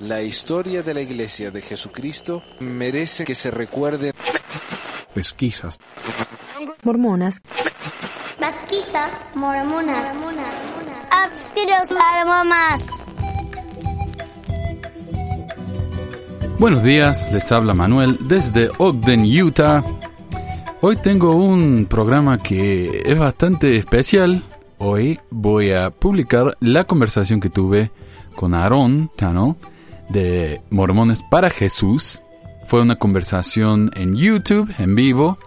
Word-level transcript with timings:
La 0.00 0.22
historia 0.22 0.82
de 0.82 0.94
la 0.94 1.00
Iglesia 1.00 1.50
de 1.50 1.62
Jesucristo 1.62 2.42
merece 2.60 3.24
que 3.24 3.34
se 3.34 3.50
recuerde. 3.50 4.12
Pesquisas. 5.14 5.78
Mormonas. 6.82 7.40
Pesquisas 8.38 9.32
mormonas. 9.36 10.08
Abstiros 11.10 11.88
almomas. 11.90 13.06
Buenos 16.58 16.82
días, 16.82 17.30
les 17.32 17.50
habla 17.52 17.74
Manuel 17.74 18.18
desde 18.20 18.70
Ogden, 18.78 19.24
Utah. 19.24 19.82
Hoy 20.80 20.96
tengo 20.96 21.36
un 21.36 21.86
programa 21.86 22.38
que 22.38 23.02
es 23.04 23.18
bastante 23.18 23.76
especial. 23.76 24.42
Hoy 24.78 25.18
voy 25.30 25.72
a 25.72 25.90
publicar 25.90 26.56
la 26.60 26.84
conversación 26.84 27.40
que 27.40 27.50
tuve 27.50 27.90
con 28.34 28.54
Aaron 28.54 29.10
Tano 29.16 29.56
de 30.08 30.60
Mormones 30.70 31.22
para 31.30 31.50
Jesús. 31.50 32.20
Fue 32.66 32.80
una 32.80 32.96
conversación 32.96 33.90
en 33.94 34.14
YouTube, 34.16 34.72
en 34.78 34.94
vivo. 34.94 35.38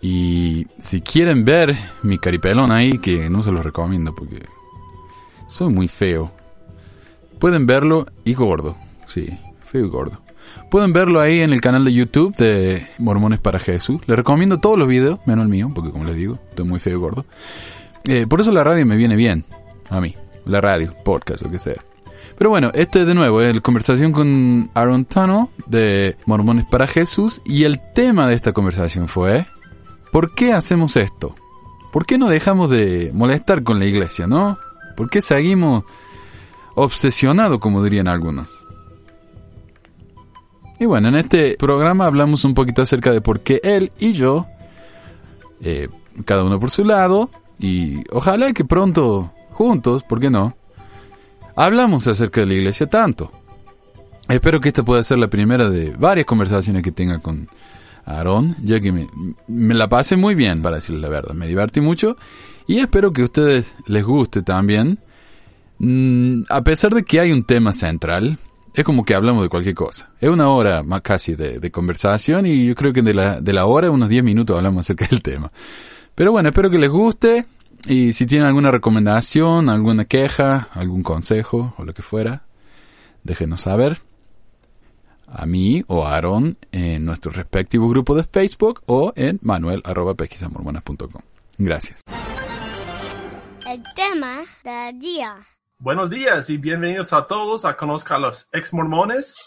Y 0.00 0.66
si 0.78 1.02
quieren 1.02 1.44
ver 1.44 1.76
mi 2.02 2.18
caripelón 2.18 2.70
ahí, 2.72 2.98
que 2.98 3.28
no 3.28 3.42
se 3.42 3.52
los 3.52 3.64
recomiendo 3.64 4.14
porque 4.14 4.40
soy 5.46 5.72
muy 5.72 5.88
feo. 5.88 6.30
Pueden 7.38 7.66
verlo 7.66 8.06
y 8.24 8.34
gordo, 8.34 8.76
sí, 9.06 9.28
feo 9.66 9.86
y 9.86 9.88
gordo. 9.88 10.20
Pueden 10.70 10.92
verlo 10.92 11.20
ahí 11.20 11.40
en 11.40 11.52
el 11.52 11.60
canal 11.60 11.84
de 11.84 11.92
YouTube 11.92 12.34
de 12.36 12.86
Mormones 12.98 13.40
para 13.40 13.58
Jesús. 13.58 14.00
Les 14.06 14.16
recomiendo 14.16 14.58
todos 14.58 14.78
los 14.78 14.88
videos, 14.88 15.18
menos 15.26 15.44
el 15.44 15.50
mío, 15.50 15.70
porque 15.74 15.90
como 15.90 16.04
les 16.04 16.16
digo, 16.16 16.38
estoy 16.50 16.66
muy 16.66 16.80
feo 16.80 16.96
y 16.96 17.00
gordo. 17.00 17.24
Eh, 18.04 18.26
por 18.26 18.40
eso 18.40 18.52
la 18.52 18.64
radio 18.64 18.86
me 18.86 18.96
viene 18.96 19.16
bien, 19.16 19.44
a 19.90 20.00
mí. 20.00 20.14
La 20.50 20.60
radio, 20.60 20.92
podcast, 21.04 21.42
lo 21.42 21.50
que 21.50 21.60
sea. 21.60 21.84
Pero 22.36 22.50
bueno, 22.50 22.72
este 22.74 23.04
de 23.04 23.14
nuevo 23.14 23.40
es 23.40 23.54
la 23.54 23.60
conversación 23.60 24.10
con 24.10 24.68
Aaron 24.74 25.04
Tunnell 25.04 25.46
de 25.66 26.16
Mormones 26.26 26.66
para 26.66 26.88
Jesús. 26.88 27.40
Y 27.44 27.62
el 27.64 27.80
tema 27.94 28.26
de 28.26 28.34
esta 28.34 28.52
conversación 28.52 29.06
fue: 29.06 29.46
¿Por 30.10 30.34
qué 30.34 30.52
hacemos 30.52 30.96
esto? 30.96 31.36
¿Por 31.92 32.04
qué 32.04 32.18
no 32.18 32.28
dejamos 32.28 32.68
de 32.68 33.12
molestar 33.14 33.62
con 33.62 33.78
la 33.78 33.84
iglesia, 33.84 34.26
no? 34.26 34.58
¿Por 34.96 35.08
qué 35.08 35.22
seguimos 35.22 35.84
obsesionados, 36.74 37.60
como 37.60 37.84
dirían 37.84 38.08
algunos? 38.08 38.48
Y 40.80 40.86
bueno, 40.86 41.08
en 41.08 41.14
este 41.14 41.56
programa 41.58 42.06
hablamos 42.06 42.44
un 42.44 42.54
poquito 42.54 42.82
acerca 42.82 43.12
de 43.12 43.20
por 43.20 43.40
qué 43.40 43.60
él 43.62 43.92
y 44.00 44.14
yo, 44.14 44.46
eh, 45.62 45.88
cada 46.24 46.42
uno 46.42 46.58
por 46.58 46.70
su 46.70 46.84
lado, 46.84 47.30
y 47.58 48.02
ojalá 48.10 48.52
que 48.52 48.64
pronto 48.64 49.30
juntos, 49.60 50.04
¿por 50.04 50.20
qué 50.20 50.30
no? 50.30 50.56
Hablamos 51.54 52.06
acerca 52.06 52.40
de 52.40 52.46
la 52.46 52.54
iglesia 52.54 52.86
tanto. 52.86 53.30
Espero 54.26 54.58
que 54.58 54.68
esta 54.68 54.82
pueda 54.82 55.04
ser 55.04 55.18
la 55.18 55.28
primera 55.28 55.68
de 55.68 55.90
varias 55.90 56.24
conversaciones 56.24 56.82
que 56.82 56.92
tenga 56.92 57.18
con 57.18 57.46
Aarón, 58.06 58.56
ya 58.62 58.80
que 58.80 58.90
me, 58.90 59.06
la 59.74 59.86
pasé 59.86 60.16
muy 60.16 60.34
bien, 60.34 60.62
para 60.62 60.76
decirle 60.76 61.02
la 61.02 61.10
verdad. 61.10 61.34
Me 61.34 61.46
divertí 61.46 61.82
mucho 61.82 62.16
y 62.66 62.78
espero 62.78 63.12
que 63.12 63.20
a 63.20 63.24
ustedes 63.24 63.74
les 63.86 64.02
guste 64.02 64.40
también. 64.40 64.98
Mm, 65.78 66.44
a 66.48 66.64
pesar 66.64 66.94
de 66.94 67.02
que 67.02 67.20
hay 67.20 67.30
un 67.30 67.44
tema 67.44 67.74
central, 67.74 68.38
es 68.72 68.82
como 68.82 69.04
que 69.04 69.14
hablamos 69.14 69.42
de 69.42 69.50
cualquier 69.50 69.74
cosa. 69.74 70.08
Es 70.22 70.30
una 70.30 70.48
hora 70.48 70.82
más 70.82 71.02
casi 71.02 71.34
de, 71.34 71.70
conversación 71.70 72.46
y 72.46 72.66
yo 72.66 72.74
creo 72.74 72.94
que 72.94 73.02
la, 73.02 73.42
de 73.42 73.52
la 73.52 73.66
hora, 73.66 73.90
unos 73.90 74.08
10 74.08 74.24
minutos 74.24 74.56
hablamos 74.56 74.86
acerca 74.86 75.06
del 75.06 75.20
tema. 75.20 75.52
Pero 76.14 76.32
bueno, 76.32 76.48
espero 76.48 76.70
que 76.70 76.78
les 76.78 76.90
guste 76.90 77.44
y 77.86 78.12
si 78.12 78.26
tienen 78.26 78.46
alguna 78.46 78.70
recomendación, 78.70 79.68
alguna 79.68 80.04
queja, 80.04 80.68
algún 80.74 81.02
consejo 81.02 81.74
o 81.78 81.84
lo 81.84 81.94
que 81.94 82.02
fuera, 82.02 82.42
déjenos 83.22 83.62
saber 83.62 83.98
a 85.26 85.46
mí 85.46 85.84
o 85.86 86.04
a 86.04 86.16
Aaron 86.16 86.58
en 86.72 87.04
nuestro 87.04 87.32
respectivo 87.32 87.88
grupo 87.88 88.14
de 88.14 88.24
Facebook 88.24 88.82
o 88.86 89.12
en 89.16 89.38
manuel.pesquisamormonas.com. 89.42 91.22
Gracias. 91.58 92.00
El 93.66 93.82
tema 93.94 94.40
del 94.64 94.98
día. 94.98 95.36
Buenos 95.78 96.10
días 96.10 96.50
y 96.50 96.58
bienvenidos 96.58 97.12
a 97.12 97.26
todos 97.26 97.64
a 97.64 97.76
Conozca 97.76 98.16
a 98.16 98.18
los 98.18 98.48
Ex 98.52 98.72
Mormones. 98.74 99.44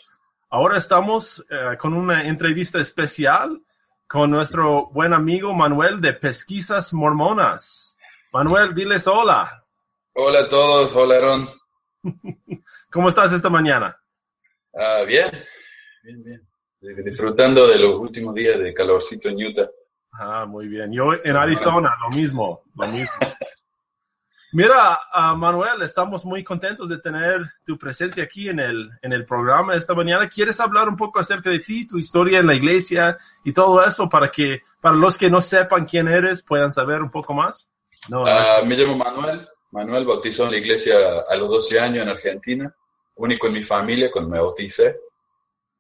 Ahora 0.50 0.78
estamos 0.78 1.46
eh, 1.50 1.78
con 1.78 1.94
una 1.94 2.24
entrevista 2.28 2.80
especial 2.80 3.62
con 4.08 4.32
nuestro 4.32 4.88
buen 4.92 5.14
amigo 5.14 5.54
Manuel 5.54 6.00
de 6.00 6.14
Pesquisas 6.14 6.94
Mormonas. 6.94 7.98
Manuel, 8.34 8.74
diles 8.74 9.06
hola. 9.06 9.64
Hola 10.16 10.40
a 10.40 10.50
todos, 10.50 10.96
hola 10.96 11.18
Aaron. 11.18 11.50
¿Cómo 12.92 13.10
estás 13.10 13.32
esta 13.32 13.48
mañana? 13.48 13.96
Ah, 14.74 15.04
bien, 15.06 15.30
bien, 16.02 16.24
bien. 16.24 17.06
Disfrutando 17.06 17.68
de 17.68 17.78
los 17.78 18.00
últimos 18.00 18.34
días 18.34 18.58
de 18.58 18.74
calorcito 18.74 19.30
en 19.30 19.36
Utah. 19.36 19.70
Ah, 20.14 20.48
muy 20.48 20.68
bien. 20.68 20.92
Yo 20.92 21.14
en 21.24 21.36
Arizona, 21.36 21.96
lo 22.02 22.10
mismo, 22.10 22.64
lo 22.74 22.88
mismo. 22.88 23.14
Mira, 24.54 25.00
uh, 25.16 25.36
Manuel, 25.38 25.84
estamos 25.84 26.26
muy 26.26 26.44
contentos 26.44 26.90
de 26.90 26.98
tener 26.98 27.40
tu 27.64 27.78
presencia 27.78 28.24
aquí 28.24 28.50
en 28.50 28.60
el, 28.60 28.90
en 29.04 29.14
el 29.14 29.26
programa 29.26 29.76
esta 29.76 29.94
mañana. 29.94 30.28
¿Quieres 30.28 30.60
hablar 30.60 30.90
un 30.90 30.98
poco 30.98 31.20
acerca 31.20 31.52
de 31.52 31.60
ti, 31.60 31.86
tu 31.86 32.00
historia 32.00 32.40
en 32.40 32.48
la 32.48 32.56
iglesia 32.56 33.16
y 33.44 33.54
todo 33.54 33.84
eso 33.86 34.10
para 34.10 34.30
que, 34.30 34.64
para 34.82 34.96
los 34.96 35.20
que 35.20 35.30
no 35.30 35.40
sepan 35.40 35.86
quién 35.86 36.08
eres, 36.08 36.42
puedan 36.42 36.74
saber 36.74 37.04
un 37.04 37.12
poco 37.12 37.36
más? 37.36 37.74
No, 38.10 38.24
uh, 38.24 38.66
me 38.66 38.76
llamo 38.76 38.96
Manuel. 38.98 39.48
Manuel 39.72 40.06
bautizó 40.06 40.46
en 40.46 40.52
la 40.52 40.58
iglesia 40.58 40.96
a 41.28 41.36
los 41.36 41.50
12 41.50 41.80
años 41.80 42.04
en 42.04 42.10
Argentina, 42.10 42.76
único 43.16 43.48
en 43.48 43.54
mi 43.54 43.64
familia 43.64 44.12
cuando 44.12 44.30
me 44.30 44.40
bauticé. 44.40 44.98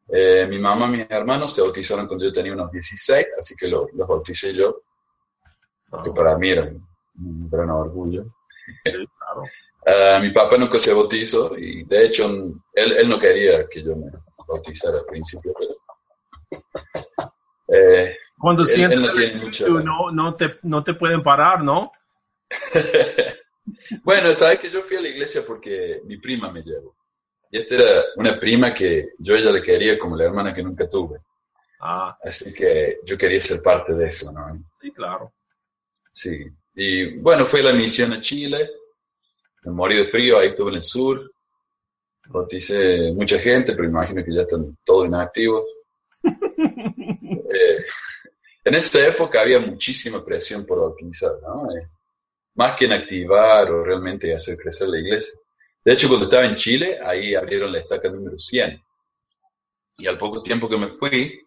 Eh, 0.10 0.46
mi 0.48 0.58
mamá 0.60 0.88
y 0.88 0.98
mis 0.98 1.06
hermanos 1.10 1.54
se 1.54 1.62
bautizaron 1.62 2.08
cuando 2.08 2.26
yo 2.26 2.34
tenía 2.34 2.54
unos 2.54 2.72
16, 2.72 3.28
así 3.40 3.56
que 3.56 3.68
lo, 3.68 3.88
los 3.94 4.08
bauticé 4.08 4.54
yo, 4.54 4.82
que 6.04 6.12
para 6.12 6.38
mí 6.38 6.50
era 6.52 6.64
un, 6.64 6.86
un 7.20 7.50
gran 7.50 7.70
orgullo. 7.70 8.26
Claro. 8.84 9.44
Uh, 9.86 10.22
mi 10.22 10.32
papá 10.32 10.58
nunca 10.58 10.80
se 10.80 10.94
bautizó 10.94 11.56
y 11.58 11.84
de 11.84 12.06
hecho 12.06 12.26
él, 12.74 12.92
él 12.94 13.10
no 13.10 13.20
quería 13.20 13.68
que 13.70 13.84
yo 13.84 13.96
me 13.96 14.08
bautizara 14.48 15.00
al 15.00 15.06
principio. 15.06 15.54
Pero, 15.58 16.64
eh, 17.68 18.18
Cuando 18.40 18.64
él- 18.64 18.68
sientes 18.70 18.98
él 19.00 19.06
no 19.06 19.12
el 19.12 19.18
tiene 19.18 19.46
espíritu, 19.46 19.72
mucha- 19.72 19.84
no, 19.84 20.12
no, 20.12 20.36
te, 20.36 20.60
no 20.64 20.84
te 20.84 20.94
pueden 20.96 21.22
parar, 21.24 21.64
¿no? 21.64 21.92
bueno, 24.04 24.36
sabes 24.36 24.60
que 24.60 24.70
yo 24.70 24.84
fui 24.84 24.98
a 24.98 25.02
la 25.02 25.10
iglesia 25.10 25.44
porque 25.46 26.02
mi 26.06 26.18
prima 26.18 26.52
me 26.52 26.62
llevó. 26.62 26.96
Y 27.52 27.60
esta 27.60 27.76
era 27.76 28.04
una 28.16 28.40
prima 28.40 28.74
que 28.74 29.10
yo 29.20 29.36
a 29.36 29.38
ella 29.38 29.52
le 29.52 29.62
quería 29.62 30.00
como 30.00 30.16
la 30.16 30.26
hermana 30.26 30.54
que 30.54 30.64
nunca 30.64 30.90
tuve. 30.90 31.20
Ah, 31.80 32.18
Así 32.24 32.54
que 32.54 33.00
yo 33.06 33.18
quería 33.18 33.40
ser 33.42 33.62
parte 33.62 33.94
de 33.94 34.08
eso, 34.08 34.32
¿no? 34.32 34.42
sí, 34.82 34.92
claro. 34.92 35.34
Sí. 36.12 36.46
Y 36.76 37.18
bueno, 37.18 37.46
fue 37.46 37.62
la 37.62 37.74
misión 37.74 38.14
a 38.14 38.22
Chile. 38.22 38.70
Me 39.64 39.72
morí 39.72 39.98
de 39.98 40.06
frío, 40.06 40.38
ahí 40.40 40.50
estuve 40.50 40.72
en 40.72 40.78
el 40.78 40.84
sur. 40.84 41.32
Bauticé 42.28 43.12
mucha 43.14 43.38
gente, 43.40 43.74
pero 43.74 43.88
imagino 43.88 44.24
que 44.24 44.34
ya 44.34 44.42
están 44.42 44.78
todos 44.86 45.08
inactivos. 45.08 45.64
Eh, 47.56 47.86
en 48.64 48.74
esa 48.76 49.06
época 49.06 49.42
había 49.42 49.60
muchísima 49.60 50.24
presión 50.26 50.66
por 50.66 50.80
bautizar, 50.80 51.34
¿no? 51.42 51.70
Eh, 51.76 51.88
más 52.56 52.78
que 52.78 52.86
en 52.86 52.94
activar 52.94 53.70
o 53.72 53.84
realmente 53.84 54.34
hacer 54.36 54.58
crecer 54.58 54.88
la 54.88 55.00
iglesia. 55.00 55.40
De 55.84 55.94
hecho, 55.94 56.08
cuando 56.08 56.26
estaba 56.26 56.46
en 56.46 56.56
Chile, 56.56 56.98
ahí 57.04 57.36
abrieron 57.36 57.72
la 57.72 57.80
estaca 57.80 58.10
número 58.10 58.38
100. 58.38 58.82
Y 59.98 60.08
al 60.08 60.18
poco 60.18 60.42
tiempo 60.42 60.70
que 60.70 60.78
me 60.78 60.90
fui, 60.90 61.40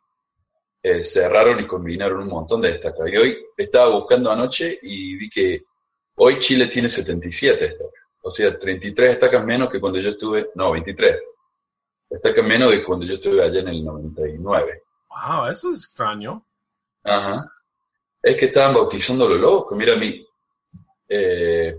eh, 0.83 1.05
cerraron 1.05 1.61
y 1.61 1.67
combinaron 1.67 2.23
un 2.23 2.29
montón 2.29 2.61
de 2.61 2.71
estacas. 2.71 3.11
Y 3.11 3.17
hoy 3.17 3.39
estaba 3.57 3.95
buscando 3.95 4.31
anoche 4.31 4.79
y 4.83 5.17
vi 5.17 5.31
que 5.31 5.65
hoy 6.17 6.39
Chile 6.39 6.67
tiene 6.67 6.89
77 6.89 7.65
estacas. 7.65 7.93
O 8.23 8.31
sea, 8.31 8.59
33 8.59 9.13
estacas 9.13 9.45
menos 9.45 9.71
que 9.71 9.81
cuando 9.81 10.01
yo 10.01 10.09
estuve, 10.09 10.51
no, 10.55 10.73
23. 10.73 11.17
Estacas 12.11 12.45
menos 12.45 12.73
de 12.73 12.85
cuando 12.85 13.07
yo 13.07 13.15
estuve 13.15 13.43
allá 13.43 13.61
en 13.61 13.69
el 13.69 13.85
99. 13.85 14.83
Wow, 15.09 15.47
eso 15.47 15.71
es 15.71 15.85
extraño. 15.85 16.45
Ajá. 17.05 17.49
Es 18.23 18.37
que 18.37 18.47
estaban 18.47 18.75
bautizando 18.75 19.29
lo 19.29 19.37
loco. 19.37 19.77
Mira, 19.77 19.95
mi, 19.97 20.26
eh, 21.09 21.77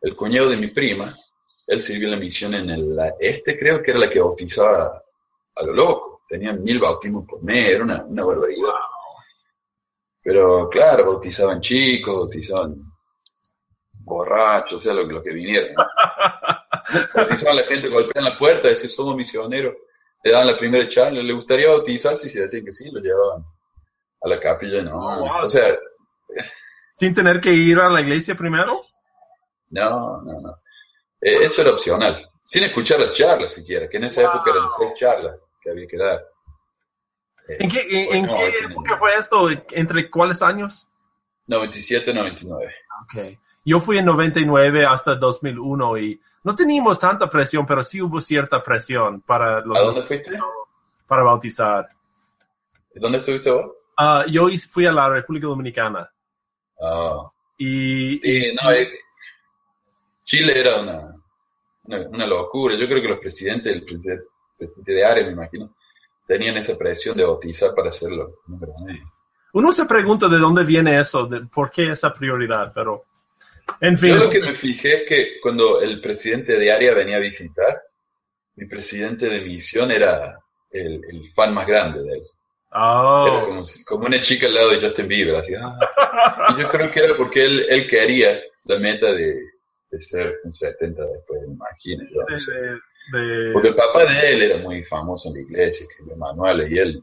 el 0.00 0.16
cuñado 0.16 0.50
de 0.50 0.56
mi 0.56 0.68
prima, 0.68 1.16
él 1.66 1.82
sirvió 1.82 2.06
en 2.06 2.12
la 2.12 2.20
misión 2.20 2.54
en 2.54 2.70
el 2.70 2.98
este, 3.18 3.58
creo 3.58 3.82
que 3.82 3.90
era 3.90 4.00
la 4.00 4.10
que 4.10 4.20
bautizaba 4.20 5.02
a 5.54 5.64
lo 5.64 5.72
loco. 5.72 6.22
Tenían 6.28 6.62
mil 6.62 6.78
bautismos 6.78 7.24
por 7.26 7.42
mes, 7.42 7.70
era 7.70 7.84
una, 7.84 8.04
una 8.04 8.24
barbaridad. 8.24 8.72
Pero 10.22 10.68
claro, 10.68 11.06
bautizaban 11.06 11.60
chicos, 11.60 12.16
bautizaban 12.16 12.76
borrachos, 13.92 14.78
o 14.78 14.80
sea, 14.80 14.94
lo, 14.94 15.04
lo 15.04 15.22
que 15.22 15.32
vinieron. 15.32 15.74
¿no? 15.74 15.84
bautizaban 17.14 17.58
a 17.58 17.60
la 17.60 17.66
gente, 17.66 17.88
golpeaban 17.88 18.32
la 18.32 18.38
puerta, 18.38 18.68
decían, 18.68 18.90
somos 18.90 19.16
misioneros. 19.16 19.74
Le 20.22 20.32
daban 20.32 20.48
la 20.48 20.58
primera 20.58 20.88
charla, 20.88 21.22
le 21.22 21.32
gustaría 21.32 21.68
bautizarse 21.68 22.28
si 22.28 22.40
decían 22.40 22.64
que 22.64 22.72
sí, 22.72 22.90
lo 22.90 23.00
llevaban 23.00 23.44
a 24.22 24.28
la 24.28 24.40
capilla, 24.40 24.82
no. 24.82 24.98
Wow. 24.98 25.44
O 25.44 25.48
sea, 25.48 25.66
Sin 26.98 27.12
tener 27.14 27.40
que 27.42 27.52
ir 27.52 27.78
a 27.78 27.90
la 27.90 28.00
iglesia 28.00 28.34
primero. 28.34 28.80
no, 29.70 30.22
no, 30.22 30.40
no. 30.40 30.50
Eh, 31.20 31.44
eso 31.44 31.60
era 31.62 31.72
opcional. 31.72 32.26
sin 32.42 32.62
escuchar 32.62 33.00
las 33.00 33.12
charlas 33.12 33.52
siquiera, 33.52 33.88
que 33.88 33.96
en 33.98 34.04
esa 34.04 34.22
Wow. 34.22 34.30
época 34.30 34.50
eran 34.52 34.68
seis 34.78 34.92
charlas 34.94 35.36
que 35.60 35.70
había 35.70 35.86
que 35.88 35.96
dar. 35.98 36.24
Eh, 37.48 37.56
¿En 37.60 37.68
qué, 37.70 37.80
en, 37.90 38.16
en 38.18 38.26
no, 38.26 38.36
qué 38.36 38.48
época 38.70 38.96
fue 38.96 39.14
esto? 39.18 39.48
¿Entre 39.72 40.08
cuáles 40.10 40.40
años? 40.42 40.88
97, 41.48 42.14
99. 42.14 42.72
Okay. 43.04 43.38
Yo 43.64 43.80
fui 43.80 43.98
en 43.98 44.04
99 44.06 44.86
hasta 44.86 45.16
2001 45.16 45.98
y 45.98 46.20
no 46.44 46.54
teníamos 46.54 46.98
tanta 47.00 47.28
presión, 47.28 47.66
pero 47.66 47.82
sí 47.84 48.00
hubo 48.00 48.20
cierta 48.20 48.62
presión 48.62 49.20
para, 49.22 49.60
los- 49.60 49.76
¿A 49.76 49.82
dónde 49.82 50.06
fuiste? 50.06 50.30
para 51.06 51.24
bautizar. 51.24 51.88
¿Dónde 52.94 53.18
estuviste 53.18 53.50
vos? 53.50 53.72
Ah, 53.98 54.24
yo 54.28 54.46
fui 54.70 54.86
a 54.86 54.92
la 54.92 55.08
República 55.08 55.46
Dominicana 55.48 56.08
Ah, 56.80 57.30
y, 57.58 58.18
sí, 58.18 58.56
no, 58.62 58.72
eh, 58.72 58.88
Chile 60.24 60.58
era 60.58 60.80
una, 60.80 61.14
una, 61.84 62.08
una 62.08 62.26
locura. 62.26 62.74
Yo 62.76 62.86
creo 62.86 63.00
que 63.00 63.08
los 63.08 63.20
presidentes, 63.20 63.72
el 63.72 63.84
presidente, 63.84 64.92
de 64.92 65.04
área, 65.04 65.24
me 65.24 65.32
imagino, 65.32 65.74
tenían 66.26 66.56
esa 66.56 66.76
presión 66.76 67.16
de 67.16 67.24
bautizar 67.24 67.74
para 67.74 67.88
hacerlo. 67.88 68.40
No, 68.46 68.58
uno 69.52 69.72
se 69.72 69.86
pregunta 69.86 70.28
de 70.28 70.38
dónde 70.38 70.64
viene 70.64 71.00
eso, 71.00 71.26
de 71.26 71.46
por 71.46 71.70
qué 71.70 71.92
esa 71.92 72.12
prioridad, 72.12 72.72
pero 72.74 73.04
en 73.80 73.98
fin. 73.98 74.10
Yo 74.10 74.24
lo 74.24 74.30
que 74.30 74.40
me 74.40 74.52
fijé 74.52 75.02
es 75.02 75.08
que 75.08 75.40
cuando 75.40 75.80
el 75.80 76.00
presidente 76.00 76.58
de 76.58 76.72
área 76.72 76.94
venía 76.94 77.16
a 77.16 77.20
visitar, 77.20 77.80
mi 78.56 78.66
presidente 78.66 79.28
de 79.28 79.40
misión 79.40 79.90
era 79.90 80.38
el, 80.70 81.00
el 81.08 81.32
fan 81.34 81.54
más 81.54 81.66
grande 81.66 82.02
de 82.02 82.18
él. 82.18 82.22
Oh. 82.78 83.26
Era 83.26 83.44
como, 83.46 83.64
si- 83.64 83.84
como 83.84 84.06
una 84.06 84.20
chica 84.20 84.46
al 84.46 84.54
lado 84.54 84.70
de 84.70 84.80
Justin 84.80 85.08
Bieber. 85.08 85.36
Así, 85.36 85.54
ah. 85.54 86.54
Y 86.56 86.60
yo 86.60 86.68
creo 86.68 86.90
que 86.90 87.00
era 87.00 87.16
porque 87.16 87.44
él, 87.44 87.64
él 87.68 87.86
quería 87.88 88.38
la 88.64 88.78
meta 88.78 89.12
de, 89.12 89.40
de 89.90 90.02
ser 90.02 90.34
un 90.44 90.52
70 90.52 91.02
después, 91.02 91.40
de- 91.40 91.46
de- 93.12 93.52
Porque 93.52 93.68
el 93.68 93.74
papá 93.74 94.04
de 94.04 94.32
él 94.32 94.42
era 94.42 94.58
muy 94.58 94.82
famoso 94.84 95.28
en 95.28 95.34
la 95.36 95.40
iglesia, 95.40 95.84
escribió 95.88 96.16
manuales, 96.16 96.70
y 96.70 96.78
él, 96.78 97.02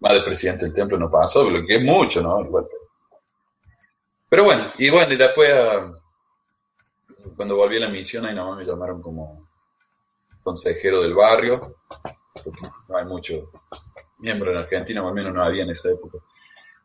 más 0.00 0.14
de 0.14 0.22
presidente 0.22 0.64
del 0.64 0.74
templo, 0.74 0.98
no 0.98 1.10
pasó, 1.10 1.48
lo 1.50 1.64
que 1.64 1.76
es 1.76 1.82
mucho, 1.82 2.20
¿no? 2.22 2.40
Igual, 2.44 2.66
pero, 2.68 2.82
pero 4.28 4.44
bueno, 4.44 4.72
y 4.78 4.90
bueno, 4.90 5.12
y 5.12 5.16
después, 5.16 5.52
ah, 5.52 5.92
cuando 7.36 7.56
volví 7.56 7.76
a 7.76 7.80
la 7.80 7.88
misión, 7.90 8.24
ahí 8.26 8.34
nomás 8.34 8.58
me 8.58 8.64
llamaron 8.64 9.02
como 9.02 9.46
consejero 10.42 11.02
del 11.02 11.14
barrio, 11.14 11.76
porque 12.44 12.60
no 12.88 12.96
hay 12.96 13.04
mucho 13.04 13.50
miembro 14.18 14.50
en 14.50 14.58
Argentina, 14.58 15.02
o 15.02 15.08
al 15.08 15.14
menos 15.14 15.34
no 15.34 15.42
había 15.42 15.62
en 15.64 15.70
esa 15.70 15.90
época. 15.90 16.18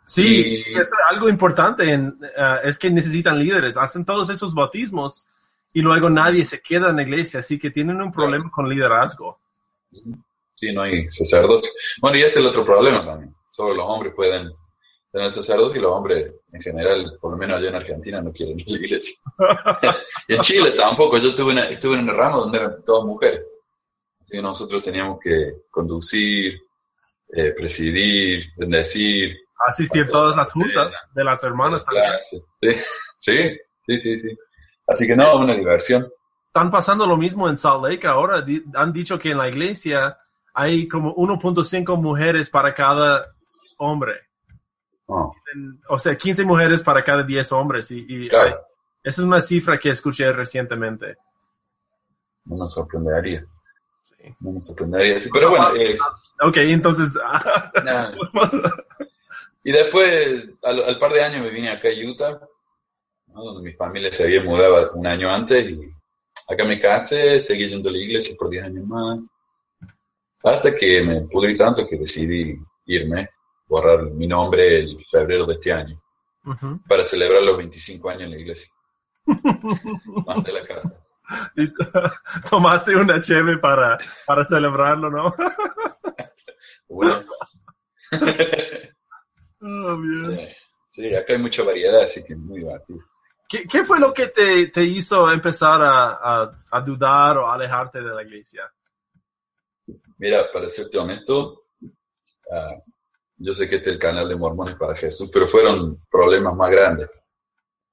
Sí, 0.05 0.61
Y- 0.67 0.77
es 0.79 0.91
algo 1.09 1.29
importante 1.29 1.91
en, 1.91 2.17
ah, 2.37 2.59
es 2.63 2.77
que 2.77 2.89
necesitan 2.91 3.39
líderes, 3.39 3.77
hacen 3.77 4.03
todos 4.05 4.29
esos 4.29 4.53
bautismos 4.53 5.25
y 5.73 5.81
luego 5.81 6.09
nadie 6.09 6.43
se 6.45 6.61
queda 6.61 6.89
en 6.89 6.97
la 6.97 7.03
iglesia, 7.03 7.39
así 7.39 7.57
que 7.57 7.71
tienen 7.71 8.01
un 8.01 8.11
problema 8.11 8.51
con 8.51 8.67
liderazgo. 8.67 9.39
Sí, 10.55 10.71
no 10.73 10.81
hay 10.81 11.09
sacerdocio. 11.11 11.71
Bueno, 12.01 12.17
y 12.17 12.21
ese 12.21 12.29
es 12.31 12.37
el 12.37 12.45
otro 12.47 12.65
problema 12.65 13.05
también. 13.05 13.33
Solo 13.49 13.73
los 13.73 13.85
hombres 13.87 14.13
pueden 14.13 14.51
tener 15.11 15.33
sacerdocio 15.33 15.79
y 15.79 15.81
los 15.83 15.91
hombres, 15.91 16.31
en 16.53 16.61
general, 16.61 17.17
por 17.19 17.31
lo 17.31 17.37
menos 17.37 17.57
allá 17.57 17.69
en 17.69 17.75
Argentina, 17.75 18.21
no 18.21 18.31
quieren 18.31 18.59
ir 18.59 18.67
a 18.67 18.71
la 18.71 18.77
iglesia. 18.77 19.15
y 20.27 20.35
en 20.35 20.41
Chile 20.41 20.71
tampoco. 20.71 21.17
Yo 21.17 21.29
estuve 21.29 21.51
en, 21.53 21.57
estuve 21.59 21.99
en 21.99 22.07
el 22.09 22.15
ramo 22.15 22.41
donde 22.41 22.57
eran 22.59 22.83
todas 22.85 23.05
mujeres. 23.05 23.41
Así 24.21 24.33
que 24.33 24.41
nosotros 24.41 24.83
teníamos 24.83 25.19
que 25.21 25.53
conducir, 25.69 26.61
eh, 27.35 27.51
presidir, 27.55 28.45
bendecir. 28.57 29.35
Asistir 29.67 30.07
todas 30.09 30.35
las 30.35 30.51
juntas 30.53 31.09
de 31.13 31.23
las 31.23 31.43
hermanas 31.43 31.85
también. 31.85 32.05
Sí, 32.21 32.41
sí, 33.19 33.57
sí, 33.85 33.99
sí, 33.99 34.17
sí. 34.17 34.37
Así 34.87 35.05
que 35.07 35.15
no, 35.15 35.37
una 35.37 35.55
diversión. 35.55 36.09
Están 36.45 36.69
pasando 36.71 37.05
lo 37.05 37.15
mismo 37.15 37.47
en 37.47 37.57
Salt 37.57 37.83
Lake 37.85 38.07
ahora. 38.07 38.43
Han 38.75 38.91
dicho 38.91 39.17
que 39.19 39.31
en 39.31 39.37
la 39.37 39.47
iglesia 39.47 40.17
hay 40.53 40.87
como 40.87 41.15
1.5 41.15 41.95
mujeres 42.01 42.49
para 42.49 42.73
cada 42.73 43.25
hombre. 43.77 44.13
En- 45.53 45.79
O 45.89 45.97
sea, 45.97 46.15
15 46.15 46.43
mujeres 46.43 46.81
para 46.81 47.03
cada 47.03 47.23
10 47.23 47.51
hombres. 47.51 47.91
Y, 47.91 48.05
y 48.07 48.29
claro, 48.29 48.47
hay- 48.49 48.53
esa 49.03 49.21
es 49.21 49.27
una 49.27 49.41
cifra 49.41 49.77
que 49.77 49.89
escuché 49.91 50.31
recientemente. 50.31 51.15
no 52.45 52.57
nos 52.57 52.73
sorprendería. 52.73 53.45
Sí. 54.03 54.35
No 54.39 54.53
nos 54.53 54.65
sorprendería. 54.67 55.19
Pero 55.31 55.49
bueno, 55.51 55.75
eh, 55.75 55.97
Ok, 56.41 56.57
entonces... 56.57 57.17
nada. 57.83 58.13
Y 59.63 59.71
después, 59.71 60.49
al, 60.63 60.83
al 60.83 60.99
par 60.99 61.13
de 61.13 61.23
años, 61.23 61.43
me 61.43 61.51
vine 61.51 61.69
acá 61.69 61.89
a 61.89 62.09
Utah, 62.09 62.39
¿no? 63.27 63.43
donde 63.43 63.69
mi 63.69 63.75
familia 63.75 64.11
se 64.11 64.23
había 64.23 64.43
mudado 64.43 64.91
un 64.93 65.05
año 65.05 65.29
antes. 65.29 65.69
Y 65.69 65.93
acá 66.47 66.63
me 66.65 66.79
casé, 66.79 67.39
seguí 67.39 67.69
yendo 67.69 67.89
a 67.89 67.91
la 67.91 67.99
iglesia 67.99 68.35
por 68.37 68.49
10 68.49 68.65
años 68.65 68.87
más. 68.87 69.19
Hasta 70.43 70.73
que 70.73 71.01
me 71.03 71.21
pudrí 71.21 71.55
tanto 71.57 71.87
que 71.87 71.97
decidí 71.97 72.57
irme, 72.87 73.29
borrar 73.67 74.03
mi 74.05 74.25
nombre 74.25 74.79
el 74.79 75.05
febrero 75.05 75.45
de 75.45 75.53
este 75.53 75.71
año, 75.71 76.01
para 76.87 77.03
celebrar 77.03 77.43
los 77.43 77.57
25 77.57 78.09
años 78.09 78.23
en 78.23 78.31
la 78.31 78.37
iglesia. 78.37 78.71
Mandé 80.25 80.51
la 80.51 80.65
carta. 80.65 80.97
Y 81.55 81.71
Tomaste 82.49 82.95
una 82.95 83.21
cheve 83.21 83.59
para, 83.59 83.99
para 84.25 84.43
celebrarlo, 84.43 85.11
¿no? 85.11 85.33
Bueno, 86.93 87.23
Oh, 89.63 90.01
sí, 90.87 91.13
acá 91.15 91.33
hay 91.33 91.39
mucha 91.39 91.63
variedad, 91.63 92.01
así 92.01 92.23
que 92.23 92.33
es 92.33 92.39
muy 92.39 92.59
divertido. 92.59 92.99
¿Qué, 93.47 93.65
qué 93.67 93.83
fue 93.83 93.99
lo 93.99 94.11
que 94.13 94.27
te, 94.27 94.67
te 94.67 94.83
hizo 94.83 95.31
empezar 95.31 95.79
a, 95.81 96.09
a- 96.13 96.63
a 96.71 96.81
dudar 96.81 97.37
o 97.37 97.49
alejarte 97.51 98.01
de 98.01 98.09
la 98.13 98.23
iglesia? 98.23 98.63
Mira, 100.17 100.51
para 100.51 100.67
serte 100.69 100.97
honesto, 100.97 101.65
ah, 102.51 102.75
yo 103.37 103.53
sé 103.53 103.69
que 103.69 103.75
este 103.77 103.89
es 103.91 103.93
el 103.95 103.99
canal 104.01 104.27
de 104.27 104.35
Mormones 104.35 104.75
para 104.75 104.95
Jesús, 104.95 105.29
pero 105.31 105.47
fueron 105.47 105.99
problemas 106.09 106.55
más 106.55 106.71
grandes. 106.71 107.09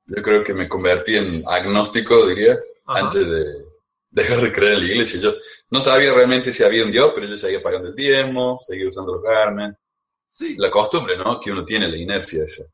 Yo 0.06 0.22
creo 0.22 0.42
que 0.42 0.54
me 0.54 0.68
convertí 0.68 1.16
en 1.16 1.42
agnóstico, 1.46 2.26
diría, 2.26 2.58
Ajá. 2.86 3.00
antes 3.06 3.26
de 3.28 3.67
dejar 4.10 4.40
de 4.40 4.52
creer 4.52 4.74
en 4.74 4.80
la 4.80 4.86
iglesia. 4.86 5.20
Yo 5.20 5.34
no 5.70 5.80
sabía 5.80 6.14
realmente 6.14 6.52
si 6.52 6.62
había 6.62 6.84
un 6.84 6.92
Dios, 6.92 7.12
pero 7.14 7.26
yo 7.26 7.36
seguía 7.36 7.62
pagando 7.62 7.88
el 7.88 7.94
diezmo, 7.94 8.58
seguía 8.60 8.88
usando 8.88 9.14
los 9.14 9.22
carmen. 9.22 9.76
Sí. 10.28 10.56
La 10.58 10.70
costumbre, 10.70 11.16
¿no? 11.16 11.40
Que 11.40 11.50
uno 11.50 11.64
tiene, 11.64 11.88
la 11.88 11.96
inercia 11.96 12.44
esa. 12.44 12.64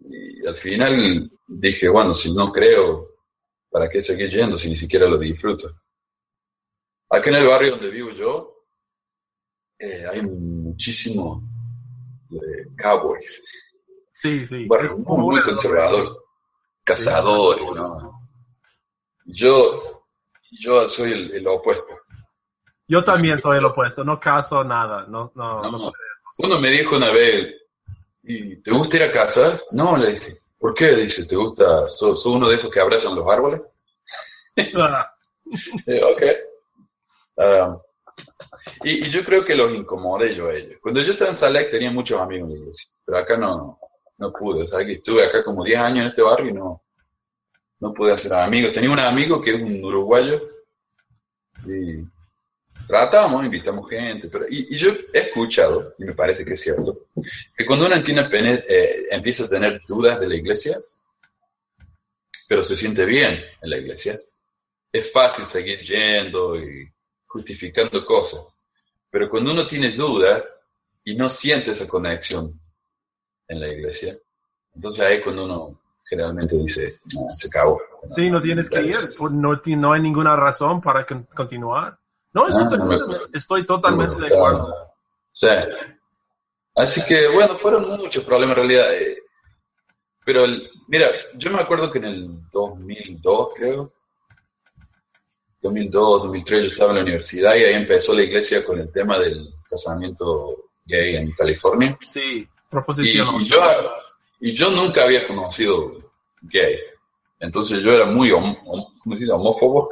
Y 0.00 0.46
al 0.46 0.56
final 0.56 1.30
dije, 1.46 1.88
bueno, 1.88 2.14
si 2.14 2.32
no 2.32 2.52
creo, 2.52 3.08
¿para 3.70 3.88
qué 3.88 4.02
seguir 4.02 4.30
yendo 4.30 4.58
si 4.58 4.68
ni 4.68 4.76
siquiera 4.76 5.06
lo 5.08 5.18
disfruto? 5.18 5.70
Aquí 7.10 7.28
en 7.28 7.36
el 7.36 7.46
barrio 7.46 7.72
donde 7.72 7.90
vivo 7.90 8.10
yo, 8.12 8.64
eh, 9.78 10.04
hay 10.06 10.22
muchísimo 10.22 11.42
de 12.28 12.68
cowboys. 12.80 13.42
Sí, 14.12 14.44
sí. 14.46 14.62
Un 14.62 14.68
barrio 14.68 14.86
Es 14.90 14.98
muy, 14.98 15.42
conservador. 15.42 16.24
Cazadores, 16.84 17.64
¿no? 17.74 18.19
Yo, 19.24 20.04
yo 20.50 20.88
soy 20.88 21.12
el, 21.12 21.32
el 21.34 21.46
opuesto. 21.46 21.94
Yo 22.88 23.04
también 23.04 23.38
soy 23.40 23.58
el 23.58 23.64
opuesto, 23.64 24.02
no 24.02 24.18
caso 24.18 24.64
nada, 24.64 25.06
no, 25.08 25.30
no, 25.34 25.62
no, 25.62 25.70
No. 25.70 25.78
soy 25.78 25.92
Uno 26.38 26.58
me 26.58 26.70
dijo 26.70 26.96
una 26.96 27.12
vez, 27.12 27.54
¿y 28.24 28.56
te 28.62 28.70
gusta 28.72 28.96
ir 28.96 29.02
a 29.04 29.12
cazar? 29.12 29.62
No, 29.70 29.96
le 29.96 30.12
dije, 30.12 30.40
¿por 30.58 30.74
qué? 30.74 30.94
Dice, 30.96 31.24
¿te 31.26 31.36
gusta? 31.36 31.88
¿Sos, 31.88 32.24
uno 32.26 32.48
de 32.48 32.56
esos 32.56 32.70
que 32.70 32.80
abrazan 32.80 33.14
los 33.14 33.26
árboles? 33.28 33.60
Ah, 34.74 35.12
Eh, 35.86 36.00
ok. 36.04 36.22
Ah, 37.38 37.76
y, 38.84 39.06
y 39.06 39.10
yo 39.10 39.24
creo 39.24 39.44
que 39.44 39.54
los 39.56 39.72
incomodé 39.72 40.34
yo 40.34 40.48
a 40.48 40.54
ellos. 40.54 40.78
Cuando 40.82 41.00
yo 41.00 41.10
estaba 41.10 41.30
en 41.30 41.36
Salek 41.36 41.70
tenía 41.70 41.90
muchos 41.90 42.20
amigos 42.20 42.48
en 42.50 42.54
la 42.54 42.60
iglesia, 42.60 42.90
pero 43.04 43.18
acá 43.18 43.36
no, 43.36 43.78
no 44.18 44.32
pude. 44.32 44.64
O 44.64 44.68
sea, 44.68 44.84
que 44.84 44.92
estuve 44.92 45.26
acá 45.26 45.42
como 45.44 45.64
10 45.64 45.80
años 45.80 46.02
en 46.02 46.08
este 46.10 46.22
barrio 46.22 46.50
y 46.50 46.52
no, 46.52 46.82
no 47.80 47.94
pude 47.94 48.12
hacer 48.12 48.32
amigos. 48.34 48.72
Tenía 48.72 48.90
un 48.90 49.00
amigo 49.00 49.42
que 49.42 49.54
es 49.54 49.62
un 49.62 49.82
uruguayo 49.82 50.40
y 51.66 52.04
tratamos, 52.86 53.44
invitamos 53.44 53.88
gente. 53.88 54.28
Pero, 54.28 54.46
y, 54.48 54.74
y 54.74 54.76
yo 54.76 54.90
he 55.12 55.18
escuchado, 55.18 55.94
y 55.98 56.04
me 56.04 56.14
parece 56.14 56.44
que 56.44 56.52
es 56.52 56.60
cierto, 56.60 57.06
que 57.56 57.66
cuando 57.66 57.86
uno 57.86 58.02
tiene 58.02 58.28
eh, 58.68 59.06
empieza 59.10 59.44
a 59.44 59.48
tener 59.48 59.80
dudas 59.88 60.20
de 60.20 60.28
la 60.28 60.36
iglesia, 60.36 60.76
pero 62.48 62.62
se 62.62 62.76
siente 62.76 63.04
bien 63.04 63.42
en 63.62 63.70
la 63.70 63.78
iglesia, 63.78 64.18
es 64.92 65.12
fácil 65.12 65.46
seguir 65.46 65.80
yendo 65.80 66.56
y 66.56 66.90
justificando 67.26 68.04
cosas. 68.04 68.40
Pero 69.08 69.28
cuando 69.30 69.52
uno 69.52 69.66
tiene 69.66 69.92
dudas 69.92 70.44
y 71.04 71.14
no 71.14 71.30
siente 71.30 71.70
esa 71.70 71.88
conexión 71.88 72.60
en 73.48 73.60
la 73.60 73.68
iglesia, 73.68 74.16
entonces 74.74 75.00
ahí 75.04 75.20
cuando 75.22 75.44
uno 75.44 75.79
generalmente 76.10 76.56
dice, 76.56 76.88
"No, 77.14 77.26
se 77.34 77.46
acabó. 77.48 77.80
sí, 78.08 78.30
no 78.30 78.42
tienes 78.42 78.68
que 78.68 78.82
ir, 78.82 78.94
no, 79.30 79.60
no 79.76 79.92
hay 79.92 80.00
ninguna 80.02 80.34
razón 80.36 80.80
para 80.82 81.06
con- 81.06 81.22
continuar. 81.34 81.96
No, 82.34 82.46
estoy, 82.48 82.64
Ah, 82.66 82.68
totalmente- 82.68 83.18
estoy 83.38 83.64
totalmente 83.64 84.20
de 84.20 84.26
acuerdo. 84.36 84.74
Sí. 85.32 85.46
Así 86.76 87.04
que, 87.06 87.28
bueno, 87.28 87.58
fueron 87.58 87.88
muchos 87.98 88.24
problemas 88.24 88.56
en 88.58 88.68
realidad. 88.68 88.94
eh, 88.94 89.16
Pero, 90.24 90.44
mira, 90.88 91.08
yo 91.38 91.50
me 91.50 91.60
acuerdo 91.60 91.90
que 91.90 91.98
en 91.98 92.04
el 92.04 92.50
2002, 92.52 93.48
creo, 93.56 93.88
2002, 95.62 96.22
2003 96.22 96.60
yo 96.62 96.66
estaba 96.68 96.90
en 96.90 96.96
la 96.96 97.02
universidad 97.02 97.54
y 97.56 97.64
ahí 97.64 97.74
empezó 97.74 98.14
la 98.14 98.22
iglesia 98.22 98.62
con 98.64 98.78
el 98.80 98.92
tema 98.92 99.18
del 99.18 99.48
casamiento 99.68 100.56
gay 100.84 101.16
en 101.16 101.32
California. 101.32 101.98
Sí, 102.06 102.46
proposición. 102.70 103.40
y 103.40 103.46
yo, 103.46 103.56
y 104.40 104.54
yo 104.56 104.70
nunca 104.70 105.04
había 105.04 105.26
conocido 105.26 105.92
gay. 106.42 106.78
Entonces 107.38 107.82
yo 107.82 107.90
era 107.92 108.06
muy 108.06 108.30
hom- 108.30 108.58
hom- 108.64 108.98
¿cómo 109.02 109.16
se 109.16 109.20
dice? 109.22 109.32
homófobo. 109.32 109.88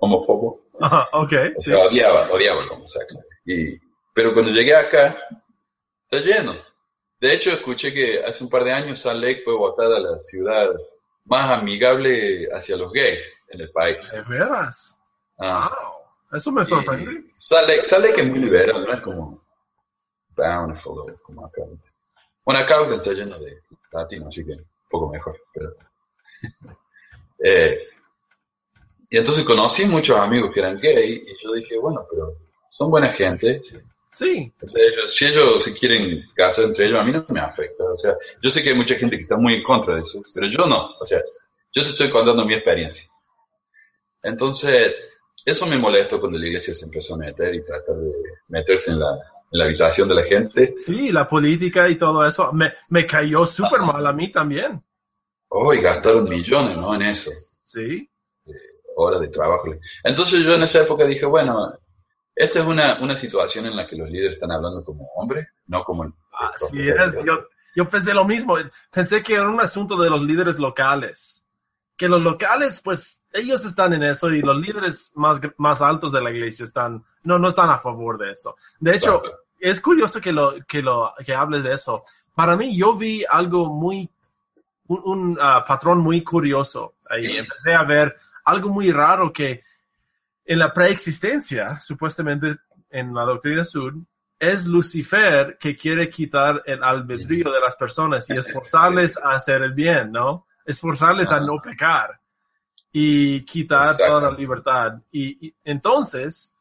Homófobo. 0.00 0.60
Ajá, 0.80 1.08
ok, 1.12 1.32
O 1.56 1.60
sí. 1.60 1.72
odiaba, 1.72 2.30
odiaba 2.30 2.62
el 2.62 2.70
homosexual. 2.70 3.24
Y, 3.46 3.78
pero 4.14 4.32
cuando 4.34 4.50
llegué 4.52 4.74
acá, 4.74 5.16
está 6.08 6.18
lleno. 6.26 6.54
De 7.18 7.32
hecho, 7.32 7.50
escuché 7.52 7.92
que 7.94 8.22
hace 8.24 8.44
un 8.44 8.50
par 8.50 8.64
de 8.64 8.72
años 8.72 9.00
Salt 9.00 9.22
Lake 9.22 9.40
fue 9.42 9.54
votada 9.56 9.98
la 9.98 10.22
ciudad 10.22 10.68
más 11.24 11.50
amigable 11.50 12.46
hacia 12.52 12.76
los 12.76 12.92
gays 12.92 13.22
en 13.50 13.60
el 13.62 13.70
país. 13.72 13.96
¿De 14.12 14.20
veras? 14.22 15.00
Ah, 15.38 15.70
Wow. 16.30 16.36
Eso 16.38 16.50
me 16.52 16.66
sorprende. 16.66 17.12
y 17.12 17.30
Salt 17.34 17.68
Lake, 17.68 17.84
Salt 17.84 18.04
Lake 18.04 18.20
es 18.20 18.28
muy 18.28 18.38
liberal, 18.40 18.84
no 18.84 18.92
es 18.92 19.00
como 19.00 19.42
Bountiful 20.36 21.18
como 21.22 21.46
acá. 21.46 21.62
Bueno, 22.44 22.60
acá 22.60 22.94
está 22.94 23.12
lleno 23.12 23.38
de 23.38 23.62
latinos, 23.92 24.28
así 24.28 24.44
que 24.44 24.52
un 24.52 24.66
poco 24.90 25.08
mejor. 25.10 25.38
Pero... 25.54 25.74
Eh, 27.38 27.78
y 29.10 29.18
entonces 29.18 29.44
conocí 29.44 29.84
muchos 29.84 30.16
amigos 30.16 30.50
que 30.54 30.60
eran 30.60 30.80
gay 30.80 31.22
y 31.26 31.44
yo 31.44 31.52
dije, 31.52 31.76
bueno, 31.78 32.06
pero 32.10 32.34
son 32.70 32.90
buena 32.90 33.12
gente. 33.12 33.60
Sí, 34.10 34.50
O 34.62 34.66
sea, 34.66 34.82
ellos- 34.82 35.14
si 35.14 35.26
ellos 35.26 35.62
se 35.62 35.74
quieren 35.74 36.22
casar 36.34 36.64
entre 36.64 36.86
ellos, 36.86 36.98
a 36.98 37.04
mí 37.04 37.12
no 37.12 37.26
me 37.28 37.40
afecta. 37.40 37.84
O 37.84 37.94
sea, 37.94 38.14
yo 38.42 38.50
sé 38.50 38.62
que 38.62 38.70
hay 38.70 38.76
mucha 38.76 38.94
gente 38.94 39.16
que 39.18 39.24
está 39.24 39.36
muy 39.36 39.56
en 39.56 39.62
contra 39.62 39.96
de 39.96 40.00
eso, 40.02 40.22
pero 40.34 40.46
yo 40.46 40.66
no. 40.66 40.92
O 40.98 41.06
sea, 41.06 41.20
yo 41.74 41.82
te 41.82 41.90
estoy 41.90 42.08
contando 42.10 42.44
mi 42.46 42.54
experiencia. 42.54 43.06
Entonces, 44.22 44.94
eso 45.44 45.66
me 45.66 45.78
molestó 45.78 46.18
cuando 46.18 46.38
la 46.38 46.46
iglesia 46.46 46.74
se 46.74 46.86
empezó 46.86 47.14
a 47.14 47.18
meter 47.18 47.54
y 47.54 47.64
tratar 47.64 47.96
de 47.96 48.12
meterse 48.48 48.90
en 48.92 49.00
la, 49.00 49.18
en 49.52 49.58
la 49.58 49.64
habitación 49.64 50.08
de 50.08 50.14
la 50.16 50.22
gente. 50.24 50.74
sí, 50.78 51.10
la 51.12 51.26
política 51.26 51.88
y 51.88 51.96
todo 51.96 52.26
eso 52.26 52.52
me, 52.52 52.72
me 52.88 53.06
cayó 53.06 53.46
súper 53.46 53.80
mal 53.80 54.06
a 54.06 54.12
mí 54.12 54.30
también. 54.30 54.82
Oh, 55.48 55.72
y 55.72 55.80
gastaron 55.80 56.28
millones, 56.28 56.76
¿no? 56.76 56.94
En 56.94 57.02
eso. 57.02 57.30
Sí, 57.62 58.08
horas 58.96 59.20
de 59.20 59.28
trabajo. 59.28 59.64
Entonces 60.04 60.42
yo 60.44 60.52
en 60.54 60.62
esa 60.62 60.82
época 60.82 61.04
dije, 61.04 61.24
bueno, 61.26 61.72
esta 62.34 62.60
es 62.60 62.66
una, 62.66 63.00
una 63.02 63.16
situación 63.16 63.66
en 63.66 63.76
la 63.76 63.86
que 63.86 63.96
los 63.96 64.10
líderes 64.10 64.34
están 64.34 64.52
hablando 64.52 64.84
como 64.84 65.06
hombres, 65.16 65.46
no 65.66 65.84
como... 65.84 66.04
el- 66.04 66.10
el 66.10 66.48
así 66.54 66.76
profeta. 66.92 67.04
es. 67.06 67.24
Yo, 67.24 67.32
yo 67.74 67.84
pensé 67.88 68.12
lo 68.12 68.24
mismo. 68.26 68.56
Pensé 68.92 69.22
que 69.22 69.34
era 69.34 69.48
un 69.48 69.60
asunto 69.60 69.96
de 69.96 70.10
los 70.10 70.20
líderes 70.22 70.58
locales. 70.58 71.45
Que 71.96 72.08
los 72.08 72.20
locales, 72.20 72.80
pues, 72.84 73.24
ellos 73.32 73.64
están 73.64 73.94
en 73.94 74.02
eso 74.02 74.30
y 74.30 74.42
los 74.42 74.56
líderes 74.56 75.12
más, 75.14 75.40
más 75.56 75.80
altos 75.80 76.12
de 76.12 76.20
la 76.20 76.30
iglesia 76.30 76.64
están, 76.64 77.04
no, 77.22 77.38
no 77.38 77.48
están 77.48 77.70
a 77.70 77.78
favor 77.78 78.18
de 78.18 78.32
eso. 78.32 78.56
De 78.78 78.96
hecho, 78.96 79.22
Claro. 79.22 79.38
es 79.60 79.80
curioso 79.80 80.20
que 80.20 80.32
lo, 80.32 80.54
que 80.66 80.82
lo, 80.82 81.14
que 81.24 81.34
hables 81.34 81.62
de 81.64 81.74
eso. 81.74 82.02
Para 82.34 82.56
mí, 82.56 82.76
yo 82.76 82.94
vi 82.96 83.24
algo 83.28 83.72
muy, 83.72 84.10
un, 84.88 85.00
un, 85.04 85.38
ah, 85.40 85.64
patrón 85.66 85.98
muy 85.98 86.22
curioso 86.22 86.96
ahí. 87.08 87.36
Empecé 87.38 87.74
a 87.74 87.82
ver 87.84 88.14
algo 88.44 88.68
muy 88.68 88.92
raro 88.92 89.32
que 89.32 89.62
en 90.44 90.58
la 90.58 90.72
preexistencia, 90.72 91.80
supuestamente 91.80 92.56
en 92.90 93.14
la 93.14 93.24
doctrina 93.24 93.64
sur, 93.64 93.94
es 94.38 94.66
Lucifer 94.66 95.56
que 95.58 95.76
quiere 95.76 96.08
quitar 96.10 96.62
el 96.66 96.84
albedrío 96.84 97.50
de 97.50 97.60
las 97.60 97.74
personas 97.76 98.28
y 98.30 98.36
esforzarles 98.36 99.18
a 99.18 99.30
hacer 99.30 99.62
el 99.62 99.72
bien, 99.72 100.12
¿no? 100.12 100.46
Esforzarles 100.66 101.30
a 101.32 101.40
no 101.40 101.60
pecar 101.62 102.20
y 102.92 103.42
quitar 103.44 103.90
Exacto. 103.92 104.18
toda 104.20 104.30
la 104.32 104.36
libertad. 104.36 104.94
Y, 105.12 105.46
y 105.48 105.54
entonces 105.64 106.54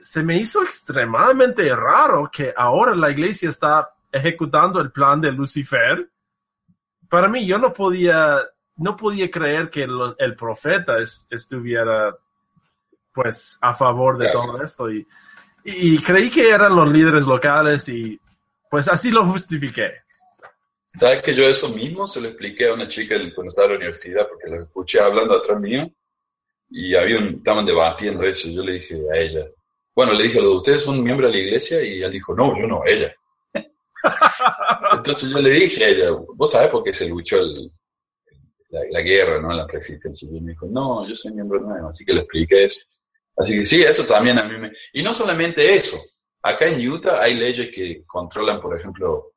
se 0.00 0.22
me 0.22 0.36
hizo 0.36 0.62
extremadamente 0.62 1.74
raro 1.74 2.30
que 2.30 2.52
ahora 2.56 2.94
la 2.94 3.10
iglesia 3.10 3.48
está 3.48 3.90
ejecutando 4.12 4.80
el 4.80 4.90
plan 4.92 5.20
de 5.20 5.32
Lucifer. 5.32 6.10
Para 7.08 7.28
mí, 7.28 7.46
yo 7.46 7.58
no 7.58 7.72
podía, 7.72 8.40
no 8.76 8.94
podía 8.96 9.30
creer 9.30 9.70
que 9.70 9.86
lo- 9.86 10.16
el 10.18 10.36
profeta 10.36 10.98
es- 10.98 11.26
estuviera, 11.30 12.14
pues, 13.12 13.58
a 13.60 13.72
favor 13.74 14.18
de 14.18 14.30
Claro. 14.30 14.52
todo 14.52 14.62
esto. 14.62 14.90
Y, 14.90 15.06
y 15.64 15.98
creí 16.02 16.30
que 16.30 16.50
eran 16.50 16.74
los 16.76 16.90
líderes 16.90 17.26
locales 17.26 17.88
y, 17.88 18.20
pues, 18.70 18.86
así 18.88 19.10
lo 19.10 19.24
justifiqué. 19.26 20.02
¿Sabes 20.94 21.22
que 21.22 21.34
yo 21.34 21.44
eso 21.48 21.68
mismo 21.70 22.06
se 22.06 22.20
lo 22.20 22.28
expliqué 22.28 22.68
a 22.68 22.74
una 22.74 22.88
chica 22.88 23.16
cuando 23.34 23.50
estaba 23.50 23.66
en 23.66 23.72
la 23.72 23.76
universidad 23.78 24.28
porque 24.28 24.48
lo 24.48 24.62
escuché 24.62 25.00
hablando 25.00 25.34
atrás 25.36 25.60
mío 25.60 25.90
y 26.70 26.94
había 26.96 27.18
un- 27.18 27.36
estaban 27.36 27.66
debatiendo 27.66 28.24
eso. 28.24 28.48
Yo 28.50 28.62
le 28.64 28.74
dije 28.74 28.96
a 29.12 29.16
ella, 29.18 29.46
bueno, 29.94 30.14
le 30.14 30.24
dije, 30.24 30.40
¿ustedes 30.40 30.84
son 30.84 31.02
miembros 31.04 31.30
de 31.32 31.38
la 31.38 31.44
iglesia? 31.44 31.82
Y 31.84 31.98
ella 31.98 32.10
dijo, 32.10 32.34
no, 32.34 32.58
yo 32.58 32.66
no, 32.66 32.82
ella. 32.86 33.14
Entonces 34.92 35.30
yo 35.30 35.38
le 35.40 35.50
dije 35.50 35.84
a 35.84 35.88
ella, 35.88 36.10
¿vos 36.34 36.50
sabés 36.52 36.70
por 36.70 36.82
qué 36.84 36.92
se 36.92 37.08
luchó 37.08 37.38
el- 37.38 37.70
la, 38.70 38.80
la 38.90 39.00
guerra, 39.00 39.40
¿no? 39.40 39.52
La 39.52 39.66
preexistencia. 39.66 40.28
Y 40.30 40.40
me 40.40 40.52
dijo, 40.52 40.66
no, 40.66 41.08
yo 41.08 41.16
soy 41.16 41.32
miembro 41.32 41.60
nuevo, 41.60 41.88
así 41.88 42.04
que 42.04 42.12
le 42.12 42.20
expliqué 42.20 42.64
eso. 42.64 42.82
Así 43.36 43.54
que 43.56 43.64
sí, 43.64 43.82
eso 43.82 44.06
también 44.06 44.38
a 44.38 44.44
mí 44.44 44.58
me... 44.58 44.72
Y 44.92 45.02
no 45.02 45.14
solamente 45.14 45.74
eso. 45.74 45.98
Acá 46.42 46.66
en 46.66 46.86
Utah 46.88 47.22
hay 47.22 47.34
leyes 47.34 47.70
que 47.74 48.02
controlan, 48.06 48.60
por 48.60 48.78
ejemplo, 48.78 49.29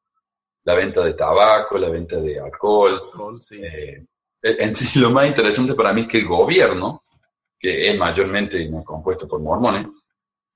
la 0.63 0.75
venta 0.75 1.03
de 1.03 1.13
tabaco, 1.13 1.77
la 1.77 1.89
venta 1.89 2.17
de 2.17 2.39
alcohol. 2.39 3.01
Sí. 3.41 3.62
Eh, 3.63 4.05
en 4.41 4.75
sí, 4.75 5.00
lo 5.00 5.10
más 5.10 5.27
interesante 5.27 5.74
para 5.74 5.93
mí 5.93 6.01
es 6.01 6.08
que 6.08 6.20
el 6.20 6.27
gobierno, 6.27 7.03
que 7.60 7.89
es 7.89 7.98
mayormente 7.98 8.70
compuesto 8.84 9.27
por 9.27 9.39
mormones, 9.39 9.88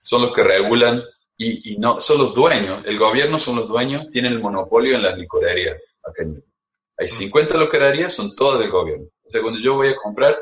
son 0.02 0.24
los 0.24 0.34
que 0.34 0.44
regulan 0.44 1.02
y, 1.38 1.74
y 1.74 1.78
no 1.78 2.02
son 2.02 2.20
los 2.20 2.34
dueños. 2.34 2.84
El 2.86 2.98
gobierno 2.98 3.40
son 3.40 3.58
los 3.58 3.68
dueños, 3.68 4.10
tienen 4.12 4.34
el 4.34 4.40
monopolio 4.40 4.96
en 4.96 5.04
las 5.04 5.18
licorerías. 5.18 5.82
Acá 6.04 6.24
en 6.24 6.32
Utah. 6.32 6.48
Hay 7.00 7.10
50 7.10 7.58
licorerías, 7.58 8.14
son 8.14 8.36
todas 8.36 8.60
del 8.60 8.72
gobierno. 8.72 9.06
O 9.24 9.30
sea, 9.30 9.42
cuando 9.42 9.60
yo 9.60 9.76
voy 9.76 9.90
a 9.90 9.96
comprar 9.96 10.36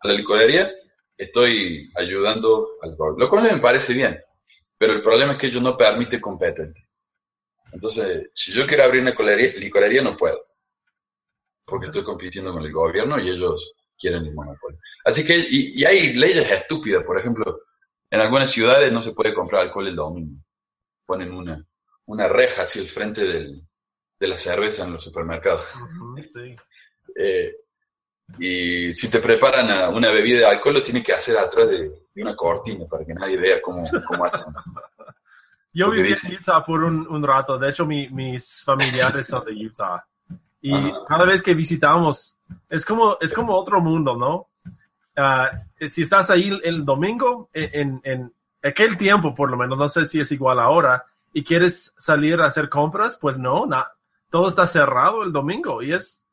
a 0.00 0.08
la 0.08 0.14
licorería, 0.14 0.70
estoy 1.16 1.88
ayudando 1.94 2.70
al 2.82 2.96
gobierno. 2.96 3.24
Lo 3.24 3.30
cual 3.30 3.44
me 3.44 3.60
parece 3.60 3.92
bien. 3.92 4.20
Pero 4.76 4.94
el 4.94 5.02
problema 5.02 5.34
es 5.34 5.38
que 5.38 5.46
ellos 5.46 5.62
no 5.62 5.76
permiten 5.76 6.20
competencia. 6.20 6.84
Entonces, 7.74 8.30
si 8.34 8.52
yo 8.52 8.66
quiero 8.66 8.84
abrir 8.84 9.02
una 9.02 9.10
licorería, 9.10 9.52
licorería 9.56 10.00
no 10.00 10.16
puedo. 10.16 10.38
Porque 11.66 11.86
estoy 11.86 12.04
compitiendo 12.04 12.52
con 12.52 12.62
el 12.62 12.72
gobierno 12.72 13.18
y 13.18 13.30
ellos 13.30 13.72
quieren 13.98 14.26
el 14.26 14.32
monopolio. 14.32 14.78
Así 15.04 15.24
que, 15.24 15.36
y, 15.36 15.80
y 15.80 15.84
hay 15.84 16.12
leyes 16.12 16.48
estúpidas. 16.50 17.04
Por 17.04 17.18
ejemplo, 17.18 17.62
en 18.10 18.20
algunas 18.20 18.52
ciudades 18.52 18.92
no 18.92 19.02
se 19.02 19.12
puede 19.12 19.34
comprar 19.34 19.62
alcohol 19.62 19.88
el 19.88 19.96
domingo. 19.96 20.40
Ponen 21.04 21.32
una, 21.32 21.66
una 22.06 22.28
reja 22.28 22.62
hacia 22.62 22.82
el 22.82 22.88
frente 22.88 23.24
del, 23.24 23.62
de 24.20 24.28
la 24.28 24.38
cerveza 24.38 24.84
en 24.84 24.92
los 24.92 25.02
supermercados. 25.02 25.66
Sí. 26.26 26.54
Eh, 27.16 27.56
y 28.38 28.94
si 28.94 29.10
te 29.10 29.20
preparan 29.20 29.70
a 29.70 29.88
una 29.88 30.10
bebida 30.12 30.38
de 30.38 30.46
alcohol, 30.46 30.74
lo 30.74 30.82
tienen 30.82 31.02
que 31.02 31.12
hacer 31.12 31.36
atrás 31.36 31.68
de, 31.68 31.90
de 32.14 32.22
una 32.22 32.36
cortina 32.36 32.86
para 32.86 33.04
que 33.04 33.14
nadie 33.14 33.36
vea 33.36 33.60
cómo, 33.60 33.84
cómo 34.06 34.24
hacen. 34.26 34.54
Yo 35.74 35.90
viví 35.90 36.12
en 36.12 36.34
Utah 36.36 36.62
por 36.62 36.82
un, 36.84 37.06
un 37.08 37.22
rato. 37.22 37.58
De 37.58 37.70
hecho, 37.70 37.84
mi- 37.84 38.08
mis 38.08 38.62
familiares 38.64 39.26
son 39.26 39.44
de 39.44 39.52
Utah. 39.66 40.04
Y 40.62 40.92
cada 41.08 41.24
vez 41.26 41.42
que 41.42 41.52
visitamos, 41.54 42.38
es 42.70 42.84
como, 42.86 43.18
es 43.20 43.34
como 43.34 43.54
otro 43.54 43.80
mundo, 43.80 44.16
¿no? 44.16 44.48
Ah, 45.16 45.50
si 45.80 46.02
estás 46.02 46.30
ahí 46.30 46.48
el, 46.48 46.60
el 46.64 46.84
domingo, 46.84 47.50
en, 47.52 48.00
en 48.04 48.32
aquel 48.62 48.96
tiempo 48.96 49.34
por 49.34 49.50
lo 49.50 49.56
menos, 49.56 49.76
no 49.76 49.88
sé 49.88 50.06
si 50.06 50.20
es 50.20 50.32
igual 50.32 50.58
ahora, 50.58 51.04
y 51.32 51.44
quieres 51.44 51.94
salir 51.98 52.40
a 52.40 52.46
hacer 52.46 52.68
compras, 52.68 53.18
pues 53.20 53.38
no, 53.38 53.66
na- 53.66 53.86
todo 54.30 54.48
está 54.48 54.66
cerrado 54.66 55.22
el 55.22 55.32
domingo 55.32 55.82
y 55.82 55.92
es, 55.92 56.24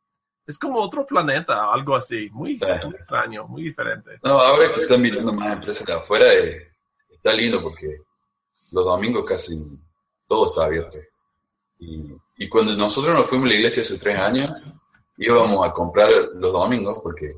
es 0.47 0.57
como 0.57 0.79
otro 0.79 1.05
planeta, 1.05 1.71
algo 1.71 1.95
así, 1.95 2.29
muy, 2.31 2.57
Sí. 2.57 2.65
muy 2.85 2.93
extraño, 2.95 3.47
muy 3.47 3.63
diferente. 3.63 4.11
No, 4.23 4.39
ahora 4.39 4.73
que 4.73 4.83
están 4.83 5.01
mirando 5.01 5.33
más 5.33 5.53
empresas 5.53 5.85
de 5.85 5.93
afuera, 5.93 6.33
eh, 6.33 6.67
está 7.11 7.33
lindo 7.33 7.61
porque 7.61 7.97
los 8.71 8.85
domingos 8.85 9.25
casi 9.27 9.57
todo 10.27 10.49
está 10.49 10.65
abierto. 10.65 10.97
Y, 11.79 12.49
cuando 12.49 12.75
nosotros 12.75 13.15
nos 13.15 13.27
fuimos 13.27 13.45
a 13.45 13.49
la 13.49 13.55
iglesia 13.55 13.81
hace 13.81 13.99
tres 13.99 14.19
años, 14.19 14.51
íbamos 15.17 15.67
a 15.67 15.71
comprar 15.71 16.09
los 16.33 16.51
domingos 16.51 16.99
porque 17.03 17.33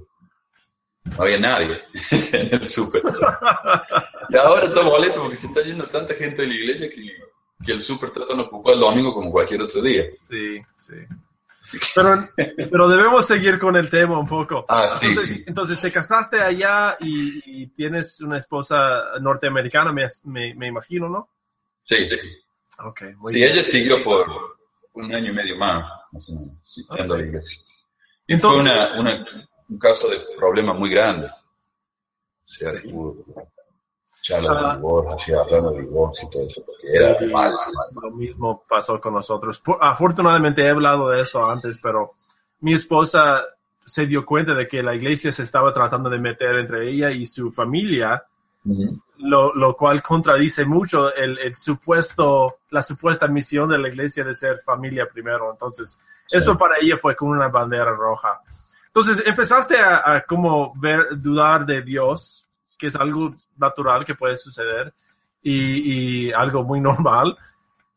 no 1.05 1.23
había 1.23 1.39
nadie 1.39 1.81
en 2.31 2.53
el 2.53 2.67
súper. 2.67 3.01
Y 4.29 4.37
ahora 4.37 4.65
está 4.65 4.81
molesto 4.81 5.21
porque 5.21 5.35
se 5.35 5.47
está 5.47 5.61
yendo 5.61 5.89
tanta 5.89 6.13
gente 6.13 6.41
de 6.41 6.47
la 6.47 6.53
iglesia 6.53 6.89
que, 6.89 7.09
que 7.65 7.71
el 7.73 7.81
súper 7.81 8.11
trata 8.11 8.33
de 8.33 8.41
ocupar 8.41 8.75
el 8.75 8.79
domingo 8.79 9.13
como 9.13 9.31
cualquier 9.31 9.61
otro 9.61 9.81
día. 9.81 10.05
Sí, 10.15 10.61
sí. 10.77 10.95
Pero, 11.95 12.27
pero 12.69 12.87
debemos 12.89 13.25
seguir 13.25 13.57
con 13.57 13.75
el 13.75 13.89
tema 13.89 14.19
un 14.19 14.27
poco. 14.27 14.65
Ah, 14.67 14.97
sí. 14.99 15.07
Entonces, 15.07 15.43
entonces 15.47 15.81
te 15.81 15.91
casaste 15.91 16.41
allá 16.41 16.97
y, 16.99 17.63
y 17.63 17.67
tienes 17.67 18.21
una 18.21 18.37
esposa 18.37 19.19
norteamericana, 19.21 19.91
me, 19.91 20.07
me, 20.25 20.53
me 20.55 20.67
imagino, 20.67 21.09
¿no? 21.09 21.29
Sí, 21.83 22.09
sí. 22.09 22.15
Ok, 22.79 23.01
muy 23.17 23.33
Sí, 23.33 23.39
bien. 23.39 23.51
ella 23.53 23.63
siguió 23.63 24.03
por 24.03 24.27
un 24.93 25.13
año 25.15 25.31
y 25.31 25.35
medio 25.35 25.55
más, 25.57 25.85
más 26.11 26.29
o 26.29 26.35
menos, 26.35 26.59
sí, 26.63 26.85
a 26.89 26.97
la 27.05 27.19
iglesia. 27.19 27.61
Entonces, 28.27 28.61
Fue 28.89 28.99
una, 28.99 28.99
una- 28.99 29.25
un 29.69 29.79
caso 29.79 30.09
de 30.09 30.17
problema 30.37 30.73
muy 30.73 30.89
grande. 30.89 31.29
sea, 32.43 32.69
Sí. 32.69 32.89
hubo 32.91 33.25
hablando 34.31 35.71
de 35.71 35.81
divorcio 35.81 36.27
y 36.27 36.31
todo 36.31 36.47
eso, 36.47 36.63
porque 36.65 36.87
Sí, 36.87 36.97
era 36.97 37.17
mal. 37.31 37.53
Lo 38.01 38.11
mismo 38.11 38.63
pasó 38.69 38.99
con 39.01 39.13
nosotros. 39.13 39.61
Afortunadamente 39.81 40.63
he 40.63 40.69
hablado 40.69 41.09
de 41.09 41.21
eso 41.21 41.45
antes, 41.45 41.79
pero 41.81 42.11
mi 42.61 42.73
esposa 42.73 43.41
se 43.85 44.05
dio 44.05 44.25
cuenta 44.25 44.53
de 44.53 44.67
que 44.67 44.81
la 44.81 44.95
iglesia 44.95 45.31
se 45.33 45.43
estaba 45.43 45.73
tratando 45.73 46.09
de 46.09 46.19
meter 46.19 46.55
entre 46.55 46.89
ella 46.89 47.11
y 47.11 47.25
su 47.25 47.51
familia, 47.51 48.23
Ujú. 48.65 48.97
lo, 49.17 49.53
lo 49.55 49.75
cual 49.75 50.01
contradice 50.01 50.63
mucho 50.63 51.13
el, 51.13 51.37
el 51.39 51.53
supuesto, 51.57 52.59
la 52.69 52.81
supuesta 52.81 53.27
misión 53.27 53.69
de 53.69 53.77
la 53.77 53.89
iglesia 53.89 54.23
de 54.23 54.33
ser 54.33 54.59
familia 54.59 55.05
primero. 55.05 55.51
Entonces, 55.51 55.99
eso 56.29 56.53
Sí. 56.53 56.57
para 56.57 56.75
ella 56.79 56.95
fue 56.97 57.13
como 57.15 57.31
una 57.31 57.49
bandera 57.49 57.91
roja. 57.91 58.41
Entonces, 58.87 59.21
empezaste 59.25 59.75
a, 59.79 60.01
a 60.15 60.21
como 60.21 60.73
ver, 60.79 61.07
dudar 61.19 61.65
de 61.65 61.81
Dios, 61.81 62.42
que 62.83 62.87
es 62.87 62.97
algo 62.97 63.33
natural 63.57 64.03
que 64.03 64.13
puede 64.15 64.35
suceder 64.35 64.93
y, 65.41 66.27
y 66.27 66.31
algo 66.33 66.63
muy 66.63 66.81
normal. 66.89 67.37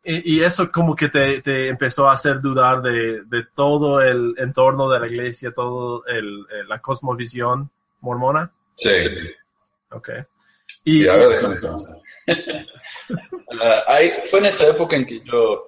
Y, 0.04 0.36
y 0.36 0.44
eso 0.44 0.70
como 0.70 0.94
que 0.94 1.08
te, 1.08 1.42
te 1.42 1.68
empezó 1.68 2.08
a 2.08 2.12
hacer 2.12 2.40
dudar 2.40 2.80
de, 2.82 3.22
de 3.24 3.44
todo 3.52 4.00
el 4.00 4.34
entorno 4.38 4.88
de 4.88 5.00
la 5.00 5.08
iglesia, 5.08 5.50
todo 5.52 6.06
el, 6.06 6.46
el- 6.52 6.68
la 6.68 6.78
cosmovisión 6.78 7.68
mormona. 8.00 8.52
Sí. 8.76 8.90
Ok. 9.90 10.10
Y 10.84 11.08
ahora 11.08 11.28
déjame 11.30 11.56
pensar. 11.56 11.96
Ah, 13.60 13.82
ahí- 13.88 14.12
fue 14.30 14.38
en 14.38 14.46
esa 14.46 14.68
época 14.68 14.94
en 14.94 15.06
que 15.06 15.20
yo, 15.24 15.66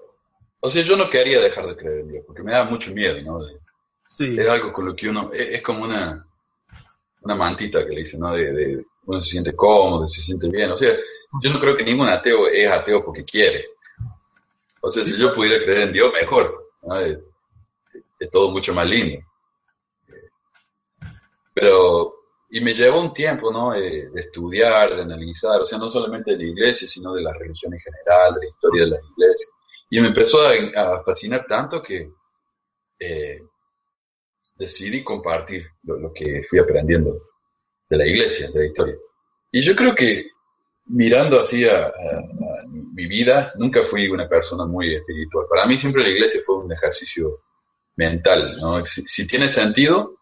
o 0.60 0.70
sea, 0.70 0.82
yo 0.84 0.96
no 0.96 1.10
quería 1.10 1.40
dejar 1.40 1.66
de 1.66 1.76
creer 1.76 2.00
en 2.02 2.08
Dios, 2.12 2.24
porque 2.24 2.44
me 2.44 2.52
daba 2.52 2.70
mucho 2.70 2.92
miedo, 2.92 3.20
¿no? 3.22 3.44
De- 3.44 3.58
sí, 4.06 4.36
es 4.38 4.48
algo 4.48 4.72
con 4.72 4.86
lo 4.86 4.94
que 4.94 5.08
uno, 5.08 5.30
es, 5.32 5.56
es 5.56 5.62
como 5.64 5.82
una, 5.84 6.24
una 7.22 7.34
mantita 7.34 7.84
que 7.84 7.90
le 7.92 8.00
dicen, 8.02 8.20
¿no? 8.20 8.32
De, 8.32 8.52
de- 8.52 8.84
uno 9.08 9.22
se 9.22 9.30
siente 9.30 9.56
cómodo, 9.56 10.06
se 10.06 10.22
siente 10.22 10.48
bien, 10.48 10.70
o 10.70 10.76
sea, 10.76 10.94
yo 11.42 11.50
no 11.50 11.58
creo 11.58 11.76
que 11.76 11.84
ningún 11.84 12.08
ateo 12.08 12.46
es 12.46 12.70
ateo 12.70 13.02
porque 13.02 13.24
quiere. 13.24 13.64
O 14.82 14.90
sea, 14.90 15.02
si 15.02 15.18
yo 15.18 15.34
pudiera 15.34 15.64
creer 15.64 15.88
en 15.88 15.92
Dios, 15.94 16.12
mejor, 16.12 16.72
¿no? 16.82 17.00
Es, 17.00 17.18
todo 18.30 18.50
mucho 18.50 18.74
más 18.74 18.86
lindo. 18.86 19.24
Pero, 21.54 22.14
y 22.50 22.60
me 22.60 22.74
llevó 22.74 23.00
un 23.00 23.14
tiempo, 23.14 23.50
¿no? 23.50 23.74
Eh, 23.74 24.10
de 24.12 24.20
estudiar, 24.20 24.94
de 24.94 25.02
analizar, 25.02 25.58
o 25.60 25.64
sea, 25.64 25.78
no 25.78 25.88
solamente 25.88 26.32
de 26.32 26.38
la 26.38 26.50
iglesia, 26.50 26.86
sino 26.86 27.14
de 27.14 27.22
la 27.22 27.32
religión 27.32 27.72
en 27.72 27.80
general, 27.80 28.34
de 28.34 28.40
la 28.40 28.46
historia 28.46 28.84
de 28.84 28.90
las 28.90 29.00
iglesias. 29.16 29.50
Y 29.90 30.00
me 30.00 30.08
empezó 30.08 30.40
a, 30.46 31.02
fascinar 31.02 31.46
tanto 31.48 31.82
que 31.82 32.10
eh, 32.98 33.40
decidí 34.56 35.02
compartir 35.02 35.66
lo 35.84 36.12
que 36.12 36.42
fui 36.50 36.58
aprendiendo 36.58 37.27
de 37.88 37.96
la 37.96 38.06
iglesia, 38.06 38.50
de 38.50 38.58
la 38.60 38.66
historia. 38.66 38.94
Y 39.52 39.62
yo 39.62 39.74
creo 39.74 39.94
que 39.94 40.26
mirando 40.86 41.40
así 41.40 41.64
a, 41.66 41.86
a- 41.86 41.88
a 41.88 42.68
mi, 42.70 42.86
mi 42.86 43.06
vida, 43.06 43.52
nunca 43.56 43.80
fui 43.90 44.08
una 44.08 44.28
persona 44.28 44.64
muy 44.66 44.94
espiritual. 44.94 45.46
Para 45.50 45.66
mí 45.66 45.78
siempre 45.78 46.02
la 46.02 46.08
iglesia 46.10 46.40
fue 46.46 46.58
un 46.58 46.72
ejercicio 46.72 47.40
mental, 47.96 48.56
¿no? 48.60 48.84
Si, 48.84 49.02
si 49.06 49.26
tiene 49.26 49.48
sentido, 49.48 50.14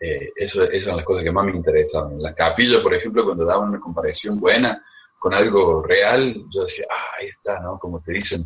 eh, 0.00 0.30
eso, 0.36 0.64
esas 0.64 0.84
son 0.90 0.96
las 0.96 1.06
cosas 1.06 1.24
que 1.24 1.32
más 1.32 1.44
me 1.46 1.52
interesaban. 1.56 2.20
La 2.20 2.34
capilla, 2.34 2.82
por 2.82 2.92
ejemplo, 2.94 3.24
cuando 3.24 3.44
daban 3.44 3.70
una 3.70 3.80
comparación 3.80 4.38
buena 4.38 4.84
con 5.18 5.32
algo 5.32 5.82
real, 5.82 6.34
yo 6.54 6.64
decía, 6.64 6.86
ah, 6.90 7.16
ahí 7.18 7.28
está, 7.28 7.60
¿no? 7.60 7.78
Como 7.78 8.00
te 8.02 8.12
dicen, 8.12 8.44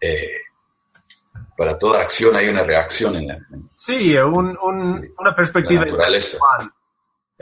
eh, 0.00 0.28
para 1.56 1.78
toda 1.78 2.02
acción 2.02 2.36
hay 2.36 2.48
una 2.48 2.62
reacción 2.62 3.16
en 3.16 3.28
la, 3.28 3.34
en 3.34 3.70
sí, 3.74 4.16
un, 4.18 4.56
un- 4.62 5.00
Sí. 5.02 5.10
una 5.18 5.30
la 5.30 5.36
perspectiva 5.36 5.84
naturaleza. 5.84 6.36
intelectual. 6.36 6.70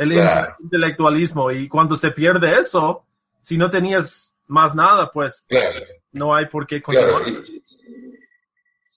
El 0.00 0.12
Claro. 0.12 0.56
intelectualismo. 0.60 1.50
Y 1.50 1.68
cuando 1.68 1.96
se 1.96 2.10
pierde 2.12 2.58
eso, 2.58 3.04
si 3.42 3.56
no 3.58 3.68
tenías 3.68 4.36
más 4.48 4.74
nada, 4.74 5.10
pues 5.12 5.46
Claro, 5.48 5.80
no 6.12 6.34
hay 6.34 6.46
por 6.46 6.66
qué 6.66 6.80
continuar. 6.80 7.22
claro. 7.22 7.40
Y, 7.46 7.62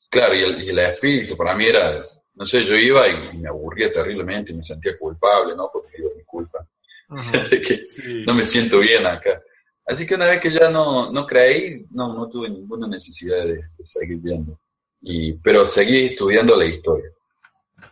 claro, 0.09 0.35
y 0.35 0.43
el, 0.43 0.63
y 0.63 0.69
el 0.69 0.79
espíritu 0.79 1.35
para 1.37 1.55
mí 1.55 1.65
era, 1.65 2.03
no 2.35 2.45
sé, 2.45 2.65
yo 2.65 2.75
iba 2.75 3.07
y 3.07 3.37
me 3.37 3.49
aburría 3.49 3.91
terriblemente 3.91 4.51
y 4.51 4.55
me 4.55 4.63
sentía 4.63 4.97
culpable, 4.97 5.55
¿no? 5.55 5.69
Porque 5.71 5.97
digo, 5.97 6.11
mi 6.15 6.23
culpa. 6.23 6.65
Que 7.49 7.85
Sí. 7.85 8.23
no 8.25 8.33
me 8.33 8.43
siento 8.43 8.79
bien 8.79 9.05
acá. 9.05 9.41
Así 9.85 10.05
que 10.07 10.15
una 10.15 10.27
vez 10.29 10.39
que 10.39 10.49
ya 10.51 10.69
no, 10.69 11.11
no 11.11 11.25
creí, 11.27 11.85
no, 11.91 12.13
no 12.13 12.29
tuve 12.29 12.49
ninguna 12.49 12.87
necesidad 12.87 13.43
de, 13.45 13.55
de 13.55 13.85
seguir 13.85 14.17
viendo. 14.19 14.57
Y, 15.01 15.33
pero 15.33 15.67
seguí 15.67 16.05
estudiando 16.05 16.55
la 16.55 16.65
historia. 16.65 17.09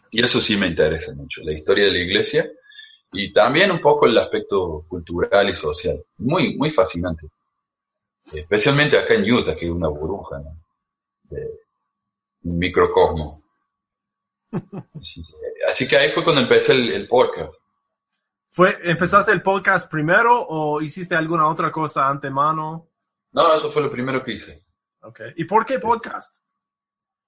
Y 0.10 0.24
eso 0.24 0.42
sí 0.42 0.56
me 0.56 0.68
interesa 0.68 1.14
mucho, 1.14 1.42
la 1.44 1.52
historia 1.52 1.86
de 1.86 1.92
la 1.92 2.00
iglesia 2.00 2.50
y 3.14 3.34
también 3.34 3.72
un 3.72 3.82
poco 3.82 4.06
el 4.06 4.18
aspecto 4.18 4.86
cultural 4.88 5.50
y 5.50 5.56
social. 5.56 6.04
Muy, 6.18 6.56
muy 6.58 6.72
fascinante. 6.72 7.28
Especialmente 8.34 8.98
acá 8.98 9.16
en 9.16 9.30
Utah, 9.32 9.56
que 9.56 9.66
es 9.66 9.72
una 9.72 9.88
burbuja, 9.90 10.40
¿no? 10.40 10.56
De 11.24 11.50
un 12.44 12.58
microcosmo. 12.58 13.42
Así, 15.00 15.24
que- 15.24 15.66
así 15.70 15.88
que 15.88 15.98
ahí 15.98 16.12
fue 16.12 16.24
cuando 16.24 16.42
empecé 16.42 16.74
el, 16.74 16.92
el 16.92 17.08
podcast. 17.08 17.54
¿Fue, 18.50 18.76
¿Empezaste 18.84 19.32
el 19.32 19.42
podcast 19.42 19.90
primero 19.90 20.46
o 20.46 20.82
hiciste 20.82 21.16
alguna 21.16 21.48
otra 21.48 21.72
cosa 21.72 22.10
antemano? 22.10 22.90
No, 23.32 23.54
eso 23.54 23.72
fue 23.72 23.82
lo 23.82 23.90
primero 23.90 24.22
que 24.24 24.34
hice. 24.34 24.62
Okay. 25.02 25.32
¿Y 25.38 25.46
por 25.46 25.66
qué 25.66 25.80
podcast? 25.80 26.44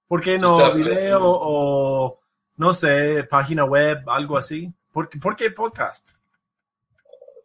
¿Por 0.06 0.20
qué 0.20 0.38
no 0.38 0.58
Está 0.58 0.76
video 0.76 1.20
o, 1.22 2.20
no 2.56 2.74
sé, 2.74 3.24
página 3.24 3.64
web, 3.64 4.02
algo 4.06 4.36
así? 4.36 4.70
¿Por, 4.94 5.08
qué- 5.10 5.18
por 5.18 5.34
qué 5.36 5.50
podcast? 5.50 6.10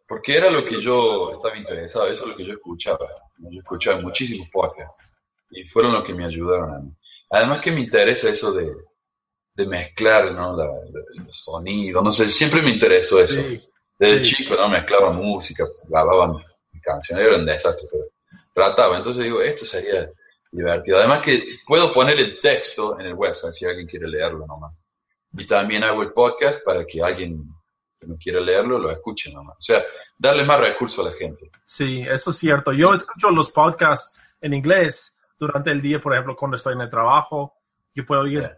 Porque 0.06 0.36
era 0.36 0.50
lo 0.50 0.64
que 0.64 0.80
yo 0.80 1.32
estaba 1.34 1.56
interesado, 1.56 2.06
eso 2.06 2.22
es 2.24 2.30
lo 2.30 2.36
que 2.36 2.46
yo 2.46 2.52
escuchaba. 2.54 3.06
Yo 3.38 3.58
escuchaba 3.60 4.00
muchísimos 4.00 4.48
podcasts 4.50 5.02
y 5.50 5.64
fueron 5.68 5.92
los 5.92 6.04
que 6.04 6.14
me 6.14 6.24
ayudaron 6.24 6.74
a 6.74 6.78
mí. 6.78 6.90
Además 7.30 7.60
que 7.60 7.72
me 7.72 7.80
interesa 7.80 8.28
eso 8.30 8.52
de, 8.52 8.72
de 9.56 9.66
mezclar 9.66 10.32
¿no? 10.32 10.56
la, 10.56 10.66
la- 10.66 11.24
los 11.24 11.36
sonidos, 11.44 12.02
no 12.04 12.12
sé, 12.12 12.30
siempre 12.30 12.62
me 12.62 12.70
interesó 12.70 13.18
eso. 13.20 13.34
Sí. 13.42 13.60
Desde 13.98 14.24
sí. 14.24 14.36
chico 14.36 14.54
no 14.54 14.68
mezclaba 14.68 15.10
música, 15.12 15.64
grababan 15.88 16.36
canciones, 16.82 17.26
era 17.26 17.36
un 17.36 17.44
desastre, 17.46 17.86
pero 17.90 18.04
trataba. 18.54 18.96
Entonces 18.98 19.24
digo, 19.24 19.42
esto 19.42 19.66
sería 19.66 20.08
divertido. 20.52 20.98
Además 20.98 21.22
que 21.24 21.44
puedo 21.66 21.92
poner 21.92 22.18
el 22.20 22.40
texto 22.40 22.98
en 22.98 23.06
el 23.06 23.14
website 23.14 23.52
si 23.52 23.66
alguien 23.66 23.86
quiere 23.88 24.08
leerlo 24.08 24.46
nomás. 24.46 24.82
Y 25.32 25.46
también 25.46 25.84
hago 25.84 26.02
el 26.02 26.12
podcast 26.12 26.64
para 26.64 26.84
que 26.84 27.02
alguien 27.02 27.44
que 27.98 28.06
no 28.06 28.16
quiera 28.16 28.40
leerlo 28.40 28.78
lo 28.78 28.90
escuche 28.90 29.32
nomás. 29.32 29.56
O 29.58 29.62
sea, 29.62 29.82
darle 30.18 30.44
más 30.44 30.58
recursos 30.60 31.06
a 31.06 31.10
la 31.10 31.16
gente. 31.16 31.50
Sí, 31.64 32.00
eso 32.08 32.30
es 32.30 32.36
cierto. 32.38 32.72
Yo 32.72 32.94
escucho 32.94 33.30
los 33.30 33.50
podcasts 33.50 34.22
en 34.40 34.54
inglés 34.54 35.16
durante 35.38 35.70
el 35.70 35.80
día, 35.82 36.00
por 36.00 36.12
ejemplo, 36.14 36.34
cuando 36.34 36.56
estoy 36.56 36.74
en 36.74 36.80
el 36.80 36.90
trabajo. 36.90 37.54
Yo 37.94 38.04
puedo 38.06 38.26
ir 38.26 38.42
Sí. 38.42 38.48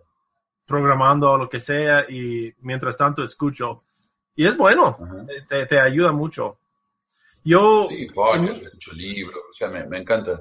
programando 0.66 1.30
o 1.32 1.38
lo 1.38 1.48
que 1.48 1.58
sea 1.60 2.06
y 2.08 2.54
mientras 2.60 2.96
tanto 2.96 3.22
escucho. 3.24 3.82
Y 4.36 4.46
es 4.46 4.56
bueno, 4.56 4.96
te, 5.48 5.66
te 5.66 5.78
ayuda 5.80 6.12
mucho. 6.12 6.58
Yo, 7.44 7.86
Sí, 7.88 8.06
podcast, 8.14 8.62
escucho 8.62 8.92
libros, 8.92 9.42
o 9.50 9.52
sea, 9.52 9.68
me, 9.68 9.84
me 9.86 9.98
encanta. 9.98 10.40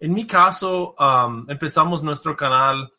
en 0.00 0.12
mi 0.12 0.26
caso, 0.26 0.94
um, 0.98 1.48
empezamos 1.48 2.02
nuestro 2.02 2.36
canal. 2.36 2.92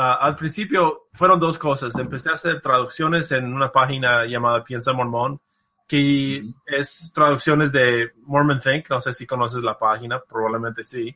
Ah, 0.00 0.14
al 0.20 0.36
principio 0.36 1.08
fueron 1.12 1.38
dos 1.38 1.58
cosas. 1.58 1.96
Empecé 1.98 2.30
a 2.30 2.34
hacer 2.34 2.60
traducciones 2.60 3.30
en 3.32 3.52
una 3.52 3.70
página 3.70 4.24
llamada 4.24 4.64
Piensa 4.64 4.92
Mormón, 4.92 5.40
que 5.86 6.42
es 6.66 7.10
traducciones 7.14 7.72
de 7.72 8.12
Mormon 8.22 8.60
Think. 8.60 8.88
No 8.90 9.00
sé 9.00 9.12
si 9.12 9.26
conoces 9.26 9.62
la 9.62 9.78
página, 9.78 10.20
probablemente 10.20 10.84
sí. 10.84 11.14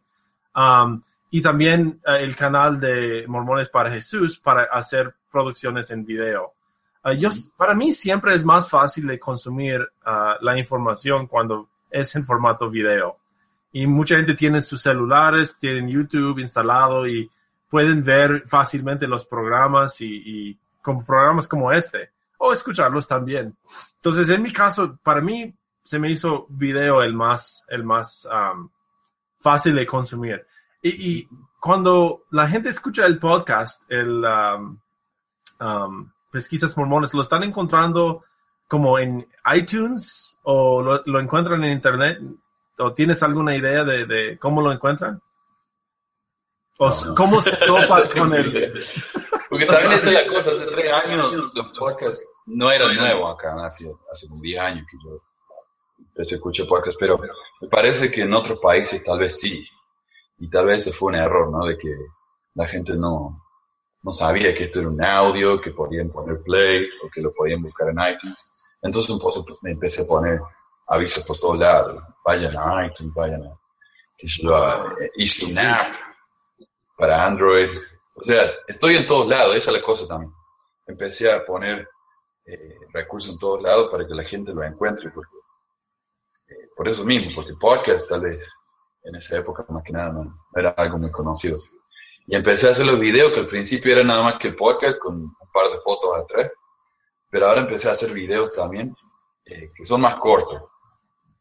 Um, 0.55 1.03
y 1.31 1.41
también 1.41 2.01
eh, 2.07 2.19
el 2.21 2.37
canal 2.37 2.79
de 2.79 3.25
Mormones 3.27 3.69
para 3.69 3.91
Jesús 3.91 4.39
para 4.39 4.65
hacer 4.65 5.15
producciones 5.33 5.91
en 5.91 6.05
video. 6.05 6.53
Ah, 7.03 7.13
yo, 7.13 7.31
para 7.57 7.75
mí 7.75 7.93
siempre 7.93 8.35
es 8.35 8.45
más 8.45 8.71
fácil 8.71 9.07
de 9.07 9.19
consumir 9.19 9.81
ah, 10.05 10.37
la 10.41 10.57
información 10.59 11.27
cuando 11.27 11.69
es 11.91 12.15
en 12.17 12.25
formato 12.25 12.71
video. 12.71 13.19
Y 13.73 13.87
mucha 13.87 14.17
gente 14.17 14.35
tiene 14.35 14.63
sus 14.63 14.83
celulares, 14.83 15.59
tienen 15.59 15.89
YouTube 15.89 16.39
instalado 16.39 17.07
y 17.07 17.29
pueden 17.75 18.05
ver 18.05 18.45
fácilmente 18.47 19.09
los 19.09 19.27
programas 19.27 20.01
y, 20.01 20.23
y 20.25 20.59
con 20.81 21.05
programas 21.05 21.49
como 21.49 21.73
este 21.73 22.13
o 22.39 22.53
escucharlos 22.53 23.09
también. 23.09 23.57
Entonces, 23.97 24.29
en 24.29 24.43
mi 24.43 24.53
caso, 24.53 24.97
para 25.03 25.21
mí 25.21 25.53
se 25.83 25.99
me 25.99 26.09
hizo 26.09 26.47
video 26.51 27.03
el 27.03 27.15
más, 27.15 27.67
el 27.69 27.83
más 27.83 28.29
um, 28.31 28.69
fácil 29.41 29.75
de 29.75 29.85
consumir. 29.87 30.47
Y, 30.83 30.91
y 31.11 31.29
cuando 31.59 32.27
la 32.31 32.47
gente 32.47 32.69
escucha 32.69 33.07
el 33.07 33.19
podcast, 33.19 33.91
el 33.91 34.25
um, 34.25 34.79
um, 35.59 36.13
Pesquisas 36.31 36.79
Mormones, 36.79 37.13
¿lo 37.13 37.23
están 37.23 37.43
encontrando 37.43 38.23
como 38.69 39.01
en 39.01 39.27
iTunes 39.53 40.39
o 40.45 40.81
lo, 40.81 41.03
lo 41.07 41.19
encuentran 41.19 41.65
en 41.65 41.73
Internet? 41.73 42.21
¿O 42.79 42.93
tienes 42.93 43.21
alguna 43.25 43.57
idea 43.57 43.83
de, 43.83 44.07
de 44.07 44.39
cómo 44.39 44.63
lo 44.63 44.71
encuentran? 44.71 45.21
¿O 46.79 46.87
No, 46.87 46.93
s- 46.93 47.07
no. 47.09 47.15
cómo 47.15 47.41
se 47.41 47.57
topa 47.59 48.09
con 48.17 48.35
el... 48.35 48.73
Porque 49.49 49.67
también 49.67 49.93
esa 49.93 50.09
es 50.09 50.13
la 50.15 50.27
cosa, 50.27 50.51
hace 50.51 50.67
tres 50.67 50.93
años 50.93 51.33
los 51.55 51.79
podcasts 51.79 52.27
no 52.47 52.71
eran 52.71 52.95
nuevos 52.97 53.35
acá, 53.35 53.55
hace, 53.65 53.91
hace 54.13 54.29
como 54.29 54.41
10 54.43 54.61
años 54.61 54.87
que 54.91 54.97
yo 55.05 55.19
empecé 56.09 56.35
a 56.35 56.39
escuchar 56.39 56.67
podcasts, 56.67 56.97
pero 56.99 57.19
me 57.61 57.69
parece 57.69 58.11
que 58.11 58.23
en 58.23 58.35
otros 58.35 58.59
países 58.61 59.03
tal 59.03 59.19
vez 59.21 59.39
sí. 59.39 59.67
Y 60.39 60.51
tal 60.51 60.65
vez 60.67 60.87
ese 60.87 60.93
fue 60.93 61.09
un 61.11 61.15
error, 61.15 61.51
¿no? 61.51 61.65
De 61.67 61.79
que 61.79 61.95
la 62.55 62.67
gente 62.67 62.95
no, 62.95 63.41
no 64.03 64.13
sabía 64.13 64.55
que 64.55 64.65
esto 64.65 64.81
era 64.81 64.89
un 64.89 65.03
audio, 65.03 65.61
que 65.61 65.71
podían 65.71 66.11
poner 66.11 66.43
play 66.43 66.87
o 67.05 67.09
que 67.09 67.21
lo 67.23 67.33
podían 67.33 67.63
buscar 67.63 67.89
en 67.89 67.99
iTunes. 68.15 68.37
Entonces 68.83 69.11
un 69.11 69.21
poco 69.21 69.45
me 69.63 69.71
empecé 69.71 70.03
a 70.03 70.07
poner 70.07 70.41
avisos 70.89 71.25
por 71.25 71.39
todos 71.39 71.59
lados. 71.59 72.03
Vayan 72.25 72.57
a 72.59 72.87
iTunes, 72.87 73.15
vayan 73.15 73.43
a... 73.45 73.51
Que 74.19 74.27
yo 74.29 74.85
hice 75.17 75.47
una 75.53 75.81
app 75.81 75.95
para 76.97 77.25
Android. 77.25 77.69
O 78.15 78.23
sea, 78.23 78.51
estoy 78.67 78.97
en 78.97 79.07
todos 79.07 79.29
lados, 79.29 79.57
esa 79.57 79.71
es 79.71 79.77
la 79.77 79.83
cosa 79.83 80.07
también. 80.07 80.33
Empecé 80.87 81.31
a 81.31 81.45
poner 81.45 81.89
eh, 82.47 82.77
recursos 82.93 83.33
en 83.33 83.39
todos 83.39 83.63
lados 83.63 83.91
para 83.91 84.07
que 84.07 84.15
la 84.15 84.25
gente 84.25 84.53
lo 84.53 84.63
encuentre. 84.63 85.11
Porque, 85.11 85.37
eh, 86.49 86.69
por 86.77 86.89
eso 86.89 87.05
mismo, 87.05 87.31
porque 87.35 87.55
podcast 87.59 88.09
tal 88.09 88.21
vez 88.21 88.47
en 89.03 89.17
esa 89.17 89.39
época 89.39 89.65
más 89.69 89.83
que 89.83 89.93
nada 89.93 90.13
no 90.13 90.39
era 90.55 90.71
algo 90.71 90.99
muy 90.99 91.11
conocido. 91.11 91.57
Y 92.27 92.35
empecé 92.37 92.69
a 92.69 92.71
hacer 92.71 92.87
los 92.87 92.99
videos 92.99 93.33
que 93.33 93.41
al 93.41 93.49
principio 93.49 93.93
era 93.93 94.05
nada 94.05 94.23
más 94.23 94.39
que 94.39 94.49
el 94.49 94.57
podcast 94.57 94.99
con 94.99 95.15
un 95.17 95.53
par 95.53 95.71
de 95.71 95.79
fotos 95.81 96.17
atrás, 96.17 96.53
pero 97.31 97.47
ahora 97.47 97.63
empecé 97.63 97.89
a 97.89 97.93
hacer 97.93 98.13
videos 98.13 98.53
también 98.53 98.97
eh, 99.45 99.71
que 99.75 99.85
son 99.85 100.01
más 100.01 100.19
cortos. 100.21 100.63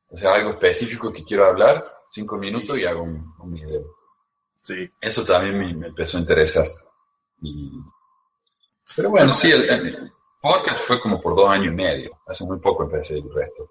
O 0.10 0.18
sea, 0.18 0.34
algo 0.34 0.52
específico 0.52 1.12
que 1.12 1.24
quiero 1.24 1.46
hablar, 1.46 1.84
cinco 2.06 2.38
minutos 2.38 2.78
y 2.78 2.86
hago 2.86 3.04
un, 3.04 3.34
un 3.40 3.54
video. 3.54 3.84
Sí. 4.64 4.90
Eso 5.00 5.24
también 5.24 5.60
me, 5.60 5.74
me 5.76 5.88
empezó 5.88 6.18
a 6.18 6.22
interesar. 6.22 6.66
Y... 7.42 7.72
Pero 8.96 9.12
bueno, 9.12 9.32
sí, 9.32 9.52
el, 9.52 9.70
el 9.70 10.12
podcast 10.42 10.88
fue 10.88 11.00
como 11.02 11.22
por 11.22 11.36
dos 11.36 11.50
años 11.50 11.68
y 11.68 11.76
medio. 11.76 12.22
Hace 12.26 12.46
muy 12.46 12.60
poco 12.60 12.84
empecé 12.84 13.18
el 13.18 13.34
resto. 13.34 13.68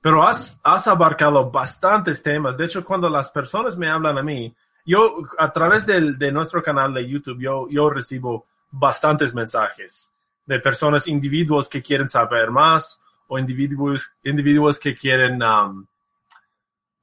Pero 0.00 0.26
has, 0.26 0.60
has 0.64 0.88
abarcado 0.88 1.50
bastantes 1.50 2.22
temas. 2.22 2.56
De 2.56 2.64
hecho, 2.64 2.84
cuando 2.84 3.10
las 3.10 3.30
personas 3.30 3.76
me 3.76 3.90
hablan 3.90 4.16
a 4.16 4.22
mí, 4.22 4.54
yo 4.86 5.18
a 5.38 5.52
través 5.52 5.84
del, 5.86 6.18
de 6.18 6.32
nuestro 6.32 6.62
canal 6.62 6.94
de 6.94 7.06
YouTube, 7.06 7.38
yo, 7.38 7.68
yo 7.68 7.90
recibo 7.90 8.46
bastantes 8.70 9.34
mensajes 9.34 10.10
de 10.46 10.58
personas, 10.58 11.06
individuos 11.06 11.68
que 11.68 11.82
quieren 11.82 12.08
saber 12.08 12.50
más 12.50 12.98
o 13.28 13.38
individuos, 13.38 14.10
individuos 14.24 14.78
que 14.78 14.94
quieren 14.94 15.42
um, 15.42 15.86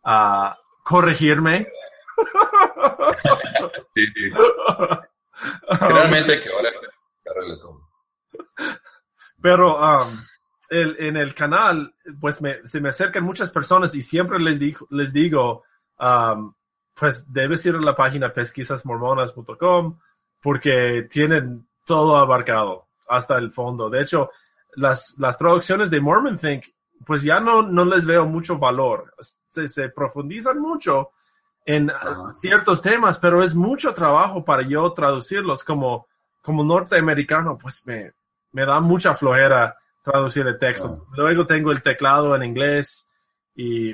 uh, 0.04 0.50
corregirme. 0.84 1.68
Sí, 3.96 4.06
sí. 4.14 4.30
Realmente 5.80 6.42
que 6.42 6.50
ahora. 6.50 6.70
Pero 9.42 9.78
um, 9.78 10.20
el, 10.70 10.96
en 11.00 11.18
el 11.18 11.34
canal, 11.34 11.94
pues 12.20 12.42
me, 12.42 12.66
se 12.66 12.82
me 12.82 12.90
acercan 12.90 13.24
muchas 13.24 13.52
personas 13.52 13.94
y 13.96 14.02
siempre 14.02 14.40
les, 14.40 14.60
digo 14.60 14.88
les 14.90 15.14
digo, 15.14 15.64
um, 16.00 16.54
pues 16.94 17.32
debes 17.32 17.66
ir 17.66 17.76
a 17.76 17.80
la 17.80 17.96
página 17.96 18.34
pesquisasmormonas.com 18.34 20.00
porque 20.42 21.08
tienen 21.10 21.68
todo 21.86 22.18
abarcado 22.18 22.88
hasta 23.08 23.38
el 23.38 23.52
fondo. 23.52 23.90
De 23.90 24.02
hecho, 24.02 24.32
las, 24.76 25.16
las 25.18 25.38
traducciones 25.38 25.90
de 25.90 26.02
Mormon 26.02 26.38
Think, 26.38 26.66
pues 27.06 27.24
ya 27.24 27.40
no, 27.40 27.62
no 27.62 27.86
les 27.86 28.06
veo 28.06 28.26
mucho 28.26 28.58
valor. 28.58 29.14
Se, 29.50 29.68
se 29.68 29.90
profundizan 29.90 30.60
mucho 30.60 31.12
en 31.68 31.92
ciertos 32.32 32.82
temas, 32.82 33.20
pero 33.20 33.44
es 33.44 33.54
mucho 33.54 33.94
trabajo 33.94 34.46
para 34.46 34.64
yo 34.64 34.90
traducirlos 34.94 35.66
como, 35.66 36.08
como 36.42 36.64
norteamericano, 36.64 37.58
pues 37.58 37.86
me, 37.86 38.14
me 38.54 38.66
da 38.66 38.80
mucha 38.80 39.14
flojera 39.14 39.78
traducir 40.02 40.48
el 40.48 40.58
texto. 40.58 40.98
Ah. 40.98 41.14
Luego 41.18 41.46
tengo 41.46 41.74
el 41.74 41.82
teclado 41.82 42.34
en 42.38 42.44
inglés 42.44 43.10
y 43.54 43.92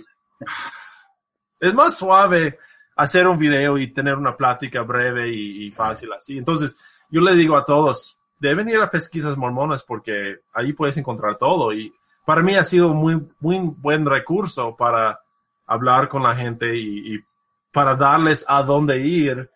es 1.59 1.73
más 1.73 1.97
suave 1.97 2.59
hacer 2.95 3.27
un 3.27 3.39
video 3.39 3.79
y 3.79 3.91
tener 3.91 4.17
una 4.17 4.37
plática 4.37 4.83
breve 4.83 5.29
y, 5.29 5.65
y 5.65 5.71
fácil 5.71 6.13
así. 6.13 6.37
Entonces, 6.37 6.77
yo 7.09 7.21
le 7.21 7.33
digo 7.33 7.57
a 7.57 7.65
todos, 7.65 8.19
deben 8.39 8.69
ir 8.69 8.77
a 8.77 8.91
pesquisas 8.91 9.35
mormonas 9.35 9.81
porque 9.81 10.41
ahí 10.53 10.73
puedes 10.73 10.97
encontrar 10.97 11.39
todo 11.39 11.73
y 11.73 11.91
para 12.23 12.43
mí 12.43 12.55
ha 12.55 12.63
sido 12.63 12.93
muy, 12.93 13.27
muy 13.39 13.57
buen 13.77 14.05
recurso 14.05 14.75
para 14.75 15.21
hablar 15.65 16.07
con 16.07 16.21
la 16.21 16.35
gente 16.35 16.77
y, 16.77 17.15
y 17.15 17.25
para 17.73 17.95
darles 17.95 18.45
a 18.47 18.61
dónde 18.61 18.99
ir 18.99 19.49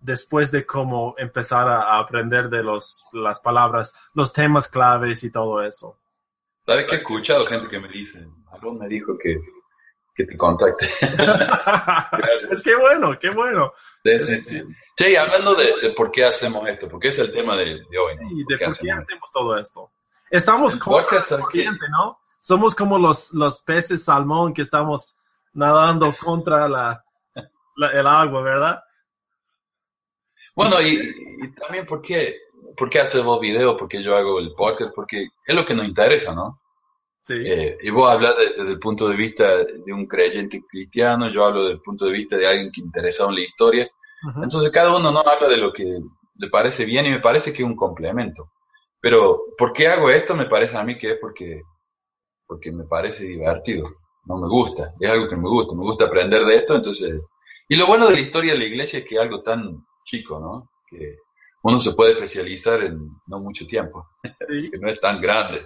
después 0.00 0.50
de 0.50 0.64
cómo 0.64 1.14
empezar 1.18 1.68
a, 1.68 1.98
aprender 1.98 2.48
de 2.48 2.62
los, 2.62 3.04
las 3.12 3.38
palabras, 3.38 3.94
los 4.14 4.32
temas 4.32 4.66
claves 4.66 5.22
y 5.22 5.30
todo 5.30 5.62
eso. 5.62 5.98
¿Sabes 6.64 6.86
que 6.88 6.96
he 6.96 6.98
escuchado 6.98 7.46
gente 7.46 7.68
que 7.68 7.78
me 7.78 7.88
dice, 7.88 8.26
Aaron 8.50 8.78
me 8.78 8.88
dijo 8.88 9.16
que, 9.22 9.38
que 10.14 10.24
te 10.24 10.36
contacte? 10.36 10.88
Es 12.50 12.62
que 12.62 12.74
bueno, 12.74 13.18
qué 13.18 13.30
bueno. 13.30 13.72
Sí, 14.02 14.20
sí, 14.20 14.40
sí. 14.40 14.62
Y 15.06 15.16
hablando 15.16 15.54
de, 15.54 15.74
de 15.82 15.90
por 15.92 16.10
qué 16.10 16.24
hacemos 16.24 16.66
esto, 16.68 16.88
porque 16.88 17.08
es 17.08 17.18
el 17.18 17.30
tema 17.30 17.56
de, 17.56 17.66
de 17.90 17.98
hoy, 17.98 18.16
¿no? 18.16 18.30
Y 18.30 18.44
de 18.44 18.44
por 18.44 18.58
qué 18.58 18.64
hacemos 18.64 18.98
hacemos 18.98 19.30
todo 19.32 19.58
esto. 19.58 19.92
Estamos 20.30 20.74
El 20.74 20.80
contra 20.80 21.02
podcast, 21.02 21.30
la 21.30 21.36
¿sabes 21.38 21.46
qué? 21.52 21.64
corriente, 21.64 21.86
¿no? 21.90 22.18
Somos 22.40 22.74
como 22.74 22.98
los, 22.98 23.32
los 23.34 23.60
peces 23.60 24.04
salmón 24.04 24.54
que 24.54 24.62
estamos 24.62 25.16
nadando 25.52 26.14
contra 26.18 26.68
la, 26.68 27.04
la- 27.80 27.92
el 28.00 28.06
agua, 28.06 28.42
¿verdad? 28.42 28.80
Bueno, 30.54 30.80
y, 30.82 30.94
y 31.42 31.54
también 31.54 31.86
por 31.86 32.02
qué, 32.02 32.34
por 32.76 32.90
qué 32.90 33.00
haces 33.00 33.24
vos 33.24 33.40
video, 33.40 33.76
por 33.76 33.88
qué 33.88 34.02
yo 34.02 34.16
hago 34.16 34.38
el 34.38 34.52
podcast, 34.54 34.92
porque 34.94 35.26
es 35.46 35.54
lo 35.54 35.64
que 35.64 35.74
nos 35.74 35.86
interesa, 35.88 36.34
¿no? 36.34 36.60
Sí. 37.22 37.34
Eh, 37.44 37.78
y 37.82 37.90
vos 37.90 38.10
hablas 38.10 38.36
de- 38.36 38.54
desde 38.56 38.72
el 38.72 38.78
punto 38.78 39.08
de 39.08 39.16
vista 39.16 39.44
de 39.64 39.92
un 39.92 40.06
creyente 40.06 40.62
cristiano, 40.68 41.28
yo 41.28 41.44
hablo 41.44 41.62
desde 41.62 41.74
el 41.74 41.82
punto 41.82 42.06
de 42.06 42.12
vista 42.12 42.36
de 42.36 42.46
alguien 42.46 42.70
que 42.72 42.80
interesado 42.80 43.30
en 43.30 43.36
la 43.36 43.42
historia. 43.42 43.88
Entonces 44.42 44.70
cada 44.70 44.94
uno 44.96 45.10
no 45.10 45.20
habla 45.20 45.48
de 45.48 45.56
lo 45.56 45.72
que 45.72 45.84
le 46.34 46.48
parece 46.50 46.84
bien 46.84 47.06
y 47.06 47.10
me 47.10 47.20
parece 47.20 47.52
que 47.52 47.62
es 47.62 47.68
un 47.68 47.76
complemento. 47.76 48.50
Pero, 49.00 49.40
¿por 49.56 49.72
qué 49.72 49.88
hago 49.88 50.10
esto? 50.10 50.34
Me 50.34 50.44
parece 50.44 50.76
a 50.76 50.82
mí 50.82 50.98
que 50.98 51.12
es 51.12 51.18
porque, 51.20 51.62
porque 52.46 52.70
me 52.70 52.84
parece 52.84 53.24
divertido. 53.24 53.88
No 54.26 54.36
me 54.36 54.46
gusta. 54.48 54.92
Es 55.00 55.10
algo 55.10 55.26
que 55.28 55.36
me 55.36 55.48
gusta. 55.48 55.74
Me 55.74 55.82
gusta 55.82 56.04
aprender 56.04 56.44
de 56.44 56.56
esto. 56.56 56.74
Entonces, 56.76 57.18
y 57.70 57.76
lo 57.76 57.86
bueno 57.86 58.08
de 58.08 58.14
la 58.14 58.20
historia 58.20 58.52
de 58.52 58.58
la 58.58 58.64
iglesia 58.64 58.98
es 58.98 59.04
que 59.04 59.14
es 59.14 59.20
algo 59.20 59.44
tan 59.44 59.86
chico, 60.04 60.40
¿no? 60.40 60.70
Que 60.88 61.18
uno 61.62 61.78
se 61.78 61.94
puede 61.94 62.14
especializar 62.14 62.82
en 62.82 62.98
no 63.28 63.38
mucho 63.38 63.64
tiempo. 63.64 64.08
Sí. 64.48 64.70
Que 64.72 64.78
no 64.78 64.90
es 64.90 65.00
tan 65.00 65.20
grande, 65.20 65.60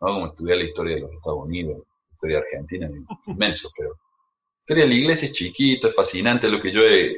¿no? 0.00 0.06
Como 0.06 0.26
estudiar 0.28 0.58
la 0.58 0.64
historia 0.64 0.94
de 0.94 1.00
los 1.00 1.12
Estados 1.12 1.40
Unidos, 1.44 1.78
la 1.78 2.14
historia 2.14 2.36
de 2.36 2.42
Argentina, 2.44 2.86
es 2.86 3.26
inmenso, 3.26 3.70
pero 3.76 3.88
la 3.90 4.60
historia 4.60 4.84
de 4.84 4.90
la 4.90 4.94
iglesia 5.00 5.26
es 5.26 5.32
chiquita, 5.32 5.88
es 5.88 5.96
fascinante, 5.96 6.48
lo 6.48 6.62
que 6.62 6.72
yo 6.72 6.80
he, 6.82 7.10
eh, 7.10 7.16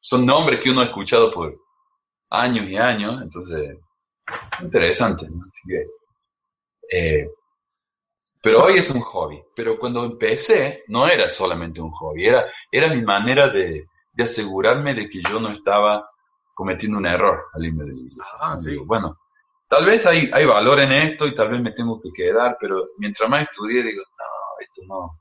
son 0.00 0.26
nombres 0.26 0.58
que 0.58 0.70
uno 0.70 0.80
ha 0.80 0.86
escuchado 0.86 1.30
por 1.30 1.56
años 2.30 2.68
y 2.68 2.76
años, 2.76 3.22
entonces, 3.22 3.78
interesante, 4.62 5.28
¿no? 5.30 5.44
Así 5.44 5.60
que, 5.68 5.86
eh, 6.90 7.28
pero 8.44 8.62
hoy 8.62 8.76
es 8.78 8.90
un 8.90 9.00
hobby, 9.00 9.42
pero 9.56 9.78
cuando 9.78 10.04
empecé 10.04 10.84
no 10.88 11.08
era 11.08 11.28
solamente 11.30 11.80
un 11.80 11.90
hobby, 11.90 12.26
era, 12.28 12.44
era 12.70 12.94
mi 12.94 13.02
manera 13.02 13.48
de, 13.48 13.86
de 14.12 14.22
asegurarme 14.22 14.94
de 14.94 15.08
que 15.08 15.20
yo 15.28 15.40
no 15.40 15.48
estaba 15.50 16.08
cometiendo 16.54 16.98
un 16.98 17.06
error 17.06 17.44
al 17.54 17.64
irme 17.64 17.84
de 17.84 17.92
la 17.94 17.98
iglesia. 18.00 18.32
Ah, 18.40 18.50
¿no? 18.52 18.58
sí. 18.58 18.70
Digo, 18.72 18.84
bueno, 18.86 19.16
tal 19.68 19.86
vez 19.86 20.06
hay, 20.06 20.30
hay 20.32 20.44
valor 20.44 20.78
en 20.80 20.92
esto 20.92 21.26
y 21.26 21.34
tal 21.34 21.48
vez 21.50 21.60
me 21.62 21.72
tengo 21.72 22.00
que 22.00 22.10
quedar, 22.14 22.56
pero 22.60 22.84
mientras 22.98 23.28
más 23.28 23.48
estudié 23.50 23.82
digo, 23.82 24.02
no, 24.18 24.60
esto 24.60 24.82
no, 24.86 25.18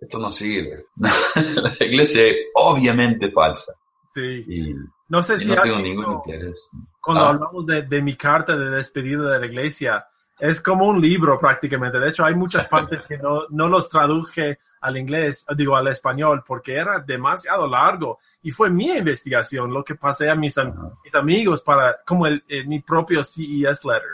esto 0.00 0.18
no 0.18 0.30
sirve. 0.30 0.86
la 0.96 1.76
iglesia 1.86 2.26
es 2.28 2.36
obviamente 2.54 3.30
falsa 3.32 3.72
Sí. 4.06 4.44
y, 4.46 4.74
No 5.08 5.22
sé 5.22 5.38
si 5.38 5.48
no 5.48 5.54
has 5.54 5.62
tengo 5.62 5.76
visto- 5.78 5.88
ningún 5.88 6.12
interés. 6.14 6.68
cuando 7.00 7.24
Ah. 7.24 7.28
hablamos 7.30 7.66
de, 7.66 7.82
de 7.82 8.02
mi 8.02 8.14
carta 8.16 8.56
de 8.56 8.70
despedida 8.70 9.32
de 9.32 9.40
la 9.40 9.46
iglesia, 9.46 10.06
es 10.38 10.60
como 10.60 10.86
un 10.86 11.00
libro 11.00 11.38
prácticamente. 11.38 11.98
De 12.00 12.08
hecho, 12.08 12.24
hay 12.24 12.34
muchas 12.34 12.66
partes 12.66 13.06
que 13.06 13.18
no, 13.18 13.42
no 13.50 13.68
los 13.68 13.88
traduje 13.88 14.58
al 14.80 14.96
inglés, 14.96 15.46
digo 15.56 15.76
al 15.76 15.86
español, 15.88 16.42
porque 16.46 16.74
era 16.76 16.98
demasiado 16.98 17.66
largo. 17.66 18.18
Y 18.42 18.50
fue 18.50 18.68
mi 18.70 18.90
investigación 18.90 19.72
lo 19.72 19.84
que 19.84 19.94
pasé 19.94 20.28
a 20.30 20.34
mis, 20.34 20.58
am- 20.58 20.92
mis 21.04 21.14
amigos 21.14 21.62
para, 21.62 21.98
como 22.04 22.26
el, 22.26 22.42
eh, 22.48 22.64
mi 22.64 22.80
propio 22.80 23.22
CES 23.22 23.84
letter. 23.84 24.10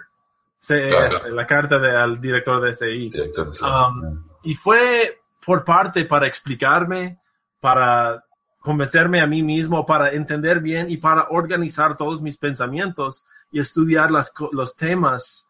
CES, 0.59 0.91
Claro. 1.19 1.35
la 1.35 1.47
carta 1.47 1.79
de- 1.79 1.97
al 1.97 2.21
director 2.21 2.61
de 2.61 2.75
CI. 2.75 3.11
Director 3.11 3.51
de 3.51 3.67
Um, 3.67 4.25
y 4.43 4.55
fue 4.55 5.21
por 5.45 5.65
parte 5.65 6.05
para 6.05 6.27
explicarme, 6.27 7.19
para 7.61 8.25
convencerme 8.61 9.21
a 9.23 9.27
mí 9.27 9.43
mismo, 9.43 9.87
para 9.87 10.11
entender 10.11 10.61
bien 10.61 10.91
y 10.91 10.99
para 10.99 11.29
organizar 11.31 11.97
todos 11.97 12.21
mis 12.21 12.37
pensamientos 12.37 13.25
y 13.51 13.59
estudiar 13.59 14.11
las, 14.11 14.33
los 14.53 14.77
temas 14.77 15.50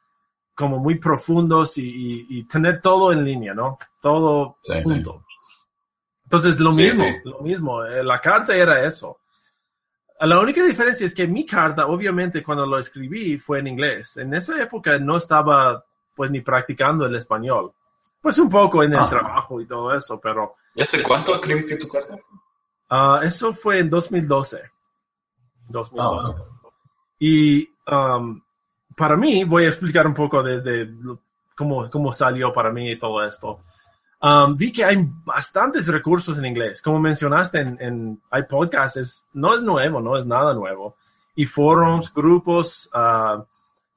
como 0.61 0.79
muy 0.79 0.96
profundos 0.96 1.77
y, 1.79 1.83
y- 1.88 2.27
y 2.38 2.44
tener 2.44 2.81
todo 2.81 3.12
en 3.12 3.25
línea, 3.25 3.55
¿no? 3.55 3.79
Todo 4.01 4.59
Sí, 4.62 4.75
junto. 4.85 5.25
Entonces, 6.25 6.61
lo 6.61 6.70
Sí, 6.73 6.77
mismo, 6.77 7.05
lo 7.25 7.40
mismo. 7.40 7.85
eh, 7.85 8.05
La 8.05 8.20
carta 8.20 8.55
era 8.55 8.85
eso. 8.85 9.18
La 10.20 10.38
única 10.38 10.62
diferencia 10.62 11.07
es 11.07 11.14
que 11.14 11.27
mi 11.27 11.44
carta, 11.46 11.87
obviamente, 11.87 12.42
cuando 12.42 12.66
lo 12.66 12.79
escribí 12.79 13.38
fue 13.38 13.61
en 13.61 13.68
inglés. 13.68 14.18
En 14.18 14.35
esa 14.35 14.62
época 14.62 14.99
no 14.99 15.16
estaba, 15.16 15.83
pues, 16.14 16.31
ni 16.31 16.40
practicando 16.42 17.07
el 17.07 17.16
español. 17.16 17.73
Pues 18.20 18.38
un 18.38 18.51
poco 18.51 18.83
en 18.83 18.92
el 18.92 19.01
Ah. 19.01 19.09
trabajo 19.09 19.61
y 19.62 19.66
todo 19.66 19.94
eso, 19.94 20.20
pero 20.20 20.55
¿Y 20.75 20.83
hace 20.83 21.03
cuánto 21.03 21.35
escribiste 21.35 21.77
tu 21.79 21.88
carta? 21.88 22.16
ah, 22.90 23.20
eso 23.25 23.53
fue 23.55 23.79
en 23.81 23.88
2012. 23.88 24.61
2012. 25.68 26.35
Ah, 26.38 26.44
Y 27.18 27.66
um, 27.90 28.40
para 29.00 29.16
mí, 29.16 29.44
voy 29.44 29.64
a 29.64 29.68
explicar 29.68 30.06
un 30.06 30.12
poco 30.12 30.42
de, 30.42 30.60
de 30.60 30.92
cómo, 31.56 31.88
cómo 31.88 32.12
salió 32.12 32.52
para 32.52 32.70
mí 32.70 32.98
todo 32.98 33.24
esto. 33.24 33.60
Um, 34.22 34.54
vi 34.54 34.70
que 34.70 34.84
hay 34.84 35.08
bastantes 35.24 35.86
recursos 35.88 36.36
en 36.36 36.44
inglés. 36.44 36.82
Como 36.82 37.00
mencionaste, 37.00 37.60
en, 37.60 37.78
en, 37.80 38.22
hay 38.30 38.42
podcasts, 38.42 38.98
es, 38.98 39.26
no 39.32 39.54
es 39.54 39.62
nuevo, 39.62 40.02
no 40.02 40.18
es 40.18 40.26
nada 40.26 40.52
nuevo. 40.52 40.96
Y 41.34 41.46
forums, 41.46 42.12
grupos, 42.12 42.90
ah, 42.92 43.42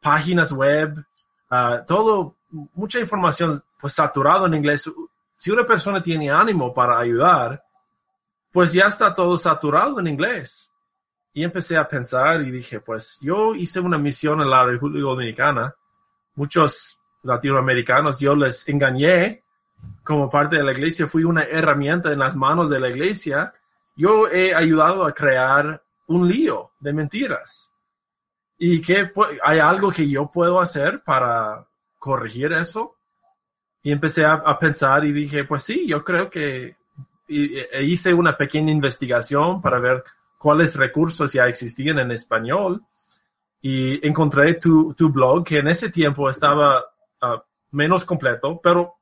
páginas 0.01 0.53
web, 0.53 1.03
ah, 1.49 1.83
todo, 1.85 2.35
mucha 2.73 3.01
información 3.01 3.61
pues 3.77 3.91
saturado 3.91 4.45
en 4.45 4.53
inglés. 4.53 4.89
Si 5.35 5.51
una 5.51 5.65
persona 5.65 6.01
tiene 6.01 6.31
ánimo 6.31 6.73
para 6.73 6.97
ayudar, 6.97 7.61
pues 8.53 8.71
ya 8.71 8.85
está 8.85 9.13
todo 9.13 9.37
saturado 9.37 9.99
en 9.99 10.07
inglés. 10.07 10.72
Y 11.34 11.43
empecé 11.43 11.78
a 11.78 11.88
pensar 11.88 12.41
y 12.41 12.52
dije, 12.52 12.80
pues 12.80 13.17
yo 13.22 13.56
hice 13.56 13.80
una 13.80 13.98
misión 13.98 14.41
en 14.41 14.50
la 14.50 14.65
República 14.65 15.06
Dominicana. 15.06 15.76
Muchos 16.36 17.00
latinoamericanos 17.24 18.19
yo 18.19 18.36
les 18.36 18.67
engañé 18.69 19.43
como 20.04 20.30
parte 20.30 20.58
de 20.58 20.63
la 20.63 20.72
iglesia. 20.72 21.08
Fui 21.08 21.24
una 21.24 21.43
herramienta 21.43 22.12
en 22.12 22.19
las 22.19 22.36
manos 22.36 22.69
de 22.69 22.80
la 22.80 22.89
iglesia. 22.89 23.54
Yo 23.96 24.28
he 24.28 24.54
ayudado 24.54 25.06
a 25.06 25.13
crear 25.13 25.82
un 26.08 26.28
lío 26.28 26.72
de 26.80 26.93
mentiras. 26.93 27.74
¿Y 28.58 28.82
que 28.82 29.12
hay 29.43 29.60
algo 29.60 29.91
que 29.91 30.08
yo 30.08 30.30
puedo 30.32 30.62
hacer 30.62 31.02
para 31.04 31.67
corregir 31.98 32.54
eso? 32.54 32.96
Y 33.82 33.91
empecé 33.91 34.24
a, 34.24 34.58
pensar 34.60 35.04
y 35.04 35.12
dije, 35.12 35.43
pues 35.43 35.63
sí, 35.63 35.88
yo 35.88 36.04
creo 36.04 36.30
que 36.30 36.78
y, 37.28 37.58
e 37.58 37.84
hice 37.84 38.13
una 38.13 38.38
pequeña 38.38 38.72
investigación 38.72 39.62
para 39.62 39.80
ver 39.80 40.04
cuáles 40.43 40.75
recursos 40.75 41.32
ya 41.32 41.47
existían 41.47 41.99
en 41.99 42.12
español. 42.12 42.84
Y 43.62 44.06
encontré 44.06 44.56
tu, 44.56 44.93
tu 44.93 45.10
blog 45.10 45.45
que 45.45 45.60
en 45.60 45.69
ese 45.69 45.89
tiempo 45.89 46.29
estaba 46.29 46.82
uh, 47.21 47.39
menos 47.71 48.03
completo, 48.03 48.60
pero 48.62 48.95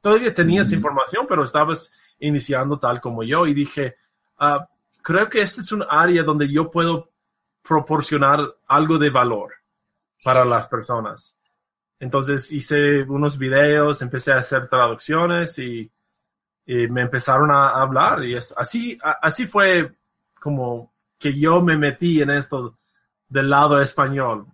todavía 0.00 0.32
tenías 0.32 0.70
mm. 0.70 0.74
información, 0.74 1.26
pero 1.28 1.42
estabas 1.42 1.90
iniciando 2.20 2.78
tal 2.78 3.00
como 3.00 3.24
yo. 3.24 3.44
Y 3.44 3.54
dije, 3.54 3.96
uh, 4.38 4.64
creo 5.02 5.28
que 5.28 5.42
este 5.42 5.62
es 5.62 5.72
un 5.72 5.84
área 5.90 6.22
donde 6.22 6.48
yo 6.48 6.70
puedo 6.70 7.10
proporcionar 7.60 8.38
algo 8.68 8.96
de 8.96 9.10
valor 9.10 9.52
para 10.22 10.44
las 10.44 10.68
personas. 10.68 11.36
Entonces 11.98 12.52
hice 12.52 13.02
unos 13.02 13.36
videos, 13.36 14.00
empecé 14.00 14.30
a 14.32 14.38
hacer 14.38 14.68
traducciones 14.68 15.58
y, 15.58 15.90
y 16.64 16.86
me 16.86 17.00
empezaron 17.00 17.50
a 17.50 17.70
hablar 17.70 18.22
y 18.22 18.36
es 18.36 18.54
así, 18.56 18.96
así 19.02 19.44
fue 19.44 19.92
como 20.44 20.92
que 21.18 21.32
yo 21.32 21.62
me 21.62 21.78
metí 21.78 22.20
en 22.20 22.28
esto 22.28 22.76
del 23.26 23.48
lado 23.48 23.80
español. 23.80 24.44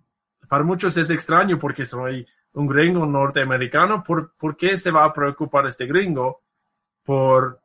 Para 0.49 0.63
muchos 0.63 0.97
es 0.97 1.11
extraño 1.11 1.59
porque 1.59 1.85
soy 1.85 2.25
un 2.53 2.69
gringo 2.69 3.05
norteamericano. 3.05 4.05
¿Por, 4.05 4.37
¿por 4.37 4.57
qué 4.57 4.79
se 4.79 4.93
va 4.93 5.05
a 5.05 5.13
preocupar 5.13 5.67
este 5.67 5.87
gringo 5.87 6.43
por 7.03 7.61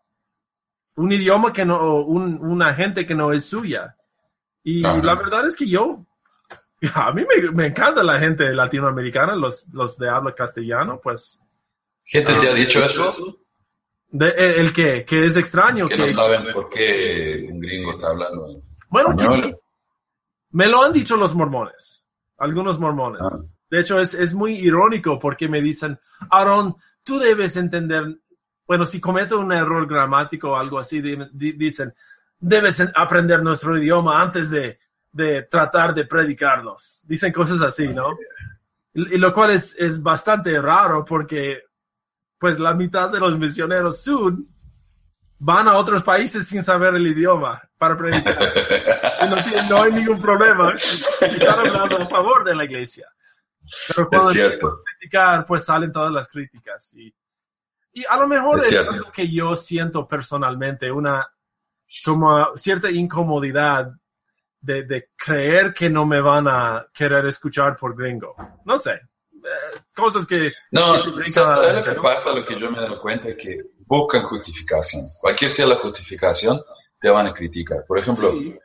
un 0.96 1.12
idioma 1.12 1.54
que 1.54 1.66
no, 1.66 1.98
un, 1.98 2.44
una 2.44 2.74
gente 2.74 3.06
que 3.06 3.14
no 3.14 3.32
es 3.32 3.46
suya? 3.46 3.96
Y 4.64 4.84
Ajá. 4.84 5.04
la 5.04 5.14
verdad 5.14 5.46
es 5.46 5.56
que 5.56 5.70
yo, 5.70 6.04
a 6.96 7.12
mí 7.12 7.22
me, 7.30 7.52
me, 7.52 7.68
encanta 7.68 8.02
la 8.02 8.18
gente 8.18 8.52
latinoamericana, 8.56 9.36
los, 9.36 9.68
los 9.72 10.00
de 10.00 10.10
habla 10.10 10.34
castellano, 10.34 11.00
pues. 11.00 11.40
¿Gente 12.04 12.34
te 12.40 12.50
ha 12.50 12.56
dicho 12.56 12.84
eso? 12.84 13.45
De, 14.18 14.62
el, 14.62 14.72
que, 14.72 15.04
que 15.04 15.26
es 15.26 15.36
extraño. 15.36 15.90
Que, 15.90 15.98
no 15.98 16.08
saben 16.08 16.54
por 16.54 16.70
qué 16.70 17.50
un 17.52 17.60
gringo 17.60 17.92
está 17.92 18.08
hablando. 18.08 18.62
Bueno, 18.90 19.14
me 20.52 20.68
lo 20.68 20.84
han 20.84 20.94
dicho 20.94 21.18
los 21.18 21.36
mormones, 21.36 22.06
algunos 22.38 22.80
mormones. 22.80 23.24
Ah. 23.26 23.44
De 23.70 23.82
hecho, 23.82 24.00
es, 24.00 24.14
es 24.14 24.34
muy 24.34 24.54
irónico 24.54 25.20
porque 25.20 25.50
me 25.50 25.62
dicen, 25.62 26.00
Aaron, 26.32 26.78
tú 27.04 27.20
debes 27.20 27.58
entender, 27.58 28.06
bueno, 28.66 28.86
si 28.86 29.02
cometo 29.02 29.38
un 29.38 29.52
error 29.52 29.86
gramático 29.86 30.52
o 30.52 30.56
algo 30.56 30.80
así, 30.80 31.02
di, 31.02 31.18
di, 31.34 31.52
dicen, 31.52 31.94
debes 32.40 32.90
aprender 32.96 33.44
nuestro 33.44 33.78
idioma 33.78 34.22
antes 34.22 34.50
de, 34.50 34.80
de 35.12 35.42
tratar 35.44 35.94
de 35.94 36.06
predicarnos. 36.06 37.04
Dicen 37.06 37.34
cosas 37.34 37.62
así, 37.62 37.90
¿no? 37.90 38.18
Y, 38.94 39.16
y 39.16 39.18
lo 39.18 39.34
cual 39.34 39.52
es, 39.52 39.76
es 39.78 40.02
bastante 40.02 40.58
raro 40.62 41.04
porque 41.04 41.64
pues 42.46 42.60
la 42.60 42.76
mitad 42.76 43.10
de 43.10 43.20
los 43.20 43.36
misioneros 43.40 44.04
sud 44.04 44.46
van 45.40 45.68
a 45.68 45.78
otros 45.78 46.04
países 46.04 46.48
sin 46.48 46.64
saber 46.64 46.94
el 46.94 47.08
idioma 47.08 47.60
para 47.76 47.98
predicar. 47.98 48.38
y 49.24 49.28
no, 49.28 49.44
tiene, 49.44 49.68
no, 49.68 49.82
hay 49.82 49.92
ningún 49.94 50.22
problema 50.22 50.78
si, 50.78 50.98
si, 51.28 51.38
están 51.38 51.58
hablando 51.58 51.98
a 51.98 52.08
favor 52.08 52.44
de 52.44 52.54
la 52.54 52.66
iglesia. 52.66 53.08
Pero 53.88 54.08
cuando 54.08 54.30
es 54.30 54.60
criticar, 54.60 55.44
pues 55.48 55.66
salen 55.66 55.92
todas 55.92 56.12
las 56.12 56.28
críticas. 56.28 56.94
Y, 56.94 57.12
y 57.94 58.06
a 58.08 58.16
lo 58.16 58.28
mejor 58.28 58.60
es, 58.60 58.74
es 58.74 58.78
algo 58.78 59.12
que 59.12 59.28
yo 59.28 59.56
siento 59.56 60.08
personalmente, 60.08 60.92
una 60.92 61.28
como 62.04 62.56
cierta 62.56 62.92
incomodidad 62.92 63.92
de, 64.62 64.84
de, 64.84 65.10
creer 65.18 65.74
que 65.74 65.90
no 65.90 66.06
me 66.06 66.22
van 66.22 66.48
a 66.48 66.86
querer 66.94 67.26
escuchar 67.26 67.76
por 67.76 67.96
gringo. 67.96 68.36
No 68.66 68.78
sé. 68.78 69.02
Cosas 69.96 70.26
que... 70.26 70.52
No, 70.72 71.04
que 71.04 71.32
¿sabes 71.32 71.76
lo 71.76 71.84
que 71.84 72.02
pasa? 72.02 72.34
Lo 72.34 72.46
que 72.46 72.60
yo 72.60 72.70
me 72.72 72.78
he 72.78 72.82
dado 72.82 73.02
cuenta 73.02 73.30
es 73.30 73.38
que 73.38 73.60
buscan 73.86 74.24
justificación. 74.24 75.04
Cualquier 75.22 75.52
sea 75.52 75.68
la 75.68 75.76
justificación, 75.76 76.60
te 77.00 77.10
van 77.10 77.28
a 77.28 77.34
criticar. 77.34 77.86
Por 77.88 78.00
ejemplo, 78.00 78.32
sí. 78.32 78.58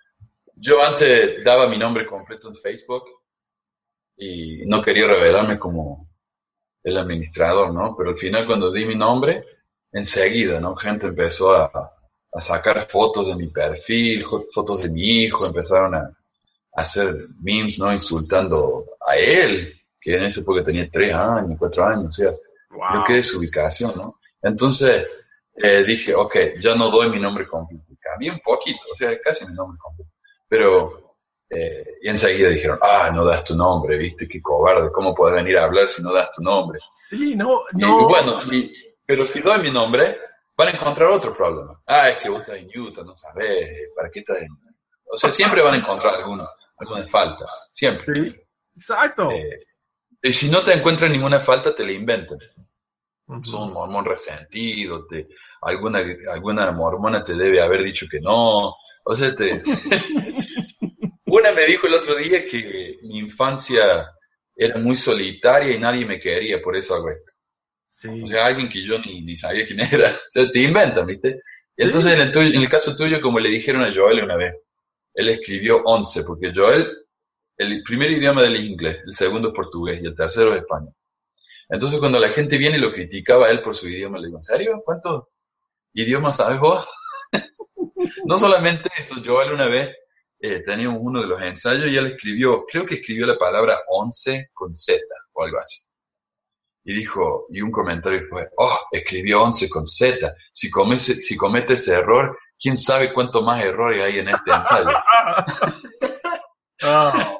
yo 0.57 0.83
antes 0.83 1.45
daba 1.45 1.69
mi 1.69 1.79
nombre 1.79 2.07
completo 2.07 2.49
en 2.49 2.57
Facebook 2.57 3.05
y 4.17 4.67
no 4.67 4.83
quería 4.83 5.07
revelarme 5.07 5.59
como 5.59 6.09
el 6.83 6.97
administrador, 6.97 7.73
¿no? 7.73 7.95
Pero 7.97 8.11
al 8.11 8.19
final 8.19 8.47
cuando 8.47 8.73
di 8.73 8.87
mi 8.87 8.97
nombre, 8.97 9.45
enseguida, 9.93 10.61
¿no? 10.61 10.75
Gente 10.77 11.09
empezó 11.09 11.53
a, 11.53 11.71
a 12.33 12.41
sacar 12.41 12.87
fotos 12.89 13.27
de 13.27 13.35
mi 13.35 13.49
perfil, 13.49 14.23
fotos 14.55 14.83
de 14.83 14.91
mi 14.91 15.25
hijo, 15.25 15.45
empezaron 15.47 15.95
a 15.95 16.11
hacer 16.73 17.13
memes, 17.41 17.79
¿no? 17.79 17.93
Insultando 17.93 18.85
a 19.07 19.17
él, 19.17 19.80
que 20.01 20.15
en 20.15 20.25
esa 20.25 20.41
época 20.41 20.65
tenía 20.65 20.89
tres 20.91 21.15
años, 21.15 21.57
cuatro 21.59 21.85
años, 21.85 22.07
o 22.07 22.11
sea, 22.11 22.31
wow. 22.71 22.95
yo 22.95 23.05
quedé 23.05 23.23
su 23.23 23.39
ubicación, 23.39 23.93
¿no? 23.97 24.19
Entonces 24.43 25.09
eh, 25.63 25.85
dije, 25.85 26.15
ok, 26.15 26.35
ya 26.61 26.75
no 26.75 26.91
doy 26.91 27.11
mi 27.11 27.21
nombre 27.21 27.47
completo. 27.47 27.85
Cambié 28.01 28.31
un 28.31 28.41
poquito, 28.41 28.81
o 28.93 28.97
sea, 28.97 29.21
casi 29.21 29.47
mi 29.47 29.53
nombre 29.53 29.79
completo. 29.79 30.11
Pero, 30.49 31.17
eh, 31.51 31.99
y 32.03 32.09
enseguida 32.09 32.49
dijeron, 32.49 32.79
ah, 32.83 33.11
no 33.15 33.25
das 33.25 33.45
tu 33.45 33.55
nombre, 33.55 33.97
viste, 33.99 34.27
qué 34.27 34.41
cobarde, 34.41 34.91
¿cómo 34.91 35.15
puedes 35.15 35.37
venir 35.37 35.59
a 35.59 35.65
hablar 35.65 35.89
si 35.89 36.03
no 36.03 36.13
das 36.13 36.33
tu 36.33 36.43
nombre? 36.43 36.81
Sí, 36.95 37.35
no, 37.37 37.61
no. 37.73 38.01
Y, 38.01 38.05
bueno, 38.05 38.43
y, 38.53 38.73
pero 39.05 39.27
si 39.27 39.41
doy 39.41 39.61
mi 39.61 39.71
nombre, 39.71 40.19
van 40.57 40.69
a 40.69 40.71
encontrar 40.73 41.11
otro 41.11 41.35
problema. 41.35 41.81
Ah, 41.87 42.09
es 42.09 42.19
que 42.19 42.31
vos 42.31 42.41
estás 42.41 42.57
en 42.57 42.81
Utah, 42.81 43.03
no 43.03 43.15
sabes, 43.17 43.91
¿para 43.95 44.11
qué 44.11 44.21
estás 44.21 44.39
en...? 44.39 44.49
O 45.13 45.17
sea, 45.17 45.31
siempre 45.31 45.61
van 45.61 45.75
a 45.75 45.79
encontrar 45.79 46.15
alguno, 46.15 46.49
alguna 46.79 47.07
falta, 47.09 47.45
siempre. 47.73 48.05
Sí, 48.05 48.37
exacto. 48.77 49.31
Eh, 49.33 49.59
y 50.23 50.33
si 50.33 50.51
no 50.51 50.63
te 50.63 50.73
encuentran 50.73 51.13
ninguna 51.13 51.41
falta, 51.41 51.75
te 51.75 51.85
la 51.85 51.93
inventan. 51.93 52.39
Uh 53.27 53.35
-huh. 53.35 53.45
Son 53.45 53.69
un 53.69 53.75
mormón 53.75 54.05
resentido, 54.05 55.07
te, 55.07 55.29
alguna, 55.63 56.01
alguna 56.33 56.71
mormona 56.73 57.25
te 57.25 57.35
debe 57.35 57.63
haber 57.63 57.83
dicho 57.83 58.07
que 58.11 58.21
no. 58.21 58.75
O 59.05 59.17
sea, 59.17 59.35
te... 59.35 59.63
una 61.27 61.53
me 61.53 61.67
dijo 61.67 61.87
el 61.87 61.95
otro 61.95 62.17
día 62.17 62.45
que 62.45 62.99
mi 63.03 63.19
infancia 63.19 64.11
era 64.55 64.79
muy 64.79 64.97
solitaria 64.97 65.75
y 65.75 65.79
nadie 65.79 66.05
me 66.05 66.21
quería, 66.21 66.61
por 66.61 66.77
eso 66.77 66.95
hago 66.95 67.11
esto. 67.11 67.33
Sí. 67.89 68.23
O 68.23 68.27
sea, 68.27 68.47
alguien 68.47 68.69
que 68.69 68.85
yo 68.85 68.99
ni, 68.99 69.23
ni 69.23 69.37
sabía 69.37 69.67
quién 69.67 69.81
era. 69.81 70.13
O 70.29 70.31
sea, 70.31 70.51
te 70.51 70.61
inventan, 70.61 71.07
¿viste? 71.07 71.41
Y 71.77 71.85
entonces, 71.85 72.13
en 72.13 72.21
el, 72.21 72.31
tuyo, 72.33 72.49
en 72.49 72.61
el 72.61 72.69
caso 72.69 72.95
tuyo, 72.95 73.21
como 73.23 73.41
le 73.41 73.49
dijeron 73.49 73.83
a 73.83 73.93
Joel 73.95 74.23
una 74.23 74.37
vez, 74.37 74.55
él 75.15 75.29
escribió 75.31 75.83
11, 75.85 76.25
porque 76.25 76.53
Joel 76.55 76.87
el 77.61 77.83
primer 77.83 78.11
idioma 78.11 78.43
del 78.43 78.57
inglés, 78.57 79.01
el 79.07 79.13
segundo 79.13 79.49
es 79.49 79.55
portugués 79.55 80.01
y 80.03 80.07
el 80.07 80.15
tercero 80.15 80.55
es 80.55 80.63
español. 80.63 80.95
Entonces 81.69 82.01
cuando 82.01 82.19
la 82.19 82.31
gente 82.31 82.57
viene 82.57 82.79
y 82.79 82.81
lo 82.81 82.91
criticaba 82.91 83.47
a 83.47 83.51
él 83.51 83.61
por 83.63 83.77
su 83.77 83.87
idioma, 83.87 84.19
le 84.19 84.27
digo, 84.27 84.39
¿en 84.39 84.43
serio? 84.43 84.83
¿Cuántos 84.83 85.25
idiomas 85.93 86.39
sabes 86.39 86.59
vos? 86.59 86.87
no 88.25 88.39
solamente 88.39 88.89
eso, 88.99 89.21
yo 89.23 89.43
él 89.43 89.53
una 89.53 89.69
vez 89.69 89.95
eh, 90.41 90.63
teníamos 90.65 91.01
uno 91.03 91.21
de 91.21 91.27
los 91.27 91.43
ensayos 91.43 91.87
y 91.91 91.97
él 91.97 92.07
escribió, 92.07 92.65
creo 92.65 92.87
que 92.87 92.95
escribió 92.95 93.27
la 93.27 93.39
palabra 93.39 93.79
11 93.89 94.49
con 94.55 94.75
Z 94.75 94.99
o 95.35 95.45
algo 95.45 95.59
así. 95.59 95.83
Y 96.85 96.95
dijo, 96.95 97.45
y 97.51 97.61
un 97.61 97.71
comentario 97.71 98.23
fue, 98.31 98.49
oh, 98.57 98.79
escribió 98.91 99.43
11 99.43 99.69
con 99.69 99.87
Z, 99.87 100.35
si 100.55 100.71
comete, 100.71 101.21
si 101.21 101.37
comete 101.37 101.75
ese 101.75 101.93
error, 101.93 102.39
quién 102.59 102.79
sabe 102.79 103.13
cuánto 103.13 103.43
más 103.43 103.63
errores 103.63 104.03
hay 104.03 104.19
en 104.21 104.29
este 104.31 104.51
ensayo. 104.51 104.99
Oh, 106.83 107.37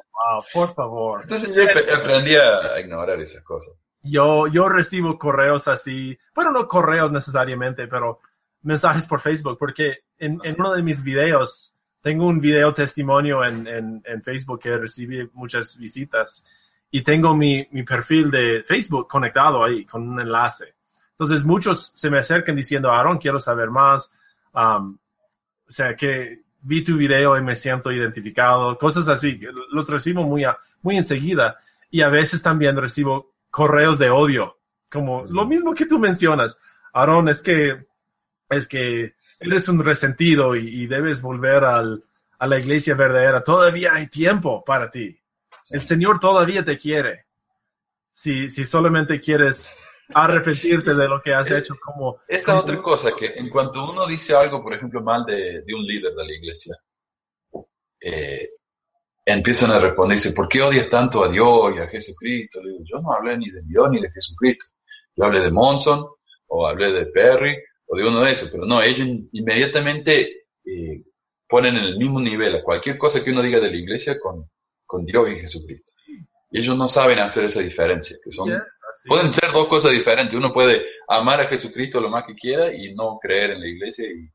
por 0.53 0.73
favor. 0.73 1.21
Entonces 1.23 1.53
yo 1.55 1.63
ap- 1.63 2.01
aprendí 2.01 2.35
a 2.35 2.79
ignorar 2.79 3.19
esas 3.19 3.43
cosas. 3.43 3.73
Yo, 4.03 4.47
yo 4.47 4.67
recibo 4.67 5.17
correos 5.19 5.67
así, 5.67 6.17
bueno, 6.33 6.51
no 6.51 6.67
correos 6.67 7.11
necesariamente, 7.11 7.87
pero 7.87 8.19
mensajes 8.63 9.05
por 9.05 9.19
Facebook, 9.19 9.57
porque 9.59 10.05
en, 10.17 10.39
en 10.43 10.55
uno 10.57 10.73
de 10.73 10.81
mis 10.83 11.03
videos, 11.03 11.75
tengo 12.01 12.25
un 12.25 12.39
video 12.39 12.73
testimonio 12.73 13.45
en, 13.45 13.67
en, 13.67 14.01
en 14.05 14.21
Facebook 14.23 14.59
que 14.59 14.75
recibí 14.77 15.29
muchas 15.33 15.77
visitas 15.77 16.43
y 16.89 17.03
tengo 17.03 17.35
mi, 17.35 17.67
mi 17.71 17.83
perfil 17.83 18.31
de 18.31 18.63
Facebook 18.63 19.07
conectado 19.07 19.63
ahí 19.63 19.85
con 19.85 20.09
un 20.09 20.19
enlace. 20.19 20.73
Entonces 21.11 21.43
muchos 21.45 21.91
se 21.93 22.09
me 22.09 22.17
acercan 22.17 22.55
diciendo, 22.55 22.89
Aaron, 22.91 23.19
quiero 23.19 23.39
saber 23.39 23.69
más. 23.69 24.11
Um, 24.53 24.97
o 25.67 25.71
sea, 25.71 25.95
que 25.95 26.41
vi 26.61 26.83
tu 26.83 26.97
video 26.97 27.37
y 27.37 27.41
me 27.41 27.55
siento 27.55 27.91
identificado, 27.91 28.77
cosas 28.77 29.07
así, 29.07 29.39
los 29.71 29.89
recibo 29.89 30.23
muy, 30.23 30.43
a- 30.43 30.57
muy 30.81 30.97
enseguida. 30.97 31.57
Y 31.89 32.01
a 32.01 32.09
veces 32.09 32.41
también 32.41 32.77
recibo 32.77 33.33
correos 33.49 33.99
de 33.99 34.09
odio, 34.09 34.57
como 34.89 35.25
lo 35.25 35.45
mismo 35.45 35.73
que 35.73 35.85
tú 35.85 35.99
mencionas. 35.99 36.59
Aaron, 36.93 37.27
es 37.29 37.41
que, 37.41 37.85
es 38.49 38.67
que 38.67 39.15
eres 39.39 39.67
un 39.67 39.83
resentido 39.83 40.55
y, 40.55 40.83
y 40.83 40.87
debes 40.87 41.21
volver 41.21 41.63
al, 41.65 42.03
a 42.39 42.47
la 42.47 42.59
iglesia 42.59 42.95
verdadera. 42.95 43.43
Todavía 43.43 43.93
hay 43.93 44.07
tiempo 44.07 44.63
para 44.63 44.89
ti. 44.89 45.19
El 45.69 45.81
Señor 45.83 46.19
todavía 46.19 46.63
te 46.63 46.77
quiere. 46.77 47.25
Si, 48.13 48.49
si 48.49 48.65
solamente 48.65 49.19
quieres 49.19 49.79
arrepentirte 50.13 50.93
de 50.93 51.07
lo 51.07 51.21
que 51.21 51.33
has 51.33 51.49
hecho 51.51 51.75
como... 51.83 52.19
Esa 52.27 52.53
es 52.53 52.59
otra 52.59 52.77
cosa, 52.81 53.15
que 53.15 53.27
en 53.27 53.49
cuanto 53.49 53.89
uno 53.89 54.07
dice 54.07 54.33
algo, 54.33 54.61
por 54.61 54.73
ejemplo, 54.73 55.01
mal 55.01 55.25
de, 55.25 55.61
de 55.61 55.73
un 55.73 55.81
líder 55.81 56.13
de 56.13 56.25
la 56.25 56.33
iglesia, 56.33 56.75
eh, 58.01 58.49
empiezan 59.25 59.71
a 59.71 59.79
responderse, 59.79 60.33
¿por 60.33 60.47
qué 60.47 60.61
odias 60.61 60.89
tanto 60.89 61.23
a 61.23 61.29
Dios 61.29 61.75
y 61.75 61.79
a 61.79 61.87
Jesucristo? 61.87 62.61
Le 62.61 62.71
digo, 62.71 62.83
yo 62.85 63.01
no 63.01 63.13
hablé 63.13 63.37
ni 63.37 63.49
de 63.49 63.61
Dios 63.63 63.89
ni 63.91 64.01
de 64.01 64.11
Jesucristo. 64.11 64.65
Yo 65.15 65.25
hablé 65.25 65.41
de 65.41 65.51
Monson, 65.51 66.05
o 66.47 66.67
hablé 66.67 66.91
de 66.91 67.05
Perry, 67.07 67.57
o 67.87 67.95
de 67.95 68.07
uno 68.07 68.21
de 68.21 68.31
esos, 68.31 68.49
pero 68.49 68.65
no, 68.65 68.81
ellos 68.81 69.07
inmediatamente 69.31 70.45
eh, 70.65 71.03
ponen 71.47 71.75
en 71.75 71.83
el 71.83 71.97
mismo 71.97 72.19
nivel 72.19 72.55
a 72.55 72.63
cualquier 72.63 72.97
cosa 72.97 73.23
que 73.23 73.31
uno 73.31 73.41
diga 73.41 73.59
de 73.59 73.69
la 73.69 73.77
iglesia 73.77 74.19
con, 74.19 74.49
con 74.85 75.05
Dios 75.05 75.29
y 75.29 75.39
Jesucristo. 75.41 75.91
Y 76.49 76.59
ellos 76.59 76.77
no 76.77 76.87
saben 76.87 77.19
hacer 77.19 77.45
esa 77.45 77.61
diferencia, 77.61 78.17
que 78.23 78.31
son... 78.31 78.49
así 78.91 79.07
Pueden 79.07 79.31
ser 79.33 79.51
dos 79.51 79.67
cosas 79.67 79.91
diferentes. 79.91 80.35
Uno 80.35 80.51
puede 80.53 80.85
amar 81.07 81.41
a 81.41 81.47
Jesucristo 81.47 81.99
lo 82.01 82.09
más 82.09 82.25
que 82.25 82.35
quiera 82.35 82.73
y 82.73 82.93
no 82.93 83.17
creer 83.21 83.51
en 83.51 83.61
la 83.61 83.67
iglesia 83.67 84.05
y, 84.09 84.29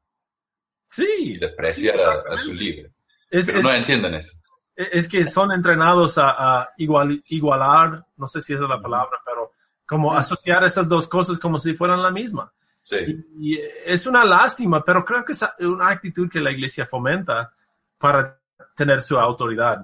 Sí. 0.88 1.06
y 1.18 1.38
despreciar 1.38 1.96
sí, 1.96 2.00
a- 2.02 2.34
a, 2.34 2.38
su 2.38 2.52
líder. 2.54 2.90
Es, 3.30 3.46
Pero 3.46 3.58
es- 3.58 3.64
no 3.64 3.74
entienden 3.74 4.14
eso. 4.14 4.32
es 4.76 5.08
que 5.08 5.26
son 5.26 5.52
entrenados 5.52 6.18
a, 6.18 6.30
a 6.60 6.68
igual, 6.78 7.20
igualar, 7.28 8.04
no 8.16 8.26
sé 8.26 8.40
si 8.40 8.52
esa 8.54 8.64
es 8.64 8.68
la 8.70 8.80
palabra, 8.80 9.18
pero 9.24 9.50
como 9.86 10.14
asociar 10.16 10.64
esas 10.64 10.88
dos 10.88 11.06
cosas 11.08 11.38
como 11.38 11.58
si 11.58 11.74
fueran 11.74 12.02
la 12.02 12.10
misma. 12.10 12.52
Sí. 12.80 12.96
Y, 13.38 13.54
y 13.54 13.60
es 13.84 14.06
una 14.06 14.24
lástima, 14.24 14.84
pero 14.84 15.04
creo 15.04 15.24
que 15.24 15.32
es 15.32 15.44
una 15.60 15.88
actitud 15.90 16.28
que 16.30 16.40
la 16.40 16.52
iglesia 16.52 16.86
fomenta 16.86 17.52
para 17.98 18.38
tener 18.76 19.00
su 19.02 19.18
autoridad. 19.18 19.78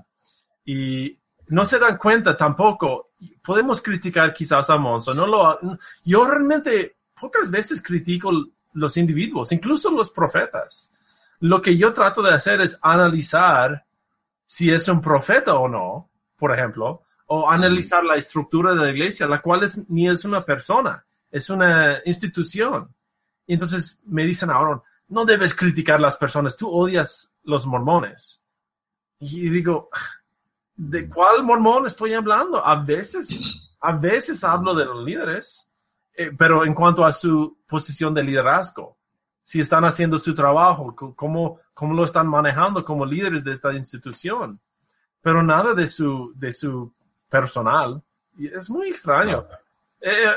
Y 0.65 1.19
no 1.53 1.67
se 1.67 1.79
dan 1.79 1.99
cuenta 1.99 2.37
tampoco. 2.37 3.11
Podemos 3.43 3.83
criticar 3.83 4.33
quizás 4.33 4.71
a 4.71 4.79
Monzo. 4.79 5.15
No 5.15 5.27
lo, 5.27 5.61
yo 6.05 6.25
realmente 6.25 6.97
pocas 7.21 7.51
veces 7.51 7.83
critico 7.83 8.33
los 8.73 8.97
individuos, 8.97 9.53
incluso 9.53 9.91
los 9.91 10.11
profetas. 10.11 10.93
Lo 11.41 11.61
que 11.61 11.77
yo 11.77 11.93
trato 11.93 12.23
de 12.23 12.33
hacer 12.33 12.61
es 12.61 12.79
analizar 12.83 13.85
si 14.47 14.71
es 14.71 14.89
un 14.89 15.01
profeta 15.01 15.55
o 15.55 15.69
no, 15.69 16.11
por 16.39 16.53
ejemplo, 16.53 17.03
o 17.27 17.51
analizar 17.51 18.05
la 18.05 18.17
estructura 18.17 18.71
de 18.75 18.77
la 18.77 18.91
iglesia, 18.91 19.27
la 19.27 19.41
cual 19.41 19.63
es, 19.63 19.89
ni 19.89 20.09
es 20.09 20.25
una 20.25 20.45
persona, 20.45 21.05
es 21.31 21.51
una 21.51 21.99
institución. 22.05 22.95
Y 23.47 23.55
entonces 23.55 24.03
me 24.07 24.25
dicen 24.25 24.51
ahora, 24.51 24.83
no 25.09 25.25
debes 25.25 25.55
criticar 25.55 26.01
las 26.01 26.17
personas, 26.17 26.57
tú 26.57 26.71
odias 26.71 27.35
los 27.45 27.67
mormones. 27.67 28.43
Y 29.19 29.51
digo, 29.51 29.91
¿de 30.75 31.09
cuál 31.09 31.43
mormón 31.43 31.87
estoy 31.87 32.15
hablando? 32.15 32.65
A 32.65 32.83
veces, 32.83 33.41
a 33.81 33.97
veces 33.97 34.45
hablo 34.45 34.75
de 34.75 34.87
los 34.87 35.05
líderes, 35.05 35.69
eh, 36.15 36.31
pero 36.37 36.65
en 36.65 36.75
cuanto 36.75 37.05
a 37.05 37.13
su 37.13 37.59
posición 37.67 38.15
de 38.15 38.23
liderazgo, 38.23 38.97
si 39.45 39.61
están 39.61 39.85
haciendo 39.85 40.19
su 40.19 40.35
trabajo, 40.35 40.95
cómo, 41.17 41.59
cómo 41.75 41.95
lo 41.95 42.05
están 42.05 42.29
manejando 42.29 42.85
como 42.85 43.05
líderes 43.05 43.45
de 43.45 43.53
esta 43.53 43.73
institución, 43.73 44.61
pero 45.21 45.43
nada 45.43 45.75
de 45.75 45.89
su, 45.89 46.33
de 46.37 46.53
su 46.53 46.93
personal. 47.29 48.03
Y 48.37 48.49
es 48.49 48.71
muy 48.71 48.89
extraño. 48.89 49.47
Eh, 50.01 50.33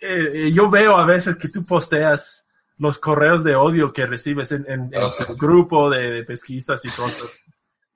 eh, 0.00 0.52
yo 0.52 0.70
veo 0.70 0.96
a 0.96 1.04
veces 1.04 1.36
que 1.36 1.48
tú 1.48 1.64
posteas 1.64 2.48
los 2.78 2.98
correos 2.98 3.42
de 3.44 3.56
odio 3.56 3.92
que 3.92 4.06
recibes 4.06 4.52
en, 4.52 4.64
en, 4.68 4.90
en 4.92 5.26
tu 5.26 5.34
grupo 5.36 5.90
de, 5.90 6.10
de 6.12 6.24
pesquisas 6.24 6.84
y 6.84 6.90
cosas. 6.90 7.26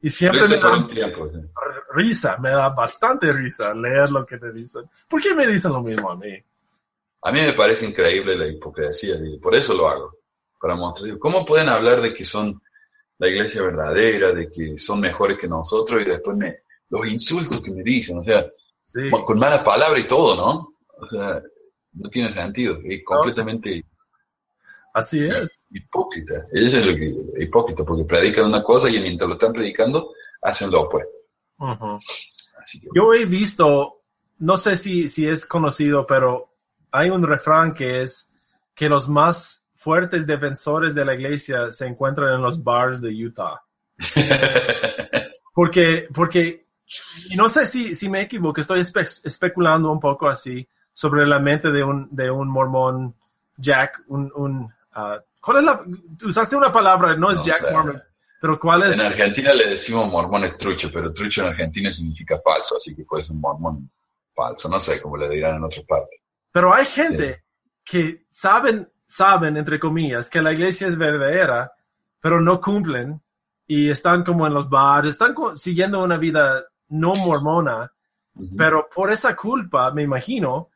Y 0.02 0.10
siempre 0.10 0.40
me 0.48 0.56
da 0.56 0.86
tiempo. 0.86 1.30
sí. 1.30 1.38
risa, 1.94 2.36
me 2.38 2.50
da 2.50 2.68
bastante 2.70 3.32
risa 3.32 3.74
leer 3.74 4.10
lo 4.10 4.26
que 4.26 4.36
te 4.36 4.52
dicen. 4.52 4.82
¿Por 5.08 5.22
qué 5.22 5.34
me 5.34 5.46
dicen 5.46 5.72
lo 5.72 5.82
mismo 5.82 6.10
a 6.10 6.16
mí? 6.16 6.36
A 7.22 7.32
mí 7.32 7.40
me 7.40 7.52
parece 7.52 7.86
increíble 7.86 8.36
la 8.36 8.48
hipocresía 8.48 9.14
y 9.14 9.38
por 9.38 9.54
eso 9.54 9.74
lo 9.74 9.88
hago. 9.88 10.16
Para 10.60 10.74
mostrar, 10.76 11.18
¿cómo 11.18 11.44
pueden 11.44 11.68
hablar 11.68 12.00
de 12.02 12.12
que 12.12 12.24
son 12.24 12.60
la 13.18 13.28
iglesia 13.28 13.62
verdadera, 13.62 14.32
de 14.32 14.50
que 14.50 14.76
son 14.76 15.00
mejores 15.00 15.38
que 15.38 15.48
nosotros 15.48 16.02
y 16.02 16.08
después 16.08 16.36
me, 16.36 16.58
los 16.90 17.06
insultos 17.06 17.62
que 17.62 17.70
me 17.70 17.82
dicen, 17.82 18.18
o 18.18 18.24
sea, 18.24 18.44
Sí, 18.84 19.10
con 19.24 19.38
malas 19.38 19.62
palabras 19.62 20.04
y 20.04 20.06
todo, 20.06 20.36
¿no? 20.36 20.74
O 21.00 21.06
sea, 21.06 21.40
no 21.94 22.10
tiene 22.10 22.30
sentido, 22.30 22.78
es 22.84 23.02
completamente 23.04 23.84
así 24.92 25.24
es. 25.24 25.66
hipócrita. 25.70 26.46
Eso 26.52 26.78
es 26.78 26.86
lo 26.86 26.94
que 26.94 27.42
hipócrita, 27.44 27.84
porque 27.84 28.04
predican 28.04 28.46
una 28.46 28.62
cosa 28.62 28.88
y 28.88 29.00
mientras 29.00 29.28
lo 29.28 29.34
están 29.34 29.52
predicando, 29.52 30.12
hacen 30.42 30.70
lo 30.70 30.82
opuesto. 30.82 31.18
Así 31.58 32.80
que, 32.80 32.88
Yo 32.94 33.12
he 33.14 33.24
visto, 33.24 34.02
no 34.38 34.58
sé 34.58 34.76
si, 34.76 35.08
si 35.08 35.28
es 35.28 35.46
conocido, 35.46 36.06
pero 36.06 36.54
hay 36.90 37.10
un 37.10 37.22
refrán 37.22 37.72
que 37.74 38.02
es 38.02 38.30
que 38.74 38.88
los 38.88 39.08
más 39.08 39.64
fuertes 39.74 40.26
defensores 40.26 40.94
de 40.94 41.04
la 41.04 41.14
iglesia 41.14 41.70
se 41.72 41.86
encuentran 41.86 42.34
en 42.34 42.42
los 42.42 42.62
bars 42.62 43.00
de 43.00 43.10
Utah. 43.26 43.62
Porque, 45.54 46.08
porque, 46.14 46.60
y 47.28 47.36
no 47.36 47.48
sé 47.50 47.66
si, 47.66 47.94
si 47.94 48.08
me 48.08 48.22
equivoco, 48.22 48.58
estoy 48.60 48.80
espe- 48.80 49.20
especulando 49.24 49.90
un 49.92 50.00
poco 50.00 50.26
así 50.28 50.66
sobre 50.94 51.26
la 51.26 51.38
mente 51.40 51.70
de 51.70 51.84
un, 51.84 52.08
de 52.10 52.30
un 52.30 52.48
mormón 52.48 53.14
Jack, 53.58 54.02
un, 54.08 54.32
un, 54.34 54.72
ah, 54.94 55.20
¿cuál 55.40 55.58
es 55.58 55.64
la, 55.64 55.84
usaste 56.24 56.56
una 56.56 56.72
palabra, 56.72 57.16
no 57.16 57.30
es 57.30 57.38
No 57.38 57.44
Jack 57.44 57.58
sé. 57.58 57.72
Mormon, 57.72 58.02
pero 58.40 58.58
cuál 58.58 58.82
es? 58.84 58.98
en 58.98 59.06
Argentina 59.06 59.52
le 59.52 59.70
decimos 59.70 60.10
mormones 60.10 60.56
trucho, 60.58 60.90
pero 60.92 61.12
trucho 61.12 61.42
en 61.42 61.48
Argentina 61.48 61.92
significa 61.92 62.38
falso, 62.44 62.76
así 62.76 62.94
que 62.94 63.04
puede 63.04 63.24
ser 63.24 63.32
un 63.32 63.40
mormón 63.40 63.90
falso, 64.34 64.68
no 64.68 64.78
sé 64.78 65.00
cómo 65.00 65.16
le 65.16 65.28
dirán 65.28 65.56
en 65.56 65.64
otras 65.64 65.84
partes. 65.86 66.20
Pero 66.50 66.74
hay 66.74 66.84
gente 66.86 67.44
que 67.84 68.14
saben, 68.30 68.90
saben, 69.06 69.56
entre 69.56 69.78
comillas, 69.78 70.28
que 70.28 70.42
la 70.42 70.52
iglesia 70.52 70.88
es 70.88 70.96
verdadera, 70.98 71.72
pero 72.20 72.40
no 72.40 72.60
cumplen 72.60 73.20
y 73.66 73.90
están 73.90 74.22
como 74.24 74.46
en 74.46 74.54
los 74.54 74.68
bares, 74.68 75.10
están 75.12 75.34
siguiendo 75.56 76.02
una 76.02 76.16
vida 76.18 76.64
no 76.88 77.14
mormona, 77.14 77.90
Ujú. 78.34 78.56
pero 78.56 78.88
por 78.94 79.10
esa 79.12 79.34
culpa, 79.36 79.90
me 79.92 80.02
imagino, 80.02 80.68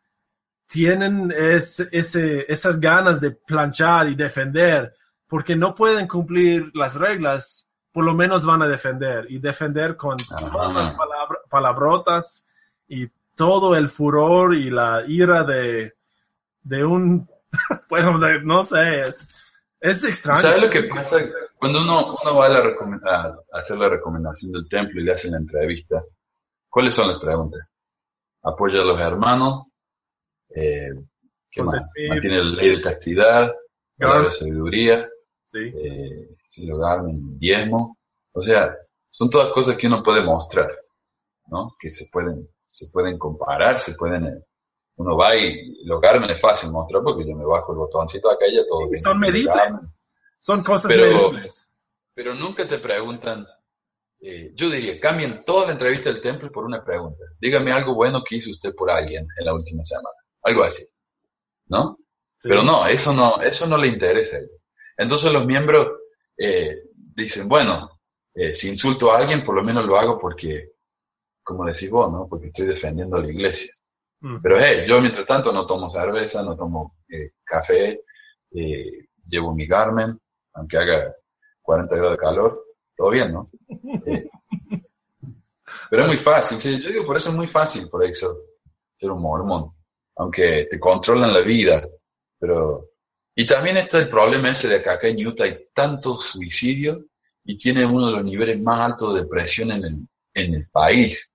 tienen 0.69 1.33
ese, 1.37 1.87
ese, 1.93 2.45
esas 2.53 2.81
ganas 2.81 3.21
de 3.21 3.31
planchar 3.33 4.09
y 4.09 4.15
defender, 4.15 4.93
porque 5.29 5.57
no 5.57 5.75
pueden 5.75 6.07
cumplir 6.09 6.71
las 6.75 6.95
reglas, 6.97 7.71
por 7.93 8.05
lo 8.05 8.15
menos 8.15 8.45
van 8.45 8.63
a 8.63 8.69
defender 8.69 9.27
y 9.29 9.39
defender 9.39 9.97
con 9.97 10.17
Ajá. 10.37 10.51
todas 10.51 10.75
las 10.75 10.91
palabra- 10.91 11.39
palabrotas 11.49 12.47
y 12.89 13.07
todo 13.35 13.75
el 13.77 13.89
furor 13.89 14.55
y 14.55 14.71
la 14.71 15.03
ira 15.07 15.45
de, 15.45 15.95
de 16.63 16.85
un, 16.85 17.27
bueno, 17.91 18.19
de- 18.19 18.43
no 18.43 18.65
sé, 18.65 19.03
es, 19.03 19.33
es 19.81 20.05
extraño. 20.05 20.41
¿Sabes 20.41 20.63
lo 20.63 20.71
que 20.71 20.83
pasa? 20.85 21.17
Cuando 21.59 21.81
uno, 21.81 22.17
uno 22.23 22.37
va 22.37 22.47
a, 22.47 22.49
la 22.51 22.59
a 23.53 23.59
hacer 23.61 23.79
la 23.79 23.89
recomendación 23.89 24.53
del 24.53 24.69
templo 24.69 25.01
y 25.01 25.05
le 25.05 25.13
hacen 25.13 25.33
la 25.33 25.39
entrevista, 25.39 26.03
¿cuáles 26.69 26.95
son 26.95 27.09
las 27.09 27.19
preguntas? 27.19 27.61
¿Apoya 28.43 28.81
a 28.81 28.85
los 28.85 29.01
hermanos? 29.01 29.65
Eh, 30.57 30.89
¿Qué 31.51 31.61
José 31.61 31.77
más? 31.77 31.87
Smith. 31.93 32.09
¿Mantiene 32.11 32.37
la 32.39 32.45
ley 32.63 32.77
de 32.77 32.83
castidad? 32.83 33.55
¿Palabra 33.99 34.27
de 34.29 34.33
sabiduría? 34.33 35.09
Sí, 35.47 35.59
eh, 35.75 36.29
si 36.49 36.67
lo 36.67 36.79
dan 36.79 37.09
en 37.09 37.39
diezmo. 37.39 37.99
O 38.33 38.41
sea, 38.41 38.75
son 39.11 39.31
todas 39.31 39.53
cosas 39.53 39.77
que 39.77 39.87
uno 39.87 40.03
puede 40.03 40.23
mostrar, 40.23 40.71
¿no? 41.47 41.75
Que 41.79 41.91
se 41.91 42.07
pueden, 42.13 42.49
se 42.67 42.89
pueden 42.89 43.19
comparar, 43.19 43.79
se 43.81 43.95
pueden, 43.95 44.27
eh, 44.27 44.45
uno 44.97 45.17
va 45.17 45.37
y 45.37 45.85
lo 45.85 46.01
Garmin 46.01 46.31
es 46.31 46.41
fácil 46.41 46.71
mostrar 46.71 47.03
porque 47.03 47.27
yo 47.29 47.35
me 47.37 47.45
bajo 47.45 47.73
el 47.73 47.79
botoncito 47.79 48.31
acá 48.31 48.47
y 48.49 48.57
ya 48.57 48.63
todo. 48.69 48.89
Sí, 48.93 48.97
son 49.01 49.19
medibles. 49.19 49.57
Son 50.41 50.63
cosas 50.63 50.91
Pero- 50.93 51.31
medibles. 51.31 51.71
Pero 52.15 52.35
nunca 52.35 52.67
te 52.67 52.79
preguntan, 52.79 53.47
eh, 54.21 54.51
yo 54.55 54.71
diría, 54.71 54.99
cambien 54.99 55.45
toda 55.45 55.67
la 55.67 55.73
entrevista 55.73 56.11
del 56.11 56.23
templo 56.23 56.51
por 56.51 56.65
una 56.65 56.83
pregunta. 56.83 57.23
Dígame 57.39 57.73
algo 57.73 57.95
bueno 57.95 58.23
que 58.27 58.37
hizo 58.37 58.51
usted 58.51 58.75
por 58.75 58.91
alguien 58.91 59.27
en 59.39 59.45
la 59.45 59.53
última 59.55 59.85
semana. 59.85 60.09
Algo 60.47 60.63
así. 60.63 60.87
¿No? 61.67 61.99
Sí. 62.39 62.49
Pero 62.49 62.63
no, 62.63 62.87
eso 62.87 63.13
no, 63.13 63.41
eso 63.43 63.67
no 63.67 63.77
le 63.77 63.89
interesa. 63.89 64.39
Entonces 64.97 65.33
los 65.33 65.45
miembros 65.45 65.89
eh, 66.39 66.85
dicen, 66.95 67.49
bueno, 67.49 67.99
eh, 68.35 68.55
si 68.55 68.69
insulto 68.69 69.11
a 69.11 69.19
alguien, 69.19 69.45
por 69.45 69.57
lo 69.57 69.63
menos 69.65 69.85
lo 69.85 69.99
hago 69.99 70.19
porque, 70.19 70.73
como 71.43 71.65
decís 71.65 71.91
vos, 71.91 72.13
¿no? 72.13 72.29
Porque 72.29 72.47
estoy 72.47 72.67
defendiendo 72.67 73.17
a 73.17 73.21
la 73.21 73.31
iglesia. 73.31 73.73
Mm. 74.21 74.37
Pero 74.43 74.61
hey, 74.61 74.85
yo 74.87 75.01
mientras 75.01 75.27
tanto 75.27 75.53
no 75.53 75.67
tomo 75.67 75.91
cerveza, 75.91 76.43
no 76.43 76.57
tomo 76.57 76.99
eh, 77.09 77.33
café, 77.45 78.03
eh, 78.53 79.09
llevo 79.27 79.55
mi 79.55 79.67
Garmin, 79.67 80.19
aunque 80.55 80.79
haga 80.79 81.15
40 81.63 81.97
grados 81.97 82.13
de 82.13 82.19
calor, 82.19 82.65
todo 82.95 83.11
bien, 83.11 83.33
¿no? 83.33 83.51
Pero 85.91 86.03
es 86.03 86.09
muy 86.09 86.19
fácil, 86.19 86.61
sí, 86.61 86.81
yo 86.81 86.91
digo, 86.91 87.05
por 87.05 87.17
eso 87.17 87.31
es 87.31 87.37
muy 87.37 87.49
fácil, 87.49 87.89
por 87.89 88.05
eso, 88.05 88.39
ser 88.97 89.11
un 89.11 89.21
mormón, 89.21 89.73
aunque 90.17 90.67
te 90.71 90.81
controlan 90.81 91.33
la 91.33 91.41
vida, 91.41 91.87
pero... 92.39 92.91
Y 93.39 93.47
también 93.47 93.77
está 93.77 93.99
el 93.99 94.09
problema 94.09 94.51
ese 94.51 94.67
de 94.67 94.83
que 94.83 94.89
acá 94.89 95.09
en 95.09 95.27
Utah 95.27 95.45
hay 95.45 95.67
tantos 95.75 96.25
suicidios 96.31 97.01
y 97.45 97.59
tiene 97.59 97.85
uno 97.85 98.07
de 98.07 98.13
los 98.13 98.25
niveles 98.25 98.59
más 98.61 98.81
altos 98.81 99.13
de 99.13 99.21
depresión 99.21 99.73
en 99.73 99.85
el, 99.85 99.97
en 100.33 100.55
el 100.55 100.69
país, 100.71 101.31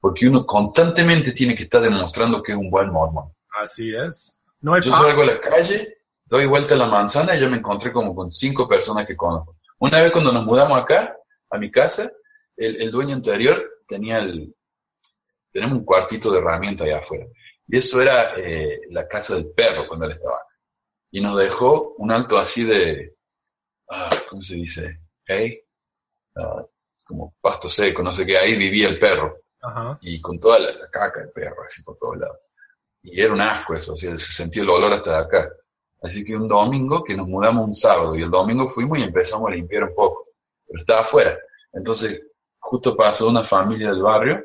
porque 0.00 0.26
uno 0.26 0.44
constantemente 0.44 1.30
tiene 1.32 1.54
que 1.54 1.62
estar 1.62 1.80
demostrando 1.80 2.42
que 2.42 2.52
es 2.52 2.58
un 2.58 2.70
buen 2.70 2.90
mormón. 2.90 3.32
Así 3.50 3.94
es. 3.94 4.36
No 4.60 4.74
hay 4.74 4.82
Yo 4.82 4.90
salgo 4.90 5.22
a 5.22 5.26
la 5.26 5.40
calle, 5.40 5.98
doy 6.24 6.46
vuelta 6.46 6.74
a 6.74 6.78
la 6.78 6.86
manzana 6.86 7.36
y 7.36 7.40
yo 7.40 7.48
me 7.48 7.58
encontré 7.58 7.92
como 7.92 8.16
con 8.16 8.32
cinco 8.32 8.68
personas 8.68 9.06
que 9.06 9.16
conozco. 9.16 9.56
Una 9.78 10.02
vez 10.02 10.10
cuando 10.10 10.32
nos 10.32 10.44
mudamos 10.44 10.82
acá, 10.82 11.16
a 11.50 11.58
mi 11.58 11.70
casa, 11.70 12.10
el, 12.56 12.82
el 12.82 12.90
dueño 12.90 13.14
anterior 13.14 13.62
tenía 13.86 14.18
el... 14.18 14.52
Tenemos 15.52 15.78
un 15.78 15.84
cuartito 15.84 16.32
de 16.32 16.38
herramientas 16.38 16.84
allá 16.84 16.98
afuera. 16.98 17.26
Y 17.68 17.78
eso 17.78 18.00
era 18.02 18.34
eh, 18.36 18.82
la 18.90 19.06
casa 19.08 19.34
del 19.34 19.52
perro 19.52 19.86
cuando 19.88 20.06
él 20.06 20.12
estaba. 20.12 20.40
Y 21.10 21.20
nos 21.20 21.38
dejó 21.38 21.94
un 21.98 22.10
alto 22.10 22.38
así 22.38 22.64
de... 22.64 23.16
ah, 23.90 24.10
¿Cómo 24.28 24.42
se 24.42 24.56
dice? 24.56 25.00
Hey, 25.26 25.60
ah, 26.36 26.64
como 27.06 27.34
pasto 27.40 27.68
seco, 27.68 28.02
no 28.02 28.14
sé 28.14 28.26
qué. 28.26 28.38
Ahí 28.38 28.56
vivía 28.56 28.88
el 28.88 28.98
perro 28.98 29.38
Ajá. 29.62 29.98
y 30.02 30.20
con 30.20 30.38
toda 30.40 30.58
la, 30.58 30.72
la 30.72 30.90
caca 30.90 31.20
del 31.20 31.30
perro 31.30 31.62
así 31.64 31.82
por 31.82 31.96
todos 31.98 32.18
lados. 32.18 32.38
Y 33.02 33.20
era 33.20 33.32
un 33.32 33.40
asco 33.40 33.74
eso, 33.74 33.92
o 33.92 33.96
sea, 33.96 34.18
se 34.18 34.32
sentía 34.32 34.62
el 34.62 34.70
olor 34.70 34.92
hasta 34.94 35.10
de 35.10 35.24
acá. 35.24 35.50
Así 36.02 36.24
que 36.24 36.36
un 36.36 36.48
domingo, 36.48 37.04
que 37.04 37.14
nos 37.14 37.28
mudamos 37.28 37.66
un 37.66 37.72
sábado, 37.74 38.14
y 38.14 38.22
el 38.22 38.30
domingo 38.30 38.68
fuimos 38.70 38.98
y 38.98 39.02
empezamos 39.02 39.50
a 39.50 39.54
limpiar 39.54 39.84
un 39.84 39.94
poco, 39.94 40.28
pero 40.66 40.80
estaba 40.80 41.02
afuera. 41.02 41.38
Entonces, 41.72 42.22
justo 42.58 42.96
pasó 42.96 43.28
una 43.28 43.44
familia 43.44 43.90
del 43.90 44.02
barrio, 44.02 44.42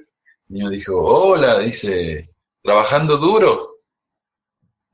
y 0.49 0.61
yo 0.61 0.69
dijo, 0.69 1.01
hola, 1.01 1.59
dice, 1.59 2.29
trabajando 2.69 3.17
duro. 3.17 3.77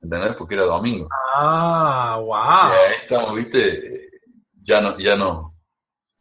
¿Entendés? 0.01 0.35
Porque 0.37 0.55
era 0.55 0.63
domingo. 0.63 1.09
Ah, 1.35 2.15
O 2.19 2.25
wow. 2.27 2.35
sea, 2.71 2.87
ahí 2.87 2.95
estamos, 3.03 3.35
viste, 3.35 4.09
ya 4.61 4.79
no, 4.79 4.97
ya 4.97 5.15
no, 5.17 5.53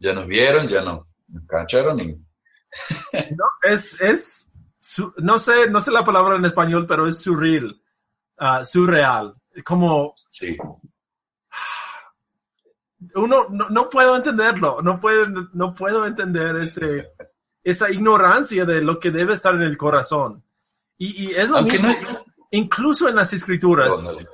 ya 0.01 0.13
nos 0.15 0.27
vieron, 0.27 0.67
ya 0.69 0.81
no, 0.83 1.07
nos 1.29 1.47
cacharon 1.47 2.01
y 2.01 2.07
No, 3.13 3.45
es, 3.63 4.01
es, 4.01 4.53
su- 4.81 5.15
no 5.19 5.39
sé, 5.39 5.71
no 5.71 5.81
sé 5.81 5.93
la 5.93 6.03
palabra 6.03 6.37
en 6.37 6.45
español, 6.45 6.87
pero 6.89 7.07
es 7.07 7.21
surreal, 7.23 7.81
ah, 8.39 8.65
surreal. 8.65 9.33
Como 9.65 10.15
sí. 10.31 10.57
uno, 13.15 13.47
no, 13.51 13.69
no 13.71 13.89
puedo 13.91 14.17
entenderlo, 14.17 14.83
no 14.83 14.99
puedo, 14.99 15.27
no 15.53 15.73
puedo 15.73 16.05
entender 16.07 16.57
ese, 16.57 17.13
esa 17.63 17.91
ignorancia 17.91 18.65
de 18.65 18.81
lo 18.81 18.99
que 18.99 19.13
debe 19.13 19.35
estar 19.35 19.55
en 19.55 19.63
el 19.63 19.77
corazón. 19.77 20.44
Y, 20.99 21.25
y 21.25 21.31
es 21.35 21.49
lo 21.49 21.59
Aunque 21.59 21.79
mismo, 21.79 21.89
no, 22.13 22.25
incluso 22.51 23.09
en 23.09 23.17
las 23.17 23.33
escrituras. 23.33 24.09
Ándale. 24.09 24.29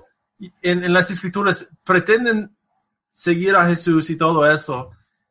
en, 0.62 0.84
en 0.84 0.92
las 0.92 1.10
escrituras 1.10 1.68
pretenden 1.84 2.54
seguir 3.10 3.56
a 3.56 3.66
Jesús 3.66 4.08
y 4.10 4.16
todo 4.16 4.50
eso, 4.50 4.90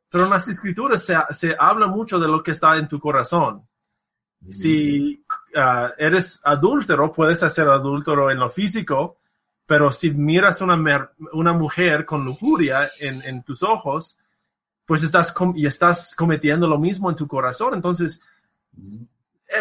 pero 0.10 0.26
en 0.26 0.30
las 0.32 0.48
escrituras 0.48 1.04
se, 1.04 1.16
se 1.32 1.56
habla 1.60 1.88
mucho 1.88 2.20
de 2.20 2.28
lo 2.28 2.42
que 2.44 2.52
está 2.52 2.78
en 2.78 2.88
tu 2.88 3.00
corazón. 3.00 3.64
Si 4.50 5.22
ah, 5.56 5.92
eres 5.98 6.40
adúltero, 6.46 7.12
puedes 7.12 7.44
hacer 7.44 7.68
adúltero 7.68 8.32
en 8.32 8.40
lo 8.40 8.50
físico, 8.50 9.18
pero 9.66 9.92
si 9.92 10.12
miras 10.12 10.62
una, 10.62 10.78
mer- 10.78 11.12
una 11.34 11.52
mujer 11.54 12.06
con 12.06 12.24
lujuria 12.24 12.90
en, 13.00 13.22
en 13.24 13.44
tus 13.44 13.62
ojos, 13.64 14.18
pues 14.86 15.04
estás 15.04 15.32
com- 15.34 15.54
y 15.56 15.66
estás 15.68 16.16
cometiendo 16.16 16.68
lo 16.68 16.80
mismo 16.80 17.10
en 17.10 17.16
tu 17.18 17.28
corazón. 17.28 17.74
Entonces, 17.76 18.22
eh, 18.78 19.06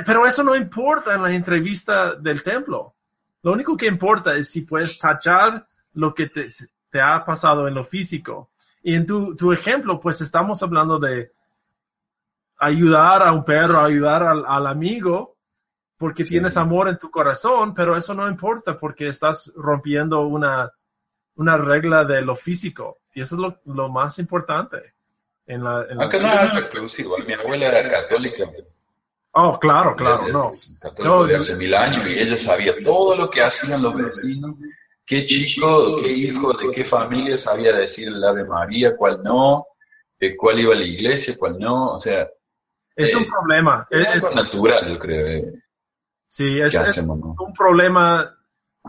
pero 0.05 0.27
eso 0.27 0.43
no 0.43 0.55
importa 0.55 1.15
en 1.15 1.23
la 1.23 1.33
entrevista 1.33 2.15
del 2.15 2.43
templo. 2.43 2.95
Lo 3.43 3.53
único 3.53 3.77
que 3.77 3.87
importa 3.87 4.35
es 4.35 4.51
si 4.51 4.63
puedes 4.63 4.99
tachar 4.99 5.63
lo 5.95 6.13
que 6.15 6.27
te, 6.27 6.47
te 6.91 7.01
ha 7.01 7.25
pasado 7.25 7.67
en 7.69 7.75
lo 7.75 7.85
físico. 7.85 8.51
Y 8.83 8.95
en 8.95 9.07
tu, 9.07 9.35
tu 9.37 9.53
ejemplo, 9.53 9.99
pues 9.99 10.21
estamos 10.21 10.63
hablando 10.63 10.99
de 10.99 11.33
ayudar 12.59 13.23
a 13.23 13.33
un 13.33 13.45
perro, 13.45 13.81
ayudar 13.81 14.23
al, 14.23 14.45
al 14.47 14.67
amigo, 14.67 15.37
porque 15.97 16.25
Sí. 16.25 16.31
tienes 16.31 16.57
amor 16.57 16.89
en 16.89 16.99
tu 16.99 17.11
corazón, 17.11 17.75
pero 17.75 17.97
eso 17.97 18.15
no 18.15 18.29
importa 18.29 18.79
porque 18.79 19.09
estás 19.09 19.53
rompiendo 19.57 20.21
una, 20.23 20.73
una 21.37 21.57
regla 21.57 22.05
de 22.05 22.23
lo 22.23 22.37
físico. 22.37 22.99
Y 23.15 23.23
eso 23.23 23.35
es 23.37 23.41
lo, 23.41 23.61
lo 23.75 23.89
más 23.89 24.19
importante. 24.19 24.95
En 25.47 25.65
la, 25.65 25.87
en 25.89 25.97
la- 25.99 26.05
Acá 26.07 26.19
no. 26.19 27.25
Mi 27.27 27.33
abuela 27.33 27.69
era 27.79 27.91
católica. 27.91 28.45
Oh, 29.41 29.57
claro, 29.59 29.95
claro, 29.95 30.19
Desde- 30.25 30.33
no. 30.33 31.25
De 31.27 31.37
hace 31.37 31.55
mil 31.55 31.73
años 31.73 32.05
y 32.09 32.19
ella 32.19 32.37
sabía 32.39 32.75
todo 32.83 33.15
lo 33.17 33.31
que 33.31 33.41
hacían 33.41 33.81
los 33.83 33.95
vecinos, 33.95 34.57
qué 35.07 35.27
chico, 35.27 35.99
qué 36.03 36.11
hijo, 36.13 36.53
de 36.55 36.73
qué 36.73 36.85
familia 36.87 37.37
sabía 37.37 37.73
decir 37.73 38.09
el 38.09 38.25
Ave 38.25 38.45
María, 38.45 38.97
cuál 38.97 39.23
no, 39.23 39.65
de 40.19 40.37
cuál 40.37 40.59
iba 40.59 40.75
a 40.75 40.77
la 40.79 40.85
iglesia, 40.85 41.37
cuál 41.39 41.57
no, 41.59 41.93
o 41.93 42.01
sea, 42.01 42.29
Es 42.97 43.15
un 43.15 43.23
Eh, 43.23 43.27
problema. 43.31 43.87
es 43.91 44.01
Es- 44.01 44.15
es- 44.17 44.25
algo 44.25 44.35
natural, 44.43 44.89
yo 44.93 44.99
creo, 44.99 45.27
eh, 45.29 45.53
sí, 46.27 46.61
es, 46.61 46.75
hacemos, 46.75 47.17
¿no? 47.21 47.37
un 47.39 47.53
problema 47.53 48.37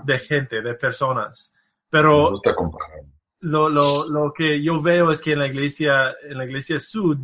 de 0.04 0.18
gente, 0.18 0.64
de 0.64 0.74
personas. 0.74 1.54
Me 1.54 2.00
Pero 2.00 2.32
gusta 2.32 2.56
lo, 3.42 3.70
lo, 3.70 4.10
lo 4.10 4.34
que 4.34 4.64
yo 4.64 4.82
veo 4.82 5.12
es 5.12 5.22
que 5.22 5.34
en 5.34 5.40
la 5.40 5.48
iglesia, 5.48 6.16
en 6.24 6.40
la 6.40 6.46
iglesia 6.46 6.80
sud, 6.80 7.20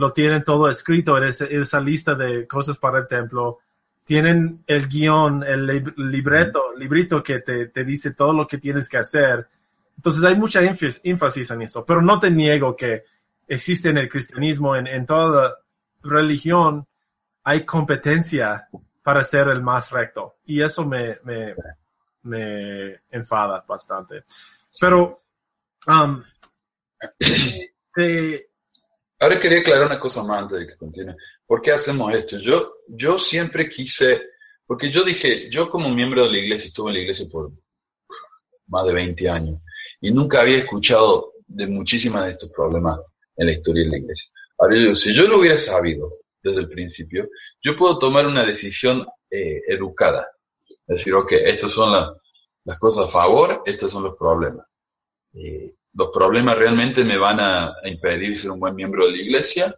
lo 0.00 0.12
tienen 0.14 0.42
todo 0.42 0.70
escrito 0.70 1.18
en 1.18 1.24
ese- 1.24 1.54
esa 1.54 1.78
lista 1.78 2.14
de 2.14 2.46
cosas 2.48 2.78
para 2.78 3.00
el 3.00 3.06
templo. 3.06 3.58
Tienen 4.02 4.62
el 4.66 4.88
guion, 4.88 5.42
el 5.44 5.66
lib- 5.68 5.94
libreto, 5.98 6.72
librito 6.74 7.22
que 7.22 7.40
te, 7.40 7.66
te 7.66 7.84
dice 7.84 8.12
todo 8.14 8.32
lo 8.32 8.46
que 8.46 8.56
tienes 8.56 8.88
que 8.88 8.96
hacer. 8.96 9.46
Entonces 9.98 10.24
hay 10.24 10.34
mucha 10.36 10.62
énfasis, 10.62 11.02
énfasis 11.04 11.50
en 11.50 11.60
eso. 11.62 11.84
Pero 11.84 12.00
no 12.00 12.18
te 12.18 12.30
niego 12.30 12.74
que 12.74 13.04
existe 13.46 13.90
en 13.90 13.98
el 13.98 14.08
cristianismo, 14.08 14.74
en, 14.74 14.86
en 14.86 15.04
toda 15.04 15.58
religión, 16.02 16.86
hay 17.44 17.66
competencia 17.66 18.68
para 19.02 19.22
ser 19.22 19.48
el 19.48 19.62
más 19.62 19.90
recto. 19.90 20.36
Y 20.46 20.62
eso 20.62 20.86
me, 20.86 21.18
me, 21.24 21.54
me 22.22 23.00
enfada 23.10 23.62
bastante. 23.68 24.24
Pero, 24.80 25.20
um, 25.88 26.22
te, 27.94 28.49
Ahora 29.20 29.38
quería 29.38 29.60
aclarar 29.60 29.86
una 29.86 30.00
cosa 30.00 30.24
más 30.24 30.42
antes 30.42 30.60
de 30.60 30.66
que 30.66 30.76
continúe. 30.76 31.14
¿Por 31.46 31.60
qué 31.60 31.72
hacemos 31.72 32.12
esto? 32.14 32.38
Yo, 32.38 32.72
yo 32.88 33.18
siempre 33.18 33.68
quise, 33.68 34.22
porque 34.66 34.90
yo 34.90 35.04
dije, 35.04 35.50
yo 35.50 35.68
como 35.68 35.90
miembro 35.90 36.24
de 36.24 36.32
la 36.32 36.38
iglesia, 36.38 36.68
estuve 36.68 36.90
en 36.90 36.94
la 36.94 37.02
iglesia 37.02 37.26
por 37.30 37.52
más 38.68 38.86
de 38.86 38.94
20 38.94 39.28
años 39.28 39.60
y 40.00 40.10
nunca 40.10 40.40
había 40.40 40.58
escuchado 40.58 41.34
de 41.46 41.66
muchísimas 41.66 42.24
de 42.24 42.30
estos 42.30 42.50
problemas 42.50 42.98
en 43.36 43.46
la 43.46 43.52
historia 43.52 43.84
de 43.84 43.90
la 43.90 43.98
iglesia. 43.98 44.30
Ahora 44.56 44.76
yo 44.76 44.80
digo, 44.80 44.94
si 44.94 45.14
yo 45.14 45.26
lo 45.26 45.38
hubiera 45.38 45.58
sabido 45.58 46.10
desde 46.42 46.60
el 46.60 46.68
principio, 46.70 47.28
yo 47.62 47.76
puedo 47.76 47.98
tomar 47.98 48.26
una 48.26 48.46
decisión 48.46 49.04
eh, 49.30 49.60
educada. 49.68 50.28
Decir, 50.86 51.12
ok, 51.12 51.32
estas 51.32 51.72
son 51.72 51.92
las, 51.92 52.10
las 52.64 52.78
cosas 52.78 53.06
a 53.06 53.10
favor, 53.10 53.62
estos 53.66 53.92
son 53.92 54.04
los 54.04 54.16
problemas. 54.16 54.66
Eh, 55.34 55.74
¿Los 55.92 56.10
problemas 56.12 56.56
realmente 56.56 57.04
me 57.04 57.18
van 57.18 57.40
a, 57.40 57.74
impedir 57.84 58.38
ser 58.38 58.50
un 58.50 58.60
buen 58.60 58.74
miembro 58.74 59.06
de 59.06 59.12
la 59.12 59.22
iglesia 59.22 59.74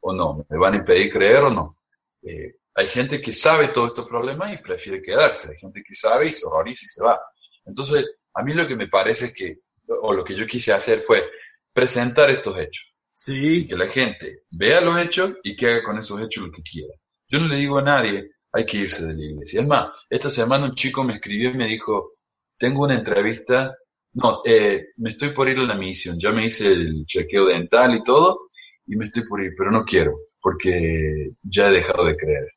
o 0.00 0.12
no? 0.12 0.44
¿Me 0.48 0.58
van 0.58 0.74
a 0.74 0.76
impedir 0.78 1.12
creer 1.12 1.44
o 1.44 1.50
no? 1.50 1.78
Eh, 2.22 2.56
hay 2.74 2.88
gente 2.88 3.20
que 3.20 3.32
sabe 3.32 3.68
todos 3.68 3.88
estos 3.88 4.08
problemas 4.08 4.52
y 4.52 4.62
prefiere 4.62 5.00
quedarse. 5.00 5.52
Hay 5.52 5.58
gente 5.58 5.82
que 5.86 5.94
sabe 5.94 6.28
y 6.28 6.34
se 6.34 6.46
horroriza 6.46 6.84
y 6.84 6.88
se 6.88 7.02
va. 7.02 7.20
Entonces, 7.64 8.04
a 8.34 8.42
mí 8.42 8.52
lo 8.52 8.66
que 8.66 8.76
me 8.76 8.88
parece 8.88 9.26
es 9.26 9.34
que, 9.34 9.58
o 9.88 10.12
lo 10.12 10.24
que 10.24 10.36
yo 10.36 10.46
quise 10.46 10.72
hacer 10.72 11.02
fue 11.02 11.24
presentar 11.72 12.30
estos 12.30 12.56
hechos. 12.58 12.84
Y 13.06 13.10
sí, 13.14 13.68
que 13.68 13.76
la 13.76 13.86
gente 13.88 14.42
vea 14.50 14.80
los 14.80 15.00
hechos 15.00 15.36
y 15.42 15.56
que 15.56 15.68
haga 15.68 15.84
con 15.84 15.98
esos 15.98 16.20
hechos 16.20 16.46
lo 16.46 16.52
que 16.52 16.62
quiera. 16.62 16.94
Yo 17.28 17.38
no 17.38 17.48
le 17.48 17.56
digo 17.56 17.78
a 17.78 17.82
nadie, 17.82 18.32
hay 18.52 18.66
que 18.66 18.78
irse 18.78 19.06
de 19.06 19.14
la 19.14 19.22
iglesia. 19.22 19.60
Es 19.60 19.66
más, 19.66 19.92
esta 20.10 20.30
semana 20.30 20.66
un 20.66 20.74
chico 20.74 21.04
me 21.04 21.14
escribió 21.14 21.50
y 21.50 21.54
me 21.54 21.68
dijo, 21.68 22.12
tengo 22.58 22.84
una 22.84 22.94
entrevista 22.94 23.76
no, 24.14 24.42
eh, 24.44 24.92
me 24.96 25.10
estoy 25.10 25.30
por 25.30 25.48
ir 25.48 25.58
a 25.58 25.64
la 25.64 25.74
misión, 25.74 26.18
ya 26.20 26.30
me 26.30 26.46
hice 26.46 26.68
el 26.68 27.04
chequeo 27.04 27.46
dental 27.46 27.96
y 27.96 28.04
todo, 28.04 28.50
y 28.86 28.96
me 28.96 29.06
estoy 29.06 29.24
por 29.26 29.42
ir, 29.42 29.54
pero 29.58 29.70
no 29.70 29.84
quiero, 29.84 30.16
porque 30.40 31.32
ya 31.42 31.68
he 31.68 31.72
dejado 31.72 32.04
de 32.04 32.16
creer. 32.16 32.48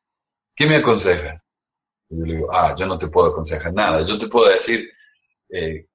¿Qué 0.56 0.68
me 0.68 0.78
aconseja? 0.78 1.42
Y 2.10 2.20
yo 2.20 2.26
le 2.26 2.36
digo, 2.36 2.54
ah, 2.54 2.76
yo 2.78 2.86
no 2.86 2.98
te 2.98 3.08
puedo 3.08 3.28
aconsejar 3.28 3.74
nada, 3.74 4.06
yo 4.06 4.20
te 4.20 4.28
puedo 4.28 4.50
decir 4.50 4.88
eh, 5.50 5.88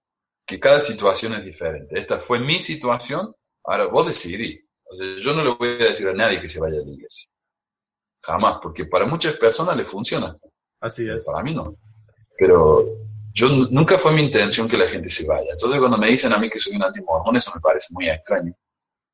que 0.44 0.58
cada 0.58 0.80
situación 0.80 1.34
es 1.34 1.44
diferente. 1.44 1.98
Esta 1.98 2.18
fue 2.18 2.40
mi 2.40 2.60
situación, 2.60 3.32
ahora 3.64 3.86
vos 3.86 4.08
decidí. 4.08 4.60
O 4.84 4.94
sea, 4.94 5.06
yo 5.24 5.32
no 5.32 5.44
le 5.44 5.54
voy 5.54 5.68
a 5.68 5.88
decir 5.90 6.08
a 6.08 6.12
nadie 6.12 6.40
que 6.40 6.48
se 6.48 6.60
vaya 6.60 6.78
a 6.80 6.84
la 6.84 6.90
iglesia. 6.90 7.30
Jamás, 8.20 8.58
porque 8.62 8.84
para 8.86 9.06
muchas 9.06 9.36
personas 9.36 9.76
le 9.76 9.84
funciona. 9.84 10.36
Así 10.80 11.08
es. 11.08 11.24
Para 11.24 11.42
mí 11.42 11.54
no. 11.54 11.76
Pero 12.36 12.84
yo 13.34 13.48
nunca 13.48 13.98
fue 13.98 14.12
mi 14.12 14.22
intención 14.22 14.68
que 14.68 14.76
la 14.76 14.88
gente 14.88 15.08
se 15.08 15.26
vaya. 15.26 15.52
Entonces 15.52 15.78
cuando 15.78 15.96
me 15.96 16.08
dicen 16.08 16.32
a 16.32 16.38
mí 16.38 16.50
que 16.50 16.60
soy 16.60 16.76
un 16.76 16.82
antimormón, 16.82 17.36
eso 17.36 17.50
me 17.54 17.60
parece 17.60 17.88
muy 17.90 18.08
extraño. 18.08 18.54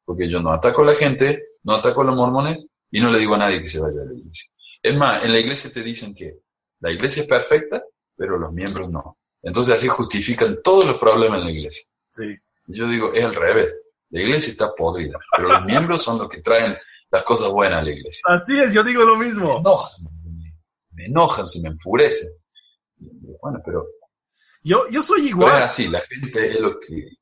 Porque 0.05 0.29
yo 0.29 0.41
no 0.41 0.53
ataco 0.53 0.83
a 0.83 0.87
la 0.87 0.95
gente, 0.95 1.43
no 1.63 1.75
ataco 1.75 2.03
a 2.03 2.05
los 2.05 2.17
mormones 2.17 2.65
y 2.91 3.01
no 3.01 3.11
le 3.11 3.19
digo 3.19 3.35
a 3.35 3.39
nadie 3.39 3.61
que 3.61 3.69
se 3.69 3.81
vaya 3.81 4.03
a 4.03 4.05
la 4.07 4.15
iglesia. 4.15 4.51
Es 4.83 4.97
más, 4.97 5.25
en 5.25 5.33
la 5.33 5.39
iglesia 5.39 5.71
te 5.73 5.83
dicen 5.83 6.15
que 6.15 6.39
la 6.81 6.91
iglesia 6.91 7.23
es 7.23 7.29
perfecta, 7.29 7.83
pero 8.17 8.39
los 8.39 8.53
miembros 8.53 8.91
no. 8.91 9.19
Entonces 9.43 9.75
así 9.75 9.89
justifican 9.89 10.59
todos 10.63 10.87
los 10.87 10.99
problemas 10.99 11.41
en 11.41 11.47
la 11.47 11.53
iglesia. 11.53 11.87
Sí. 12.11 12.37
Y 12.67 12.79
yo 12.79 12.89
digo, 12.89 13.13
es 13.13 13.25
al 13.25 13.35
revés. 13.35 13.73
La 14.11 14.21
iglesia 14.21 14.51
está 14.51 14.75
podrida, 14.75 15.19
pero 15.37 15.49
los 15.49 15.65
miembros 15.65 16.03
son 16.03 16.19
los 16.19 16.29
que 16.29 16.41
traen 16.41 16.77
las 17.11 17.25
cosas 17.25 17.51
buenas 17.53 17.83
a 17.83 17.85
la 17.85 17.91
iglesia. 17.91 18.23
Así 18.27 18.59
es, 18.59 18.73
yo 18.73 18.83
digo 18.83 19.05
lo 19.05 19.17
mismo. 19.17 19.55
Me 19.55 19.61
enojan, 19.61 20.05
me, 20.25 20.55
me 20.93 21.05
enojan, 21.07 21.47
se 21.47 21.61
me 21.61 21.69
enfurecen. 21.69 22.31
Bueno, 23.41 23.61
pero 23.65 23.87
Yo, 24.63 24.89
yo 24.91 25.03
soy 25.03 25.21
Pero 25.23 25.29
igual. 25.31 25.63
es 25.63 25.67
así, 25.69 25.89
la 25.89 26.01
gente 26.03 26.53
es 26.53 26.61
lo 26.61 26.79
que... 26.81 27.17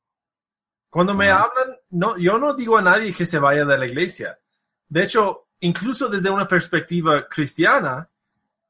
Cuando 0.89 1.13
me 1.13 1.31
Ujú. 1.31 1.43
hablan, 1.43 1.77
no, 1.91 2.17
yo 2.17 2.37
no 2.37 2.53
digo 2.53 2.77
a 2.77 2.81
nadie 2.81 3.13
que 3.13 3.25
se 3.25 3.39
vaya 3.39 3.65
de 3.65 3.77
la 3.77 3.85
iglesia. 3.85 4.39
De 4.87 5.03
hecho, 5.03 5.47
incluso 5.59 6.07
desde 6.07 6.29
una 6.29 6.47
perspectiva 6.47 7.27
cristiana, 7.27 8.09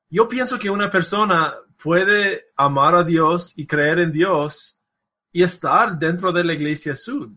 yo 0.10 0.28
pienso 0.28 0.58
que 0.60 0.70
una 0.70 0.90
persona 0.90 1.56
puede 1.82 2.48
amar 2.56 2.96
a 2.96 3.04
Dios 3.04 3.54
y 3.56 3.66
creer 3.66 4.00
en 4.00 4.12
Dios 4.12 4.80
y 5.32 5.44
estar 5.44 5.98
dentro 5.98 6.32
de 6.32 6.44
la 6.44 6.54
iglesia 6.54 6.96
sud. 6.96 7.30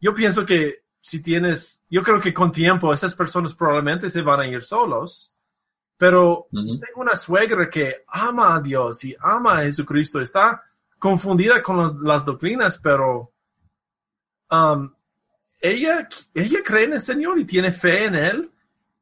Yo 0.00 0.12
pienso 0.14 0.44
que 0.44 0.84
si 1.00 1.20
tienes, 1.20 1.84
yo 1.90 2.02
creo 2.02 2.20
que 2.20 2.32
con 2.32 2.50
tiempo 2.52 2.92
esas 2.92 3.14
personas 3.14 3.54
probablemente 3.54 4.10
se 4.10 4.22
van 4.22 4.40
a 4.40 4.46
ir 4.46 4.62
solos, 4.62 5.33
pero 6.04 6.48
tengo 6.52 7.00
una 7.00 7.16
suegra 7.16 7.70
que 7.70 8.04
ama 8.08 8.56
a 8.56 8.60
Dios 8.60 9.02
y 9.06 9.16
ama 9.18 9.58
a 9.58 9.62
Jesucristo, 9.62 10.20
está 10.20 10.62
confundida 10.98 11.62
con 11.62 11.78
los- 11.78 11.96
las 12.02 12.26
doctrinas, 12.26 12.76
pero 12.78 13.32
um, 14.50 14.92
ella, 15.62 16.06
ella 16.34 16.58
cree 16.62 16.84
en 16.84 16.92
el 16.92 17.00
Señor 17.00 17.38
y 17.38 17.46
tiene 17.46 17.72
fe 17.72 18.04
en 18.04 18.16
Él. 18.16 18.50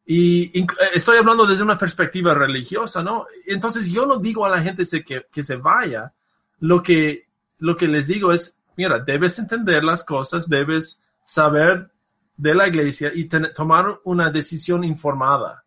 Y 0.07 0.57
eh, 0.61 0.67
estoy 0.95 1.19
hablando 1.19 1.45
desde 1.45 1.65
una 1.65 1.77
perspectiva 1.77 2.35
religiosa, 2.35 3.03
¿no? 3.03 3.27
Entonces 3.49 3.89
yo 3.91 4.07
no 4.07 4.19
digo 4.21 4.47
a 4.47 4.51
la 4.51 4.63
gente 4.63 4.85
que, 5.05 5.27
que 5.33 5.43
se 5.43 5.57
vaya. 5.57 6.13
Lo 6.61 6.85
que, 6.85 7.27
lo 7.59 7.77
que 7.77 7.89
les 7.89 8.07
digo 8.07 8.31
es, 8.33 8.61
mira, 8.77 9.01
debes 9.01 9.41
entender 9.41 9.83
las 9.83 10.05
cosas, 10.05 10.49
debes 10.49 11.03
saber 11.27 11.91
de 12.37 12.55
la 12.55 12.69
iglesia 12.69 13.11
y 13.13 13.25
ten- 13.25 13.53
tomar 13.53 13.99
una 14.05 14.31
decisión 14.31 14.85
informada 14.85 15.62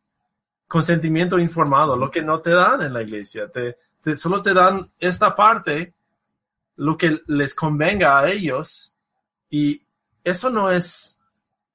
consentimiento 0.67 1.37
informado, 1.39 1.95
lo 1.95 2.09
que 2.11 2.21
no 2.21 2.41
te 2.41 2.51
dan 2.51 2.81
en 2.81 2.93
la 2.93 3.01
iglesia. 3.01 3.49
Te, 3.49 3.77
te- 4.01 4.15
solo 4.15 4.41
te 4.41 4.53
dan 4.53 4.91
esta 4.99 5.35
parte, 5.35 5.93
lo 6.77 6.97
que 6.97 7.21
les 7.27 7.53
convenga 7.55 8.19
a 8.19 8.29
ellos, 8.29 8.95
y 9.49 9.81
eso 10.23 10.49
no 10.49 10.71
es 10.71 11.19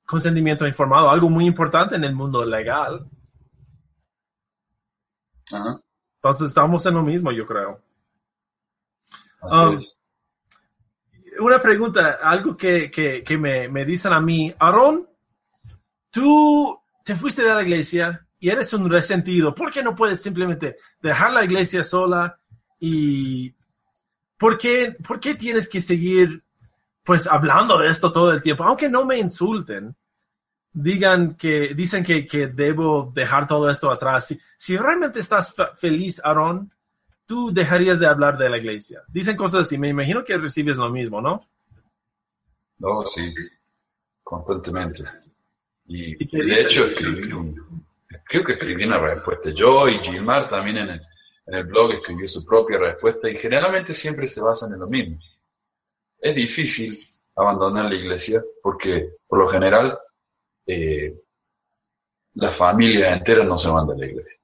consentimiento 0.06 0.66
informado, 0.66 1.10
algo 1.10 1.30
muy 1.30 1.46
importante 1.46 1.94
en 1.96 2.04
el 2.04 2.14
mundo 2.14 2.44
legal. 2.44 3.08
Ajá, 5.52 5.80
Entonces 6.16 6.48
estamos 6.48 6.84
en 6.86 6.94
lo 6.94 7.02
mismo, 7.02 7.30
yo 7.32 7.46
creo. 7.46 7.80
Um. 9.42 9.78
Una 11.38 11.58
pregunta, 11.60 12.18
algo 12.22 12.56
que, 12.56 12.90
que, 12.90 13.22
que 13.24 13.38
me, 13.38 13.68
me 13.68 13.84
dicen 13.84 14.12
a 14.12 14.20
mí, 14.20 14.52
Aarón, 14.58 15.08
tú 16.10 16.78
te 17.04 17.16
fuiste 17.16 17.42
de 17.42 17.54
la 17.54 17.62
iglesia 17.62 18.26
y 18.40 18.48
eres 18.48 18.72
un 18.72 18.88
resentido, 18.90 19.54
¿por 19.54 19.70
qué 19.70 19.82
no 19.82 19.94
puedes 19.94 20.20
simplemente 20.22 20.76
dejar 21.00 21.32
la 21.32 21.44
iglesia 21.44 21.84
sola 21.84 22.38
y 22.80 23.54
por 24.38 24.56
qué, 24.58 24.96
por 25.06 25.20
qué 25.20 25.34
tienes 25.34 25.68
que 25.68 25.80
seguir 25.82 26.42
pues 27.04 27.26
hablando 27.26 27.78
de 27.78 27.90
esto 27.90 28.10
todo 28.10 28.32
el 28.32 28.40
tiempo? 28.40 28.64
Aunque 28.64 28.88
no 28.88 29.04
me 29.04 29.18
insulten, 29.18 29.94
digan 30.72 31.34
que, 31.34 31.74
dicen 31.74 32.02
que, 32.02 32.26
que 32.26 32.46
debo 32.48 33.12
dejar 33.14 33.46
todo 33.46 33.68
esto 33.68 33.90
atrás. 33.90 34.26
Si, 34.28 34.40
si 34.56 34.76
realmente 34.76 35.20
estás 35.20 35.54
fe- 35.54 35.74
feliz, 35.76 36.20
Aarón, 36.24 36.72
tú 37.26 37.52
dejarías 37.52 37.98
de 37.98 38.06
hablar 38.06 38.38
de 38.38 38.48
la 38.48 38.56
iglesia. 38.58 39.02
Dicen 39.08 39.36
cosas 39.36 39.62
así, 39.62 39.76
me 39.78 39.88
imagino 39.88 40.24
que 40.24 40.38
recibes 40.38 40.76
lo 40.78 40.88
mismo, 40.90 41.20
¿no? 41.20 41.46
No, 42.78 43.04
sí, 43.06 43.22
constantemente. 44.22 45.04
Y 45.86 46.22
¿Y 46.24 46.46
de 46.46 46.60
hecho 46.62 46.84
escribí 46.86 47.30
un- 47.32 47.84
creo 48.30 48.44
que 48.44 48.52
escribí 48.52 48.84
una 48.84 48.98
respuesta. 48.98 49.50
Yo 49.50 49.88
y 49.88 49.98
Gilmar 49.98 50.48
también 50.48 50.78
en 50.78 51.00
el, 51.46 51.64
blog 51.64 51.92
escribió 51.94 52.28
su 52.28 52.44
propia 52.44 52.78
respuesta 52.78 53.28
y 53.28 53.36
generalmente 53.36 53.92
siempre 53.92 54.28
se 54.28 54.40
basan 54.40 54.72
en 54.72 54.78
lo 54.78 54.86
mismo. 54.86 55.18
Es 56.20 56.36
difícil 56.36 56.96
abandonar 57.34 57.86
la 57.86 57.96
iglesia 57.96 58.40
porque 58.62 59.14
por 59.26 59.40
lo 59.40 59.48
general 59.48 59.98
eh, 60.64 61.12
las 62.34 62.56
familias 62.56 63.16
enteras 63.16 63.48
no 63.48 63.58
se 63.58 63.68
van 63.68 63.88
de 63.88 63.96
la 63.96 64.06
iglesia. 64.06 64.38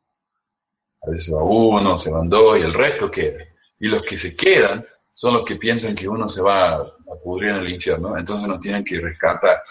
A 1.03 1.11
veces 1.11 1.33
va 1.33 1.45
uno, 1.45 1.97
se 1.97 2.11
van 2.11 2.29
dos 2.29 2.59
y 2.59 2.63
el 2.63 2.75
resto 2.75 3.09
queda. 3.09 3.45
Y 3.79 3.87
los 3.87 4.03
que 4.03 4.19
se 4.19 4.35
quedan 4.35 4.85
son 5.13 5.35
los 5.35 5.45
que 5.45 5.57
piensan 5.57 5.95
que 5.95 6.09
uno 6.09 6.29
se 6.29 6.43
va 6.43 6.75
a, 6.75 6.81
a 6.81 7.23
pudrir 7.23 7.51
en 7.51 7.57
el 7.59 7.71
infierno, 7.71 8.19
entonces 8.19 8.49
nos 8.49 8.61
tienen 8.61 8.85
que 8.85 8.99
rescatar. 8.99 9.63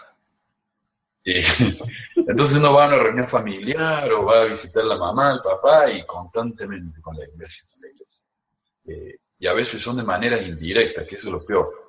Entonces 2.16 2.58
uno 2.58 2.74
va 2.74 2.86
a 2.86 2.88
una 2.88 3.00
reunión 3.00 3.28
familiar 3.28 4.12
o 4.14 4.26
va 4.26 4.44
a 4.44 4.46
visitar 4.46 4.84
la 4.84 4.96
mamá, 4.96 5.32
al 5.32 5.42
papá 5.42 5.90
y 5.90 6.06
constantemente 6.06 7.02
con 7.02 7.18
la 7.18 7.26
iglesia. 7.26 7.64
Con 7.72 7.82
la 7.82 7.88
iglesia. 7.90 8.26
Eh, 8.86 9.16
y 9.40 9.48
a 9.48 9.54
veces 9.54 9.82
son 9.82 9.98
de 9.98 10.04
manera 10.04 10.40
indirecta, 10.40 11.06
que 11.06 11.16
eso 11.16 11.28
es 11.28 11.34
lo 11.34 11.44
peor. 11.44 11.86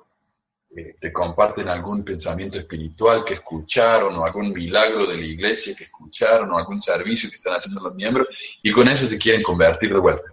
Eh, 0.75 0.95
te 0.99 1.13
comparten 1.13 1.69
algún 1.69 2.03
pensamiento 2.03 2.57
espiritual 2.57 3.23
que 3.23 3.35
escucharon 3.35 4.15
o 4.17 4.25
algún 4.25 4.51
milagro 4.51 5.05
de 5.05 5.15
la 5.15 5.25
iglesia 5.25 5.75
que 5.75 5.85
escucharon 5.85 6.51
o 6.51 6.57
algún 6.57 6.81
servicio 6.81 7.29
que 7.29 7.35
están 7.35 7.53
haciendo 7.53 7.79
los 7.81 7.95
miembros 7.95 8.27
y 8.61 8.71
con 8.71 8.87
eso 8.87 9.07
te 9.07 9.17
quieren 9.17 9.43
convertir 9.43 9.93
de 9.93 9.99
vuelta. 9.99 10.29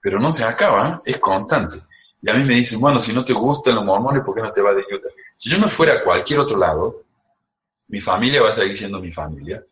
Pero 0.00 0.18
no 0.18 0.32
se 0.32 0.44
acaba, 0.44 0.88
¿eh? 1.04 1.12
es 1.12 1.18
constante. 1.18 1.82
Y 2.22 2.30
a 2.30 2.34
mí 2.34 2.44
me 2.44 2.56
dicen, 2.56 2.80
bueno, 2.80 3.00
si 3.02 3.12
no 3.12 3.22
te 3.22 3.34
gustan 3.34 3.74
los 3.74 3.84
mormones, 3.84 4.24
¿por 4.24 4.34
qué 4.34 4.40
no 4.40 4.50
te 4.50 4.62
vas 4.62 4.74
de 4.74 4.82
Utah? 4.82 5.08
Si 5.36 5.50
yo 5.50 5.58
me 5.58 5.68
fuera 5.68 5.94
a 5.94 6.02
cualquier 6.02 6.40
otro 6.40 6.56
lado, 6.56 7.03
mi 7.88 8.00
familia 8.00 8.42
va 8.42 8.50
a 8.50 8.54
seguir 8.54 8.76
siendo 8.76 9.00
mi 9.00 9.12
familia. 9.12 9.62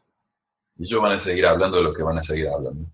Y 0.79 0.85
ellos 0.87 1.03
van 1.03 1.13
a 1.13 1.19
seguir 1.19 1.47
hablando 1.47 1.77
de 1.79 1.85
lo 1.85 1.95
que 1.95 2.03
van 2.03 2.19
a 2.19 2.23
seguir 2.23 2.49
hablando. 2.49 2.87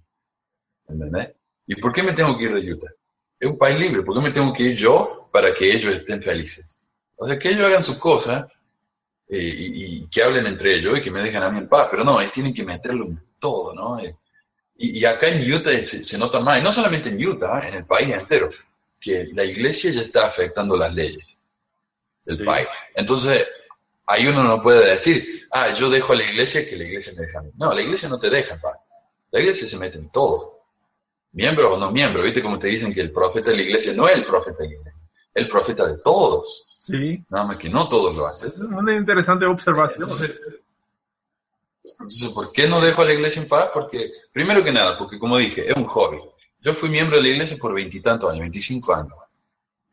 ¿Entendés? 0.89 1.35
¿Y 1.66 1.77
por 1.77 1.93
qué 1.93 2.03
me 2.03 2.12
tengo 2.14 2.37
que 2.37 2.45
ir 2.45 2.55
de 2.55 2.73
Utah? 2.73 2.91
Es 3.39 3.49
un 3.49 3.59
país 3.59 3.79
libre. 3.79 4.03
¿Por 4.03 4.14
qué 4.14 4.21
me 4.21 4.33
tengo 4.33 4.53
que 4.53 4.62
ir 4.64 4.77
yo 4.79 5.29
para 5.33 5.55
que 5.55 5.71
ellos 5.73 5.95
estén 5.95 6.23
felices? 6.23 6.87
O 7.16 7.27
sea, 7.27 7.39
que 7.39 7.51
ellos 7.51 7.64
hagan 7.66 7.85
sus 7.85 7.99
cosas 7.99 8.49
eh, 9.29 9.39
y, 9.39 9.85
y 10.03 10.09
que 10.09 10.23
hablen 10.23 10.47
entre 10.47 10.79
ellos 10.79 10.99
y 10.99 11.03
que 11.03 11.11
me 11.11 11.23
dejen 11.23 11.43
a 11.43 11.51
mí 11.51 11.59
en 11.59 11.69
paz. 11.69 11.89
Pero 11.91 12.05
no, 12.05 12.21
es 12.21 12.31
tienen 12.33 12.55
que 12.55 12.64
meterlo 12.64 13.07
en 13.07 13.21
todo, 13.39 13.75
¿no? 13.75 13.99
Eh, 14.01 14.16
y, 14.77 15.01
y 15.01 15.05
acá 15.05 15.29
en 15.29 15.53
Utah 15.53 15.83
se, 15.83 16.03
se 16.05 16.19
nota 16.19 16.41
más, 16.41 16.61
y 16.61 16.62
no 16.62 16.71
solamente 16.73 17.09
en 17.11 17.25
Utah, 17.27 17.66
en 17.66 17.75
el 17.75 17.85
país 17.85 18.11
entero, 18.14 18.51
que 19.01 19.29
la 19.35 19.45
iglesia 19.45 19.91
ya 19.91 20.01
está 20.01 20.27
afectando 20.29 20.77
las 20.77 20.95
leyes 20.95 21.25
del 22.25 22.37
Sí. 22.39 22.45
país. 22.45 22.69
Entonces, 22.95 23.47
ahí 24.09 24.27
uno 24.27 24.43
no 24.43 24.63
puede 24.63 24.91
decir, 24.91 25.47
ah, 25.53 25.75
yo 25.75 25.89
dejo 25.91 26.15
a 26.15 26.17
la 26.17 26.25
iglesia 26.25 26.65
que 26.65 26.77
la 26.77 26.85
iglesia 26.85 27.13
me 27.15 27.25
deja 27.25 27.39
a 27.39 27.43
mí. 27.43 27.51
No, 27.57 27.73
la 27.73 27.83
iglesia 27.83 28.09
no 28.09 28.19
te 28.19 28.31
deja 28.31 28.55
en 28.55 28.61
paz. 28.61 28.77
La 29.31 29.41
iglesia 29.41 29.69
se 29.69 29.77
mete 29.77 29.99
en 29.99 30.11
todo. 30.11 30.63
Miembro 31.33 31.75
o 31.75 31.79
no 31.79 31.93
miembro. 31.93 32.23
¿Viste 32.23 32.43
cómo 32.43 32.59
te 32.59 32.69
dicen 32.69 32.93
que 32.93 33.03
el 33.03 33.13
profeta 33.13 33.51
de 33.51 33.59
la 33.59 33.63
iglesia 33.63 33.93
no 33.93 34.09
es 34.09 34.17
el 34.17 34.25
profeta 34.25 34.59
de 34.63 34.69
la 34.69 34.75
iglesia? 34.75 35.01
Es 35.35 35.43
el 35.43 35.49
profeta 35.49 35.87
de 35.87 35.99
todos. 35.99 36.65
Sí, 36.79 37.23
Nada 37.29 37.45
más 37.45 37.59
que 37.59 37.69
no 37.69 37.87
todos 37.87 38.17
lo 38.17 38.27
hacen. 38.27 38.49
es 38.49 38.61
una 38.63 38.95
interesante 38.97 39.45
observación. 39.45 40.05
Entonces, 40.05 40.41
entonces, 41.85 42.33
¿por 42.33 42.51
qué 42.53 42.67
no 42.67 42.81
dejo 42.81 43.03
a 43.03 43.05
la 43.05 43.13
iglesia 43.15 43.43
en 43.43 43.49
paz? 43.49 43.71
Porque, 43.75 44.11
primero 44.33 44.65
que 44.65 44.73
nada, 44.73 44.97
porque 44.97 45.19
como 45.19 45.37
dije, 45.37 45.69
es 45.71 45.77
un 45.77 45.85
hobby. 45.85 46.19
Yo 46.61 46.73
fui 46.73 46.89
miembro 46.89 47.17
de 47.19 47.25
la 47.25 47.29
iglesia 47.29 47.59
por 47.59 47.75
veintitantos 47.75 48.31
años, 48.31 48.41
25 48.41 48.95
años. 48.95 49.13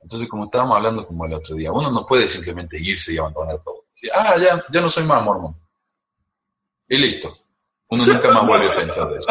Entonces, 0.01 0.29
como 0.29 0.45
estábamos 0.45 0.77
hablando 0.77 1.05
como 1.05 1.25
el 1.25 1.33
otro 1.33 1.55
día, 1.55 1.71
uno 1.71 1.91
no 1.91 2.05
puede 2.05 2.29
simplemente 2.29 2.77
irse 2.79 3.13
y 3.13 3.17
abandonar 3.17 3.59
todo. 3.63 3.84
Ah, 4.13 4.35
ya, 4.37 4.63
ya 4.71 4.81
no 4.81 4.89
soy 4.89 5.05
más 5.05 5.23
mormón. 5.23 5.55
Y 6.87 6.97
listo. 6.97 7.35
Uno 7.89 8.05
nunca 8.05 8.31
más 8.31 8.47
vuelve 8.47 8.71
a 8.71 8.75
pensar 8.75 9.09
de 9.09 9.17
eso. 9.17 9.27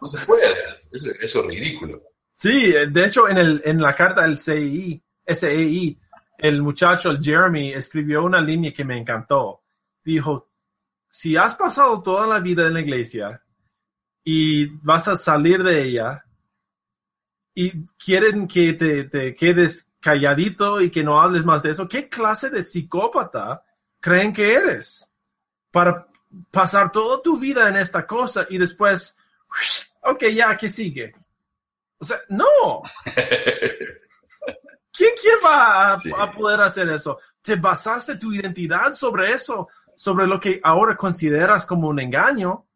No 0.00 0.08
se 0.08 0.26
puede. 0.26 0.46
Eso, 0.90 1.08
eso 1.20 1.40
es 1.40 1.46
ridículo. 1.46 2.02
Sí, 2.32 2.72
de 2.72 3.04
hecho, 3.04 3.28
en, 3.28 3.36
el, 3.36 3.62
en 3.64 3.82
la 3.82 3.94
carta 3.94 4.22
del 4.22 4.38
CI, 4.38 5.02
SEI, 5.26 5.98
el 6.38 6.62
muchacho, 6.62 7.10
el 7.10 7.22
Jeremy, 7.22 7.72
escribió 7.72 8.24
una 8.24 8.40
línea 8.40 8.72
que 8.72 8.84
me 8.84 8.96
encantó. 8.96 9.62
Dijo, 10.02 10.48
si 11.08 11.36
has 11.36 11.54
pasado 11.54 12.02
toda 12.02 12.26
la 12.26 12.40
vida 12.40 12.66
en 12.66 12.74
la 12.74 12.80
iglesia 12.80 13.42
y 14.24 14.66
vas 14.82 15.08
a 15.08 15.16
salir 15.16 15.62
de 15.62 15.82
ella 15.82 16.24
y 17.54 17.84
quieren 17.96 18.48
que 18.48 18.72
te, 18.72 19.04
te 19.04 19.34
quedes 19.34 19.92
calladito 20.00 20.80
y 20.80 20.88
que 20.90 21.04
no 21.04 21.20
hables 21.20 21.44
más 21.44 21.62
de 21.62 21.72
eso, 21.72 21.88
¿qué 21.88 22.08
clase 22.08 22.48
de 22.48 22.62
psicópata 22.62 23.62
creen 24.00 24.32
que 24.32 24.54
eres? 24.54 25.12
Para 25.70 26.06
pasar 26.50 26.90
toda 26.90 27.22
tu 27.22 27.38
vida 27.38 27.68
en 27.68 27.76
esta 27.76 28.06
cosa 28.06 28.46
y 28.48 28.58
después, 28.58 29.16
ok, 30.02 30.24
ya, 30.34 30.56
¿qué 30.56 30.68
sigue? 30.70 31.14
O 31.98 32.04
sea, 32.04 32.18
no. 32.28 32.82
¿Quién, 34.92 35.10
quién 35.20 35.36
va 35.44 35.92
a, 35.94 35.98
Sí. 35.98 36.10
a 36.16 36.30
poder 36.30 36.60
hacer 36.60 36.88
eso? 36.88 37.18
¿Te 37.40 37.56
basaste 37.56 38.16
tu 38.16 38.32
identidad 38.32 38.92
sobre 38.92 39.32
eso? 39.32 39.68
Sobre 39.94 40.26
lo 40.26 40.40
que 40.40 40.60
ahora 40.62 40.96
consideras 40.96 41.64
como 41.66 41.88
un 41.88 42.00
engaño. 42.00 42.66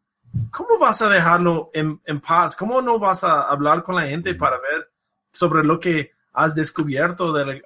¿Cómo 0.51 0.77
vas 0.79 1.01
a 1.01 1.09
dejarlo 1.09 1.69
en, 1.73 2.01
en 2.05 2.19
paz? 2.21 2.55
¿Cómo 2.55 2.81
no 2.81 2.99
vas 2.99 3.23
a 3.23 3.41
hablar 3.43 3.83
con 3.83 3.95
la 3.95 4.07
gente 4.07 4.35
para 4.35 4.57
ver 4.59 4.89
sobre 5.31 5.63
lo 5.63 5.79
que 5.79 6.11
has 6.33 6.55
descubierto? 6.55 7.31
De 7.33 7.45
la- 7.45 7.61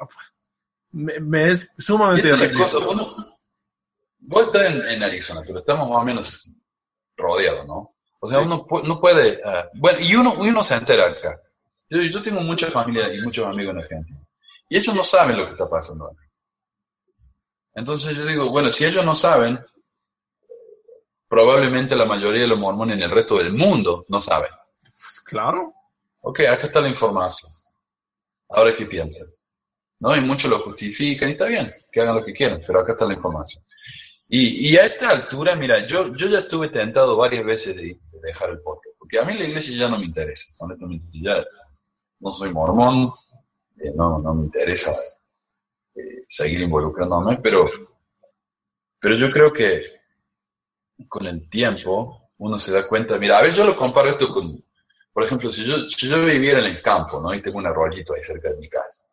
me, 0.91 1.19
me 1.19 1.49
es 1.51 1.73
sumamente 1.77 2.27
esa 2.29 2.35
es 2.35 2.39
la 2.41 2.47
ridículo. 2.47 2.65
cosa, 2.65 2.87
uno, 2.89 3.38
vos 4.19 4.45
estás 4.47 4.63
en, 4.67 4.81
en 4.87 5.03
Arizona, 5.03 5.41
pero 5.45 5.59
estamos 5.59 5.89
más 5.89 5.97
o 5.97 6.05
menos 6.05 6.51
rodeados, 7.17 7.65
¿no? 7.67 7.95
O 8.21 8.29
sea, 8.29 8.39
Sí. 8.39 8.45
uno 8.45 8.65
pu- 8.65 8.83
no 8.83 8.99
puede, 8.99 9.41
ah, 9.45 9.69
bueno, 9.75 9.99
y 10.01 10.15
uno, 10.15 10.45
y 10.45 10.49
uno 10.49 10.63
se 10.63 10.75
entera 10.75 11.07
acá. 11.07 11.39
Yo, 11.89 12.01
yo 12.01 12.21
tengo 12.21 12.41
mucha 12.41 12.69
familia 12.69 13.11
y 13.13 13.21
muchos 13.21 13.45
amigos 13.47 13.73
en 13.73 13.81
Argentina, 13.81 14.19
y 14.69 14.77
ellos 14.77 14.93
no 14.93 15.03
saben 15.03 15.37
lo 15.37 15.45
que 15.45 15.51
está 15.51 15.69
pasando 15.69 16.05
acá. 16.05 16.21
Entonces 17.75 18.15
yo 18.15 18.25
digo, 18.25 18.49
bueno, 18.51 18.69
si 18.71 18.83
ellos 18.85 19.05
no 19.05 19.15
saben, 19.15 19.59
probablemente 21.27 21.95
la 21.95 22.05
mayoría 22.05 22.41
de 22.41 22.47
los 22.47 22.59
mormones 22.59 22.97
en 22.97 23.03
el 23.03 23.11
resto 23.11 23.37
del 23.37 23.53
mundo 23.53 24.05
no 24.09 24.19
saben. 24.19 24.49
Pues 24.81 25.21
claro. 25.25 25.73
Ok, 26.21 26.41
acá 26.41 26.67
está 26.67 26.81
la 26.81 26.89
información. 26.89 27.49
Ahora, 28.49 28.75
¿qué 28.75 28.85
piensas? 28.85 29.27
¿No? 29.99 30.15
Y 30.15 30.21
muchos 30.21 30.49
lo 30.49 30.59
justifican 30.59 31.29
y 31.29 31.33
está 31.33 31.45
bien, 31.45 31.71
que 31.91 32.01
hagan 32.01 32.15
lo 32.15 32.25
que 32.25 32.33
quieran, 32.33 32.61
pero 32.65 32.79
acá 32.79 32.93
está 32.93 33.05
la 33.05 33.13
información. 33.13 33.63
Y, 34.31 34.69
y 34.69 34.77
a 34.77 34.85
esta 34.85 35.09
altura, 35.09 35.55
mira, 35.55 35.87
yo, 35.87 36.15
yo 36.15 36.27
ya 36.27 36.39
estuve 36.39 36.69
tentado 36.69 37.17
varias 37.17 37.43
veces 37.43 37.75
de, 37.75 37.99
de 38.11 38.19
dejar 38.21 38.51
el 38.51 38.61
podcast, 38.61 38.95
porque 38.99 39.19
a 39.19 39.25
mí 39.25 39.35
la 39.35 39.45
iglesia 39.45 39.75
ya 39.75 39.89
no 39.89 39.97
me 39.97 40.05
interesa, 40.05 40.51
honestamente, 40.59 41.07
ya 41.13 41.43
no 42.19 42.31
soy 42.33 42.53
mormón, 42.53 43.11
eh, 43.77 43.91
no, 43.95 44.19
no 44.19 44.35
me 44.35 44.45
interesa 44.45 44.93
eh, 45.95 46.25
seguir 46.27 46.61
involucrándome, 46.61 47.37
pero, 47.41 47.67
pero 48.99 49.15
yo 49.15 49.31
creo 49.31 49.51
que 49.51 49.99
con 51.07 51.25
el 51.25 51.49
tiempo 51.49 52.29
uno 52.37 52.59
se 52.59 52.71
da 52.71 52.87
cuenta, 52.87 53.17
mira, 53.17 53.39
a 53.39 53.41
ver, 53.41 53.55
yo 53.55 53.63
lo 53.65 53.75
comparo 53.75 54.11
esto 54.11 54.31
con, 54.31 54.63
por 55.11 55.23
ejemplo, 55.23 55.51
si 55.51 55.65
yo, 55.65 55.89
si 55.89 56.07
yo 56.07 56.23
viviera 56.23 56.59
en 56.59 56.65
el 56.65 56.81
campo, 56.83 57.19
¿no? 57.19 57.33
Y 57.33 57.41
tengo 57.41 57.57
un 57.57 57.65
arroyito 57.65 58.13
ahí 58.13 58.21
cerca 58.21 58.49
de 58.49 58.57
mi 58.57 58.69
casa, 58.69 59.05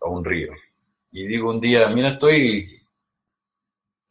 o 0.00 0.10
un 0.10 0.24
río, 0.24 0.52
y 1.10 1.26
digo 1.26 1.48
un 1.48 1.60
día, 1.60 1.88
mira, 1.88 2.10
estoy, 2.10 2.75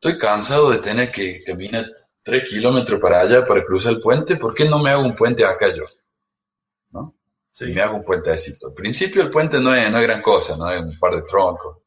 estoy 0.10 0.18
cansado 0.20 0.70
de 0.72 0.80
tener 0.80 1.12
que 1.12 1.43
caminar 1.43 1.86
tres 2.24 2.47
kilómetros 2.49 2.99
para 3.01 3.22
allá 3.22 3.45
para 3.47 3.64
cruzar 3.66 3.93
el 3.93 4.01
puente, 4.01 4.36
¿por 4.38 4.53
qué 4.53 4.66
no 4.70 4.80
me 4.80 4.91
hago 4.91 5.03
un 5.03 5.16
puente 5.16 5.43
acá 5.45 5.74
yo? 5.76 5.84
¿No? 6.91 7.14
Sí. 7.51 7.66
Y 7.66 7.74
me 7.74 7.82
hago 7.82 7.97
un 7.97 8.03
puentecito. 8.03 8.68
Al 8.68 8.74
principio 8.74 9.22
el 9.22 9.32
puente 9.32 9.60
no 9.60 9.76
es, 9.76 9.91
no 9.91 9.99
es 9.99 10.03
gran 10.03 10.22
cosa, 10.22 10.58
no 10.58 10.70
es 10.72 10.82
un 10.82 10.97
par 10.99 11.16
de 11.16 11.22
troncos. 11.24 11.78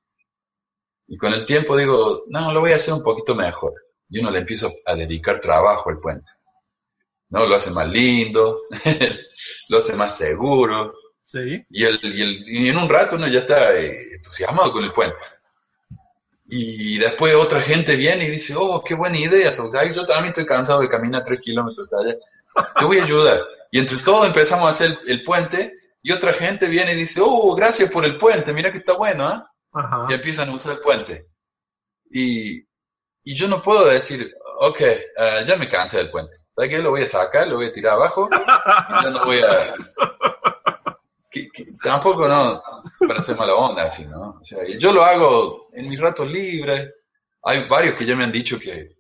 Y 1.09 1.17
con 1.17 1.33
el 1.33 1.45
tiempo 1.45 1.77
digo, 1.77 2.23
no, 2.29 2.53
lo 2.53 2.61
voy 2.61 2.73
a 2.73 2.77
hacer 2.77 2.95
un 2.95 3.03
poquito 3.03 3.35
mejor. 3.35 3.73
Y 4.11 4.21
uno 4.21 4.31
le 4.31 4.41
empieza 4.41 4.69
a 4.87 4.95
dedicar 4.95 5.41
trabajo 5.41 5.91
al 5.91 5.99
puente. 5.99 6.31
¿No? 7.31 7.47
Lo 7.47 7.57
hace 7.57 7.71
más 7.71 7.89
lindo, 7.89 8.63
lo 9.69 9.79
hace 9.79 9.95
más 9.95 10.17
seguro. 10.17 10.95
Sí. 11.23 11.63
Y, 11.71 11.85
el, 11.85 11.99
y, 12.03 12.23
el- 12.23 12.49
y 12.49 12.69
en 12.71 12.79
un 12.79 12.89
rato 12.89 13.17
uno 13.17 13.29
ya 13.29 13.41
está 13.41 13.75
eh, 13.77 14.15
entusiasmado 14.17 14.73
con 14.73 14.85
el 14.85 14.93
puente. 14.93 15.17
Y 16.51 16.99
después 16.99 17.35
otra 17.35 17.61
gente 17.61 17.95
viene 17.95 18.25
y 18.25 18.31
dice, 18.31 18.55
oh, 18.57 18.83
qué 18.83 18.95
buena 18.95 19.19
idea, 19.19 19.53
Saudade. 19.53 19.95
Yo 19.95 20.07
también 20.07 20.29
estoy 20.29 20.47
cansado 20.47 20.81
de 20.81 20.89
caminar 20.89 21.25
tres 21.27 21.41
kilómetros 21.41 21.89
allá. 21.93 22.17
Te 22.79 22.85
voy 22.87 22.99
a 22.99 23.05
ayudar. 23.05 23.41
Y 23.71 23.79
entre 23.79 23.99
todos 23.99 24.27
empezamos 24.27 24.67
a 24.67 24.71
hacer 24.71 24.93
el, 24.93 25.11
el 25.11 25.25
puente 25.25 25.75
y 26.03 26.11
otra 26.13 26.33
gente 26.33 26.67
viene 26.67 26.93
y 26.93 26.97
dice, 26.97 27.21
oh, 27.23 27.55
gracias 27.55 27.91
por 27.91 28.05
el 28.05 28.19
puente, 28.19 28.53
mira 28.55 28.73
que 28.73 28.79
está 28.79 28.95
bueno, 28.95 29.29
¿ah? 29.29 29.51
Ajá. 29.73 30.07
y 30.09 30.15
empiezan 30.15 30.49
a 30.49 30.55
usar 30.55 30.73
el 30.73 30.79
puente. 30.79 31.27
Y, 32.11 32.61
y 33.25 33.37
yo 33.37 33.47
no 33.47 33.61
puedo 33.61 33.87
decir, 33.87 34.33
ok, 34.61 34.81
eh, 34.81 35.45
ya 35.47 35.57
me 35.57 35.69
cansé 35.69 35.99
del 35.99 36.11
puente. 36.11 36.35
¿Sabes 36.53 36.71
qué? 36.71 36.79
Lo 36.79 36.91
voy 36.91 37.03
a 37.03 37.09
sacar, 37.09 37.47
lo 37.47 37.57
voy 37.57 37.67
a 37.67 37.73
tirar 37.73 37.93
abajo. 37.95 38.29
y 38.33 39.05
ya 39.05 39.11
no 39.11 39.25
voy 39.25 39.41
a... 39.41 39.75
que- 41.31 41.49
que- 41.51 41.67
tampoco 41.83 42.27
no 42.29 42.63
para 43.07 43.21
hacer 43.21 43.37
mala 43.37 43.55
onda, 43.55 43.85
así, 43.85 44.05
¿no? 44.07 44.39
O 44.41 44.45
sea, 44.45 44.65
yo 44.79 44.93
lo 44.93 45.03
hago 45.05 45.69
en 45.73 45.89
mis 45.89 46.01
ratos 46.01 46.29
libres. 46.31 46.93
Hay 47.43 47.69
varios 47.69 47.97
que 47.97 48.07
ya 48.07 48.17
me 48.17 48.25
han 48.25 48.33
dicho 48.33 48.59
que, 48.59 48.97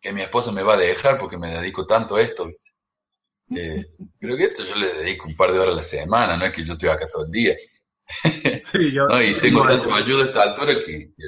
que 0.00 0.12
mi 0.12 0.22
esposa 0.22 0.52
me 0.52 0.62
va 0.62 0.74
a 0.74 0.78
dejar 0.78 1.18
porque 1.18 1.38
me 1.38 1.54
dedico 1.54 1.86
tanto 1.86 2.16
a 2.16 2.22
esto. 2.22 2.50
Eh, 3.54 3.84
pero 4.20 4.36
que 4.36 4.44
esto 4.44 4.64
yo 4.64 4.74
le 4.76 4.94
dedico 4.94 5.26
un 5.28 5.36
par 5.36 5.52
de 5.52 5.58
horas 5.58 5.74
a 5.74 5.78
la 5.78 5.84
semana, 5.84 6.36
no 6.36 6.46
es 6.46 6.52
que 6.54 6.64
yo 6.64 6.74
estoy 6.74 6.88
acá 6.90 7.08
todo 7.10 7.24
el 7.24 7.30
día. 7.30 7.56
Sí, 8.58 8.92
yo. 8.92 9.06
¿no? 9.08 9.22
Y 9.22 9.40
tengo 9.40 9.66
tanto 9.66 9.94
ayuda 9.94 10.24
a 10.24 10.26
esta 10.26 10.42
altura 10.42 10.74
que, 10.74 10.84
que 11.16 11.24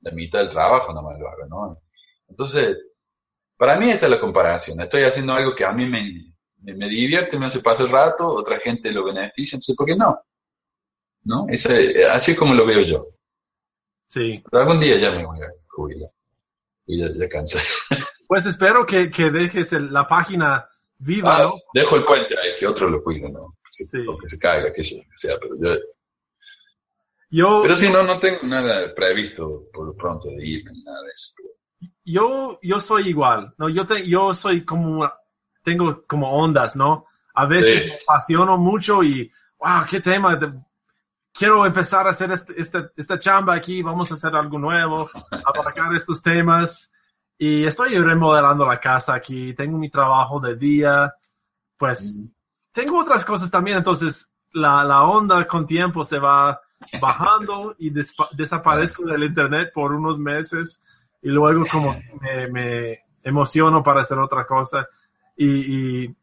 la 0.00 0.10
mitad 0.12 0.38
del 0.40 0.50
trabajo 0.50 0.92
no 0.92 1.02
me 1.02 1.18
lo 1.18 1.28
hago, 1.28 1.46
¿no? 1.48 1.78
Entonces, 2.28 2.76
para 3.56 3.76
mí 3.78 3.90
esa 3.90 4.06
es 4.06 4.10
la 4.12 4.20
comparación. 4.20 4.80
Estoy 4.80 5.04
haciendo 5.04 5.32
algo 5.34 5.54
que 5.54 5.64
a 5.64 5.72
mí 5.72 5.86
me, 5.86 6.32
me, 6.74 6.88
divierte, 6.88 7.38
me 7.38 7.46
hace 7.46 7.60
pasar 7.60 7.86
el 7.86 7.92
rato, 7.92 8.26
otra 8.28 8.58
gente 8.60 8.90
lo 8.92 9.04
beneficia, 9.04 9.56
entonces, 9.56 9.76
¿por 9.76 9.86
qué 9.86 9.96
no? 9.96 10.18
¿No? 11.24 11.46
Ese, 11.48 12.04
así 12.06 12.32
es 12.32 12.38
como 12.38 12.54
lo 12.54 12.66
veo 12.66 12.82
yo. 12.82 13.06
Sí. 14.08 14.42
Pero 14.50 14.62
algún 14.62 14.80
día 14.80 14.98
ya 15.00 15.10
me 15.10 15.24
voy 15.26 15.38
a 15.40 15.46
jubilar. 15.68 16.10
Y 16.86 17.00
ya, 17.00 17.08
ya 17.18 17.28
cansé. 17.28 17.60
Pues 18.28 18.44
espero 18.44 18.84
que, 18.84 19.08
que 19.08 19.30
dejes 19.30 19.72
el- 19.72 19.92
la 19.92 20.04
página 20.04 20.68
viva, 20.98 21.36
Ah, 21.36 21.42
¿no? 21.44 21.52
dejo 21.72 21.94
el 21.94 22.04
puente 22.04 22.34
ahí, 22.36 22.58
que 22.58 22.66
otro 22.66 22.90
lo 22.90 23.00
cuide, 23.00 23.30
¿no? 23.30 23.54
Que, 23.76 23.84
Sí. 23.86 23.98
o 24.04 24.18
que 24.18 24.28
se 24.28 24.36
caiga, 24.36 24.72
que 24.72 24.82
sea, 24.82 25.36
pero 25.40 25.54
yo, 25.60 25.76
Yo, 27.30 27.60
pero 27.62 27.76
si 27.76 27.88
no, 27.88 28.02
no 28.02 28.18
tengo 28.18 28.40
nada 28.42 28.92
previsto 28.94 29.64
por 29.72 29.86
lo 29.86 29.94
pronto 29.94 30.28
de 30.28 30.44
ir, 30.46 30.64
nada 30.84 31.02
de 31.02 31.08
eso. 31.14 31.34
yo, 32.04 32.58
yo 32.62 32.80
soy 32.80 33.08
igual, 33.10 33.54
¿no? 33.58 33.68
Yo, 33.68 33.86
te- 33.86 34.08
yo 34.08 34.34
soy 34.34 34.64
como, 34.64 35.08
tengo 35.66 36.04
como 36.06 36.30
ondas, 36.30 36.76
¿no? 36.76 37.06
A 37.34 37.44
veces 37.44 37.80
Sí. 37.80 37.86
me 37.88 37.94
apasiono 37.96 38.56
mucho 38.56 39.02
y, 39.02 39.28
wow, 39.58 39.84
qué 39.90 40.00
tema, 40.00 40.38
quiero 41.32 41.66
empezar 41.66 42.06
a 42.06 42.10
hacer 42.10 42.30
este, 42.30 42.54
este- 42.60 42.90
esta 42.96 43.18
chamba 43.18 43.54
aquí, 43.54 43.82
vamos 43.82 44.10
a 44.10 44.14
hacer 44.14 44.32
algo 44.36 44.58
nuevo, 44.60 45.10
abarcar 45.44 45.92
estos 45.92 46.22
temas. 46.22 46.92
Y 47.36 47.64
estoy 47.66 47.98
remodelando 47.98 48.64
la 48.64 48.78
casa 48.78 49.12
aquí, 49.14 49.52
tengo 49.54 49.76
mi 49.76 49.90
trabajo 49.90 50.38
de 50.40 50.54
día, 50.56 51.12
pues 51.76 52.16
tengo 52.72 53.00
otras 53.00 53.24
cosas 53.24 53.50
también, 53.50 53.78
entonces 53.78 54.32
la, 54.52 54.84
la 54.84 55.02
onda 55.02 55.46
con 55.48 55.66
tiempo 55.66 56.04
se 56.04 56.18
va 56.20 56.58
bajando 57.02 57.74
y 57.78 57.90
desaparezco 57.90 59.02
del 59.04 59.24
internet 59.24 59.70
por 59.74 59.92
unos 59.92 60.16
meses 60.18 60.80
y 61.22 61.28
luego 61.28 61.64
como 61.70 61.90
me, 62.22 62.46
me 62.48 63.00
emociono 63.24 63.82
para 63.82 64.02
hacer 64.02 64.18
otra 64.18 64.46
cosa 64.46 64.86
y, 65.36 66.04
y 66.04 66.16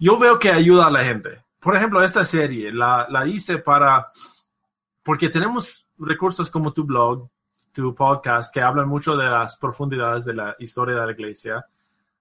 yo 0.00 0.18
veo 0.18 0.38
que 0.38 0.50
ayuda 0.50 0.86
a 0.86 0.90
la 0.90 1.04
gente. 1.04 1.42
Por 1.60 1.74
ejemplo, 1.76 2.02
esta 2.02 2.24
serie 2.24 2.72
la, 2.72 3.06
la 3.10 3.26
hice 3.26 3.58
para, 3.58 4.10
porque 5.02 5.28
tenemos 5.28 5.88
recursos 5.98 6.50
como 6.50 6.72
tu 6.72 6.84
blog, 6.84 7.28
tu 7.72 7.94
podcast, 7.94 8.52
que 8.52 8.60
hablan 8.60 8.88
mucho 8.88 9.16
de 9.16 9.28
las 9.28 9.56
profundidades 9.56 10.24
de 10.24 10.34
la 10.34 10.56
historia 10.58 10.96
de 10.96 11.06
la 11.06 11.12
iglesia. 11.12 11.66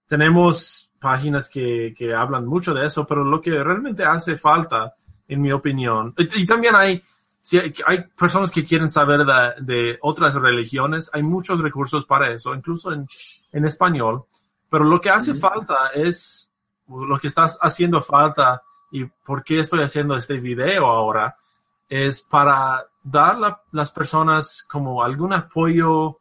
Tenemos 0.08 0.92
páginas 1.00 1.50
que, 1.50 1.94
que 1.96 2.14
hablan 2.14 2.46
mucho 2.46 2.74
de 2.74 2.86
eso, 2.86 3.06
pero 3.06 3.24
lo 3.24 3.40
que 3.40 3.64
realmente 3.64 4.04
hace 4.04 4.38
falta, 4.38 4.96
en 5.28 5.42
mi 5.42 5.52
opinión, 5.52 6.14
y, 6.18 6.44
y 6.44 6.46
también 6.46 6.76
hay, 6.76 7.02
si 7.42 7.60
hay, 7.60 7.74
hay 7.86 8.04
personas 8.18 8.50
que 8.50 8.64
quieren 8.64 8.90
saber 8.90 9.26
de, 9.26 9.54
de 9.62 9.98
otras 10.02 10.36
religiones, 10.36 11.10
hay 11.14 11.24
muchos 11.24 11.60
recursos 11.60 12.06
para 12.06 12.34
eso, 12.34 12.56
incluso 12.56 12.92
en, 12.92 13.08
en 13.52 13.66
español, 13.66 14.26
pero 14.70 14.84
lo 14.84 15.00
que 15.00 15.10
hace 15.10 15.34
falta 15.34 15.90
es, 15.94 16.52
lo 16.88 17.18
que 17.20 17.28
estás 17.28 17.58
haciendo 17.62 18.02
falta 18.02 18.62
y 18.92 19.06
por 19.06 19.44
qué 19.44 19.60
estoy 19.60 19.82
haciendo 19.82 20.16
este 20.16 20.38
video 20.40 20.86
ahora, 20.86 21.36
es 21.90 22.22
para 22.22 22.86
dar 23.04 23.44
a 23.44 23.62
las 23.72 23.92
personas 23.92 24.66
como 24.68 25.04
algún 25.04 25.34
apoyo 25.34 26.20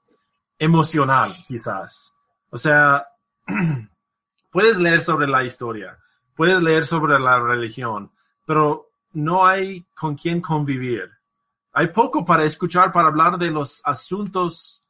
emocional, 0.59 1.35
quizás. 1.47 2.15
O 2.51 2.59
sea, 2.59 3.07
puedes 4.51 4.79
leer 4.79 5.03
sobre 5.03 5.27
la 5.27 5.45
historia, 5.45 5.99
puedes 6.35 6.63
leer 6.63 6.87
sobre 6.87 7.19
la 7.19 7.39
religión, 7.41 8.13
pero 8.45 8.91
no 9.13 9.47
hay 9.47 9.87
con 9.95 10.15
quién 10.15 10.41
convivir. 10.41 11.11
hay 11.73 11.89
poco 11.89 12.25
para 12.25 12.45
escuchar, 12.45 12.93
para 12.93 13.09
hablar 13.09 13.39
de 13.39 13.51
los 13.51 13.83
asuntos 13.85 14.86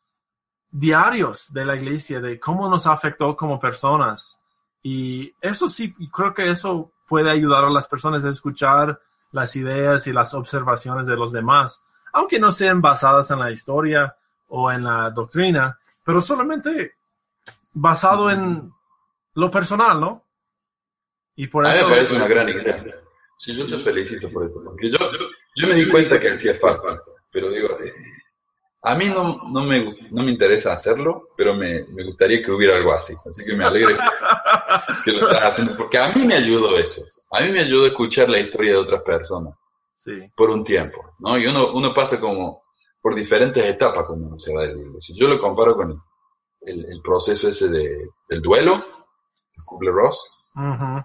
diarios 0.79 1.55
de 1.55 1.65
la 1.65 1.75
iglesia, 1.75 2.21
de 2.21 2.39
cómo 2.39 2.69
nos 2.69 2.87
afectó 2.87 3.35
como 3.35 3.59
personas. 3.59 4.43
Y 4.83 5.33
eso 5.41 5.69
sí, 5.69 5.95
creo 6.13 6.35
que 6.35 6.51
eso 6.51 6.93
puede 7.09 7.31
ayudar 7.31 7.65
a 7.65 7.71
las 7.71 7.89
personas 7.89 8.25
a 8.25 8.31
escuchar 8.31 9.01
las 9.33 9.57
ideas 9.57 10.07
y 10.07 10.13
las 10.13 10.35
observaciones 10.35 11.07
de 11.07 11.17
los 11.17 11.33
demás, 11.33 11.83
aunque 12.13 12.39
no 12.39 12.53
sean 12.53 12.81
basadas 12.81 13.31
en 13.31 13.39
la 13.39 13.51
historia 13.51 14.17
o 14.49 14.71
en 14.71 14.85
la 14.85 15.11
doctrina, 15.11 15.79
pero 16.05 16.21
solamente 16.21 16.95
basado 17.73 18.31
en 18.31 18.71
lo 19.35 19.51
personal, 19.51 20.01
¿no? 20.01 20.25
Y 21.37 21.47
por 21.49 21.67
a 21.67 21.73
mí 21.73 21.79
me 21.83 21.89
parece 21.89 22.17
una 22.17 22.29
gran 22.29 22.49
idea. 22.49 22.85
Sí, 23.39 23.57
yo 23.57 23.67
te 23.67 23.83
felicito 23.83 24.31
por 24.31 24.47
esto, 24.47 24.63
porque 24.65 24.91
yo, 24.91 24.99
yo, 25.57 25.69
me 25.69 25.75
di 25.75 25.91
cuenta 25.91 26.19
que 26.19 26.31
hacía 26.31 26.55
falta, 26.55 27.03
pero 27.31 27.51
digo, 27.51 27.69
eh, 27.81 27.93
a 28.83 28.95
mí 28.95 29.09
no, 29.09 29.49
no, 29.51 29.65
me, 29.65 29.91
no 30.11 30.23
me 30.23 30.31
interesa 30.31 30.73
hacerlo, 30.73 31.29
pero 31.37 31.55
me, 31.55 31.85
me 31.89 32.05
gustaría 32.05 32.43
que 32.43 32.53
hubiera 32.53 32.77
algo 32.77 32.93
así, 32.93 33.15
así 33.15 33.45
que 33.45 33.55
me 33.55 33.65
alegra 33.65 33.97
que, 35.05 35.13
lo 35.13 35.29
estás 35.29 35.45
haciendo, 35.45 35.77
porque 35.77 35.99
a 35.99 36.13
mí 36.13 36.25
me 36.25 36.37
ayudó 36.37 36.79
eso, 36.79 37.03
a 37.33 37.41
mí 37.41 37.51
me 37.51 37.61
ayudó 37.61 37.87
escuchar 37.87 38.29
la 38.29 38.39
historia 38.39 38.73
de 38.73 38.79
otras 38.79 39.03
personas 39.03 39.55
sí. 39.97 40.13
por 40.37 40.51
un 40.51 40.63
tiempo, 40.63 41.15
¿no? 41.19 41.37
Y 41.39 41.47
uno, 41.47 41.73
uno 41.73 41.93
pasa 41.93 42.21
como 42.21 42.63
por 43.03 43.15
diferentes 43.15 43.65
etapas 43.65 44.07
cuando 44.07 44.39
se 44.39 44.55
va 44.55 44.63
de 44.63 44.75
la 44.75 44.83
iglesia. 44.83 45.15
Yo 45.17 45.29
lo 45.29 45.39
comparo 45.39 45.77
con 45.77 46.03
el, 46.63 46.85
el 46.87 47.01
proceso 47.03 47.49
ese 47.49 47.69
de, 47.69 48.09
del 48.29 48.43
duelo, 48.43 48.75
el 48.75 49.65
Kubler-Ross, 49.65 50.31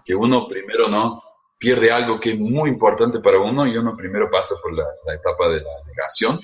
que 0.04 0.14
uno 0.14 0.48
primero 0.48 0.88
no 0.88 1.22
pierde 1.58 1.92
algo 1.92 2.18
que 2.18 2.32
es 2.32 2.38
muy 2.38 2.70
importante 2.70 3.20
para 3.20 3.38
uno 3.38 3.66
y 3.66 3.76
uno 3.76 3.94
primero 3.96 4.28
pasa 4.30 4.56
por 4.60 4.72
la, 4.72 4.84
etapa 5.14 5.48
de 5.48 5.60
la 5.60 5.70
negación. 5.86 6.36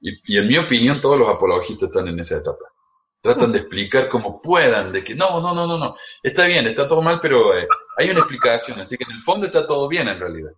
Y, 0.00 0.38
en 0.38 0.48
mi 0.48 0.56
opinión 0.56 1.00
todos 1.00 1.18
los 1.18 1.28
apologistas 1.28 1.88
están 1.88 2.08
en 2.08 2.20
esa 2.20 2.38
etapa. 2.38 2.64
Tratan 3.20 3.52
de 3.52 3.58
explicar 3.60 4.08
como 4.08 4.40
puedan, 4.40 4.92
de 4.92 5.04
que 5.04 5.14
no, 5.14 5.40
no, 5.40 5.54
no, 5.54 5.66
no, 5.66 5.78
no, 5.78 5.96
está 6.22 6.46
bien, 6.46 6.66
está 6.66 6.88
todo 6.88 7.02
mal, 7.02 7.20
pero 7.20 7.56
eh, 7.56 7.66
hay 7.96 8.10
una 8.10 8.20
explicación, 8.20 8.80
así 8.80 8.96
que 8.96 9.04
en 9.04 9.12
el 9.12 9.22
fondo 9.22 9.46
está 9.46 9.66
todo 9.66 9.88
bien 9.88 10.08
en 10.08 10.18
realidad. 10.18 10.52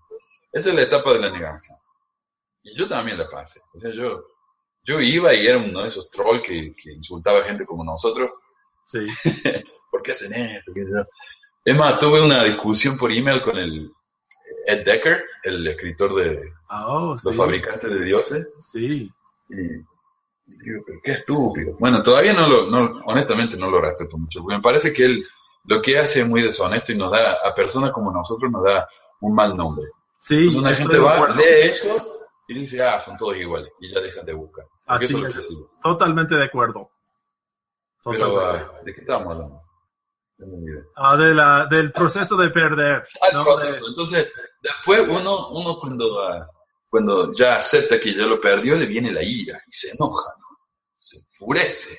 Esa 0.53 0.71
es 0.71 0.77
la 0.77 0.83
etapa 0.83 1.13
de 1.13 1.21
la 1.21 1.31
negación. 1.31 1.77
Y 2.63 2.77
yo 2.77 2.89
también 2.89 3.19
la 3.19 3.29
pasé. 3.29 3.61
O 3.75 3.81
sea, 3.81 3.91
yo, 3.93 4.25
yo 4.85 5.01
iba 5.01 5.35
y 5.35 5.47
era 5.47 5.59
uno 5.59 5.83
de 5.83 5.89
esos 5.89 6.09
trolls 6.11 6.43
que, 6.43 6.75
que 6.81 6.93
insultaba 6.93 7.41
a 7.41 7.45
gente 7.45 7.65
como 7.65 7.85
nosotros. 7.85 8.31
Sí. 8.85 9.07
¿por 9.93 10.03
qué 10.03 10.13
hacen 10.13 10.33
esto? 10.33 10.73
Es 11.65 11.77
más, 11.77 11.99
tuve 12.01 12.21
una 12.21 12.43
discusión 12.43 12.97
por 12.97 13.13
email 13.13 13.43
con 13.43 13.57
el 13.57 13.93
Ed 14.67 14.85
Decker, 14.85 15.23
el 15.45 15.65
escritor 15.69 16.15
de 16.17 16.51
oh, 16.71 17.15
Los 17.23 17.37
Fabricantes 17.37 17.89
de 17.89 18.05
Dioses. 18.05 18.55
Sí. 18.61 19.13
Y, 19.49 19.57
digo, 20.65 20.83
pero 20.87 20.99
qué 21.03 21.13
estúpido. 21.13 21.77
Bueno, 21.79 22.03
todavía 22.03 22.33
no 22.33 22.49
lo, 22.49 22.71
no, 22.71 23.01
honestamente 23.07 23.57
no 23.57 23.71
lo 23.71 23.81
respeto 23.81 24.17
mucho, 24.19 24.41
porque 24.41 24.57
me 24.57 24.63
parece 24.63 24.93
que 24.93 25.05
él 25.05 25.25
lo 25.65 25.81
que 25.81 25.99
hace 25.99 26.23
es 26.23 26.29
muy 26.29 26.43
deshonesto 26.43 26.93
y 26.93 26.97
nos 26.97 27.11
da, 27.11 27.35
a 27.45 27.55
personas 27.55 27.93
como 27.93 28.11
nosotros 28.11 28.51
nos 28.51 28.65
da 28.65 28.89
un 29.21 29.35
mal 29.35 29.57
nombre. 29.57 29.87
Sí. 30.19 30.57
una 30.57 30.75
gente 30.75 30.99
va, 30.99 31.29
lee 31.35 31.71
eso 31.71 31.97
y 32.49 32.55
dice, 32.55 32.83
ah, 32.83 33.01
son 33.01 33.17
todos 33.17 33.37
iguales, 33.37 33.73
y 33.81 33.93
ya 33.93 34.01
dejan 34.01 34.25
de 34.25 34.35
buscar. 34.35 34.65
Así 34.87 35.15
es, 35.15 35.49
totalmente 35.81 36.35
de 36.35 36.45
acuerdo. 36.45 36.91
Pero, 38.05 38.41
ah, 38.41 38.81
¿de 38.85 38.95
qué 38.95 39.01
estamos 39.01 39.33
hablando? 39.33 39.63
Ah, 40.97 41.17
de 41.17 41.35
la, 41.35 41.67
del 41.67 41.93
proceso 41.93 42.37
de 42.37 42.51
perder. 42.51 43.05
Ah, 43.21 43.45
Entonces, 43.87 44.33
después 44.61 45.09
uno, 45.09 45.51
uno 45.51 45.79
cuando, 45.79 46.21
ah, 46.21 46.49
cuando 46.93 47.33
ya 47.33 47.57
acepta 47.57 47.99
que 47.99 48.15
ya 48.15 48.27
lo 48.27 48.39
perdió, 48.39 48.77
le 48.77 48.85
viene 48.85 49.11
la 49.11 49.23
ira 49.23 49.59
y 49.67 49.73
se 49.73 49.93
enoja, 49.93 50.31
se 50.99 51.17
enfurece. 51.17 51.97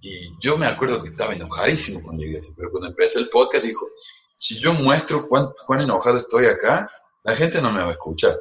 Y 0.00 0.32
yo 0.40 0.58
me 0.58 0.66
acuerdo 0.66 1.00
que 1.00 1.10
estaba 1.10 1.32
enojadísimo 1.32 2.02
cuando 2.02 2.24
llegué, 2.24 2.42
pero 2.56 2.72
cuando 2.72 2.88
empecé 2.88 3.20
el 3.20 3.28
podcast 3.28 3.64
dijo, 3.64 3.86
si 4.36 4.58
yo 4.58 4.74
muestro 4.74 5.28
cuán, 5.28 5.50
cuán 5.64 5.82
enojado 5.82 6.18
estoy 6.18 6.46
acá, 6.46 6.90
la 7.22 7.36
gente 7.36 7.62
no 7.62 7.70
me 7.70 7.84
va 7.84 7.90
a 7.90 7.92
escuchar. 7.92 8.36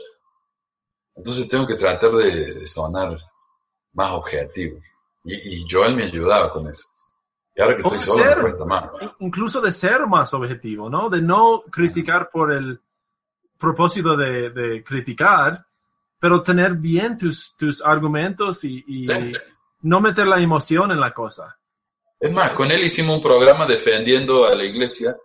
Entonces 1.14 1.47
tengo 1.47 1.68
que 1.68 1.76
tratar 1.76 2.14
de, 2.14 2.66
sonar 2.66 3.16
más 3.93 4.12
objetivo. 4.12 4.80
Y, 5.24 5.36
y 5.36 5.68
Joel 5.70 5.95
me 5.95 6.06
ayudaba 6.06 6.51
con 6.51 6.68
eso. 6.68 6.88
Y 7.54 7.62
ahora 7.62 7.78
que 7.78 7.84
estoy 7.84 8.01
solo, 8.01 8.66
más. 8.66 8.89
Incluso 9.20 9.62
de 9.62 9.72
ser 9.72 10.08
más 10.08 10.34
objetivo, 10.34 10.89
¿no? 10.89 11.12
De 11.12 11.22
no 11.22 11.62
criticar 11.70 12.32
por 12.32 12.51
el 12.51 12.82
propósito 13.64 14.18
de, 14.18 14.84
criticar, 14.84 15.66
pero 16.20 16.43
tener 16.43 16.76
bien 16.76 17.18
tus, 17.18 17.55
tus 17.55 17.84
argumentos 17.84 18.64
y, 18.66 19.07
no 19.82 19.99
meter 19.99 20.28
la 20.28 20.39
emoción 20.39 20.91
en 20.91 20.99
la 20.99 21.14
cosa. 21.14 21.57
Es 22.20 22.32
más, 22.32 22.51
con 22.53 22.72
él 22.72 22.84
hicimos 22.84 23.18
un 23.18 23.22
programa 23.22 23.66
defendiendo 23.66 24.45
a 24.45 24.55
la 24.55 24.64
iglesia 24.64 25.16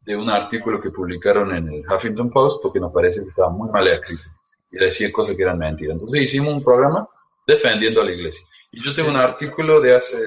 de 0.00 0.14
un 0.14 0.28
artículo 0.28 0.78
que 0.78 0.90
publicaron 0.90 1.54
en 1.54 1.68
el 1.68 1.82
Huffington 1.88 2.30
Post 2.30 2.62
porque 2.62 2.80
nos 2.80 2.92
parece 2.92 3.22
que 3.22 3.28
estaba 3.28 3.48
muy 3.48 3.70
mal 3.70 3.88
escrito 3.88 4.28
y 4.70 4.76
decir 4.76 5.10
cosas 5.10 5.36
que 5.36 5.42
eran 5.42 5.58
mentiras. 5.58 5.94
Entonces 5.94 6.20
hicimos 6.20 6.52
un 6.52 6.62
programa 6.62 7.08
defendiendo 7.46 8.02
a 8.02 8.04
la 8.04 8.12
iglesia. 8.12 8.46
Y 8.72 8.84
yo 8.84 8.94
tengo 8.94 9.08
un 9.08 9.16
artículo 9.16 9.80
de 9.80 9.96
hace 9.96 10.18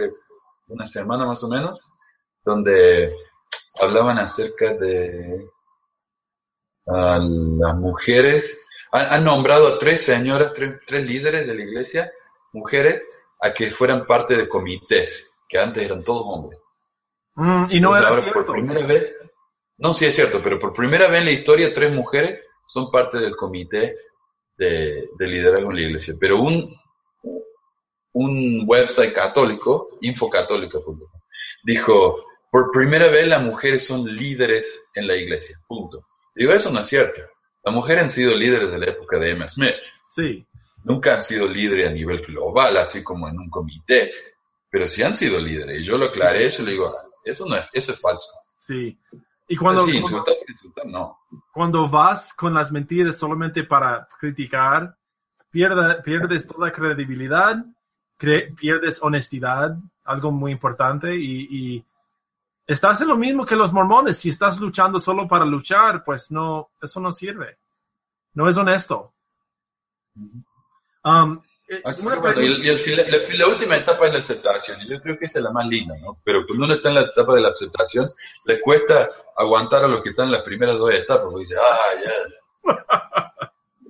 una 0.70 0.88
semana 0.88 1.26
más 1.28 1.44
o 1.44 1.50
menos, 1.50 1.80
donde 2.44 3.14
hablaban 3.80 4.18
acerca 4.18 4.74
de 4.74 5.48
las 6.88 7.76
mujeres. 7.76 8.58
Han, 8.92 9.24
nombrado 9.24 9.68
a 9.68 9.80
tres 9.80 10.04
señoras, 10.04 10.54
tres, 10.54 11.04
líderes 11.06 11.46
de 11.46 11.54
la 11.54 11.62
iglesia, 11.62 12.12
mujeres, 12.54 13.04
a 13.42 13.54
que 13.54 13.70
fueran 13.70 14.06
parte 14.06 14.36
de 14.36 14.48
comités, 14.48 15.28
que 15.48 15.60
antes 15.60 15.84
eran 15.84 16.04
todos 16.04 16.24
hombres. 16.26 16.60
Mm, 17.36 17.66
y 17.70 17.80
no 17.80 17.96
era 17.96 18.10
cierto. 18.16 18.46
Por 18.46 18.54
primera 18.54 18.86
vez, 18.88 19.14
no, 19.78 19.94
sí 19.94 20.06
es 20.06 20.16
cierto, 20.16 20.42
pero 20.42 20.58
por 20.58 20.74
primera 20.74 21.08
vez 21.10 21.20
en 21.20 21.26
la 21.26 21.32
historia 21.32 21.74
tres 21.74 21.92
mujeres 21.92 22.40
son 22.66 22.90
parte 22.90 23.20
del 23.20 23.36
comité 23.36 23.96
de, 24.58 25.10
de 25.18 25.28
liderazgo 25.28 25.70
en 25.70 25.76
la 25.76 25.82
iglesia. 25.82 26.16
Pero 26.20 26.42
un, 26.42 26.74
un 28.14 28.64
website 28.66 29.14
católico, 29.14 30.00
infocatólico.com, 30.02 31.00
dijo, 31.64 32.24
por 32.50 32.72
primera 32.72 33.12
vez 33.12 33.28
las 33.28 33.44
mujeres 33.44 33.86
son 33.86 34.06
líderes 34.06 34.82
en 34.96 35.08
la 35.08 35.16
iglesia, 35.16 35.60
punto. 35.68 36.00
Digo, 36.38 36.54
eso 36.54 36.72
no 36.72 36.82
es 36.82 36.88
cierto. 36.88 37.22
Las 37.64 37.74
mujeres 37.74 38.04
han 38.04 38.10
sido 38.10 38.36
líderes 38.36 38.72
de 38.72 38.78
la 38.78 38.86
época 38.88 39.18
de 39.18 39.32
Emma 39.32 39.48
Smith. 39.48 39.76
Sí. 40.08 40.46
Nunca 40.84 41.16
han 41.16 41.24
sido 41.24 41.48
líderes 41.48 41.90
a 41.90 41.94
nivel 41.94 42.26
global, 42.26 42.78
así 42.78 43.04
como 43.04 43.28
en 43.28 43.38
un 43.40 43.50
comité, 43.50 44.12
pero 44.70 44.88
sí 44.88 45.04
han 45.04 45.14
sido 45.14 45.42
líderes. 45.42 45.82
Y 45.82 45.84
yo 45.84 45.98
lo 45.98 46.06
aclaré 46.06 46.46
eso 46.46 46.64
le 46.64 46.72
digo, 46.72 46.94
eso 47.24 47.46
no 47.46 47.58
es, 47.58 47.66
eso 47.74 47.94
es 47.94 48.00
falso. 48.00 48.32
Sí. 48.58 48.98
Y 49.50 49.56
cuando, 49.56 49.86
sí, 49.86 49.98
insultar, 49.98 50.36
insultar, 50.48 50.86
no. 50.86 51.18
cuando 51.54 51.90
vas 51.90 52.34
con 52.34 52.54
las 52.54 52.72
mentiras 52.72 53.18
solamente 53.18 53.64
para 53.64 54.08
criticar, 54.20 54.96
pierdes 55.50 56.48
toda 56.48 56.72
credibilidad 56.72 57.66
pierdes 58.18 59.02
honestidad, 59.02 59.78
algo 60.04 60.32
muy 60.32 60.52
importante, 60.52 61.16
y, 61.16 61.84
estás 62.68 63.02
en 63.02 63.08
lo 63.08 63.18
mismo 63.18 63.46
que 63.46 63.56
los 63.56 63.74
mormones. 63.74 64.18
Si 64.18 64.30
estás 64.30 64.60
luchando 64.60 65.00
solo 65.00 65.28
para 65.28 65.46
luchar, 65.46 66.04
pues 66.04 66.32
no, 66.32 66.72
eso 66.82 67.00
no 67.00 67.12
sirve. 67.14 67.58
No 68.34 68.48
es 68.48 68.58
honesto. 68.58 69.14
Um, 71.04 71.42
eh, 71.70 71.82
y, 71.84 73.38
la, 73.38 73.48
última 73.48 73.78
etapa 73.78 74.08
es 74.08 74.14
la 74.14 74.20
aceptación, 74.20 74.82
y 74.82 74.90
yo 74.90 75.02
creo 75.02 75.18
que 75.18 75.26
esa 75.26 75.40
es 75.40 75.44
la 75.44 75.52
más 75.52 75.68
linda, 75.68 75.96
¿no? 76.00 76.18
Pero 76.24 76.46
cuando 76.46 76.66
uno 76.66 76.76
está 76.76 76.90
en 76.90 76.96
la 76.96 77.02
etapa 77.02 77.36
de 77.36 77.42
la 77.42 77.50
aceptación, 77.50 78.10
le 78.46 78.62
cuesta 78.62 79.10
aguantar 79.36 79.84
a 79.84 79.88
los 79.88 80.02
que 80.02 80.10
están 80.10 80.28
en 80.28 80.34
las 80.34 80.44
primeras 80.44 80.78
dos 80.78 80.94
etapas, 80.94 81.28
porque 81.30 81.46
dice, 81.46 81.56
ah, 81.62 82.82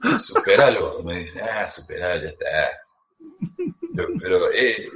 ya, 0.03 0.17
superalo, 0.17 1.03
me 1.03 1.19
dice, 1.19 1.41
ah, 1.41 1.69
superalo, 1.69 2.23
ya 2.23 2.29
está 2.29 2.45
pero, 4.21 4.51
eh, 4.51 4.89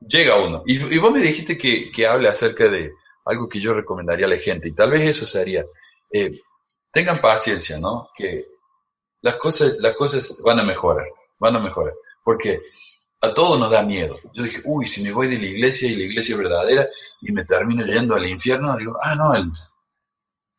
llega 0.00 0.40
uno. 0.40 0.62
Y, 0.66 0.98
vos 0.98 1.12
me 1.12 1.20
dijiste 1.20 1.56
que, 1.56 1.90
que 1.90 2.06
hable 2.06 2.28
acerca 2.28 2.68
de 2.68 2.92
algo 3.24 3.48
que 3.48 3.60
yo 3.60 3.74
recomendaría 3.74 4.26
a 4.26 4.30
la 4.30 4.38
gente, 4.38 4.68
y 4.68 4.74
tal 4.74 4.90
vez 4.90 5.02
eso 5.02 5.26
sería, 5.26 5.64
eh, 6.12 6.40
tengan 6.92 7.20
paciencia, 7.20 7.78
¿no? 7.78 8.08
Que 8.16 8.46
las 9.22 9.36
cosas, 9.36 9.78
las 9.80 9.96
cosas 9.96 10.36
van 10.44 10.60
a 10.60 10.64
mejorar, 10.64 11.06
van 11.38 11.56
a 11.56 11.60
mejorar, 11.60 11.94
porque 12.24 12.60
a 13.22 13.34
todos 13.34 13.58
nos 13.58 13.70
da 13.70 13.82
miedo. 13.82 14.18
Yo 14.32 14.44
dije, 14.44 14.60
uy, 14.64 14.86
si 14.86 15.02
me 15.02 15.12
voy 15.12 15.28
de 15.28 15.38
la 15.38 15.46
iglesia 15.46 15.88
y 15.88 15.96
la 15.96 16.04
iglesia 16.04 16.36
verdadera 16.36 16.88
y 17.20 17.32
me 17.32 17.44
termino 17.44 17.84
yendo 17.84 18.14
al 18.14 18.26
infierno, 18.26 18.76
digo, 18.76 18.96
ah, 19.02 19.14
no, 19.14 19.34
el... 19.34 19.50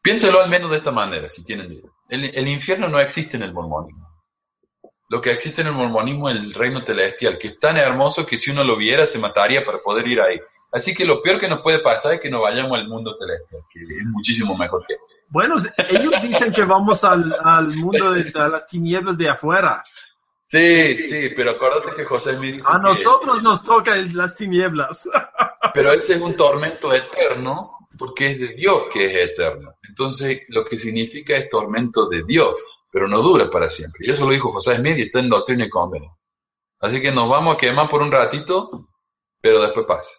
piénselo 0.02 0.42
al 0.42 0.50
menos 0.50 0.70
de 0.72 0.78
esta 0.78 0.92
manera, 0.92 1.30
si 1.30 1.44
tienen 1.44 1.70
miedo. 1.70 1.90
El, 2.08 2.48
infierno 2.48 2.88
no 2.90 3.00
existe 3.00 3.38
en 3.38 3.44
el 3.44 3.54
mormonismo 3.54 4.12
lo 5.12 5.22
que 5.22 5.30
existe 5.30 5.60
en 5.60 5.68
el 5.68 5.74
mormonismo 5.74 6.30
el 6.30 6.54
reino 6.54 6.86
celestial, 6.86 7.38
que 7.38 7.50
es 7.50 7.60
tan 7.60 7.76
hermoso 7.76 8.26
que 8.26 8.38
si 8.38 8.50
uno 8.50 8.64
lo 8.64 8.78
viera 8.78 9.06
se 9.06 9.20
mataría 9.20 9.66
para 9.66 9.80
poder 9.80 10.08
ir 10.08 10.22
ahí. 10.22 10.40
Así 10.72 10.94
que 10.94 11.06
lo 11.06 11.22
peor 11.22 11.40
que 11.40 11.50
nos 11.50 11.62
puede 11.62 11.80
pasar 11.80 12.14
es 12.14 12.22
que 12.22 12.30
nos 12.30 12.42
vayamos 12.42 12.78
al 12.80 12.88
mundo 12.88 13.16
celestial, 13.20 13.62
que 13.72 13.82
es 13.82 14.06
muchísimo 14.06 14.58
mejor 14.58 14.86
que... 14.88 14.96
Bueno, 15.28 15.56
ellos 15.90 16.14
dicen 16.22 16.52
que 16.54 16.64
vamos 16.64 17.04
al, 17.04 17.34
al 17.44 17.68
mundo 17.76 18.12
de 18.14 18.32
las 18.34 18.68
tinieblas 18.68 19.18
de 19.18 19.30
afuera. 19.30 19.84
Sí, 20.46 20.98
sí, 20.98 21.30
pero 21.36 21.52
acuérdate 21.52 21.96
que 21.96 22.04
José 22.06 22.34
me 22.38 22.52
dijo 22.54 22.68
A 22.70 22.74
que- 22.78 22.82
nosotros 22.88 23.42
nos 23.42 23.64
toca 23.64 23.96
el- 23.96 24.16
las 24.16 24.36
tinieblas. 24.36 25.10
Pero 25.74 25.94
ese 25.94 26.16
es 26.16 26.22
un 26.22 26.36
tormento 26.36 26.94
eterno 26.94 27.72
porque 27.98 28.32
es 28.32 28.40
de 28.40 28.48
Dios 28.56 28.84
que 28.92 29.06
es 29.06 29.30
eterno. 29.32 29.74
Entonces, 29.88 30.44
lo 30.50 30.66
que 30.66 30.78
significa 30.78 31.38
es 31.38 31.50
tormento 31.50 32.10
de 32.10 32.24
Dios, 32.26 32.54
pero 32.92 33.08
no 33.08 33.22
dura 33.22 33.50
para 33.50 33.70
siempre. 33.70 34.06
Y 34.06 34.12
eso 34.12 34.26
lo 34.26 34.32
dijo 34.34 34.52
José 34.52 34.76
Smith 34.76 34.98
y 34.98 35.04
está 35.04 35.20
en 35.20 35.30
Doctrina 35.30 35.64
y 35.66 35.70
Convenio. 35.70 36.18
Así 36.82 37.00
que 37.00 37.12
nos 37.14 37.30
vamos 37.30 37.56
a 37.56 37.58
quemar 37.58 37.88
por 37.88 38.02
un 38.02 38.12
ratito, 38.12 38.70
pero 39.40 39.62
después 39.62 39.86
pasa. 39.86 40.10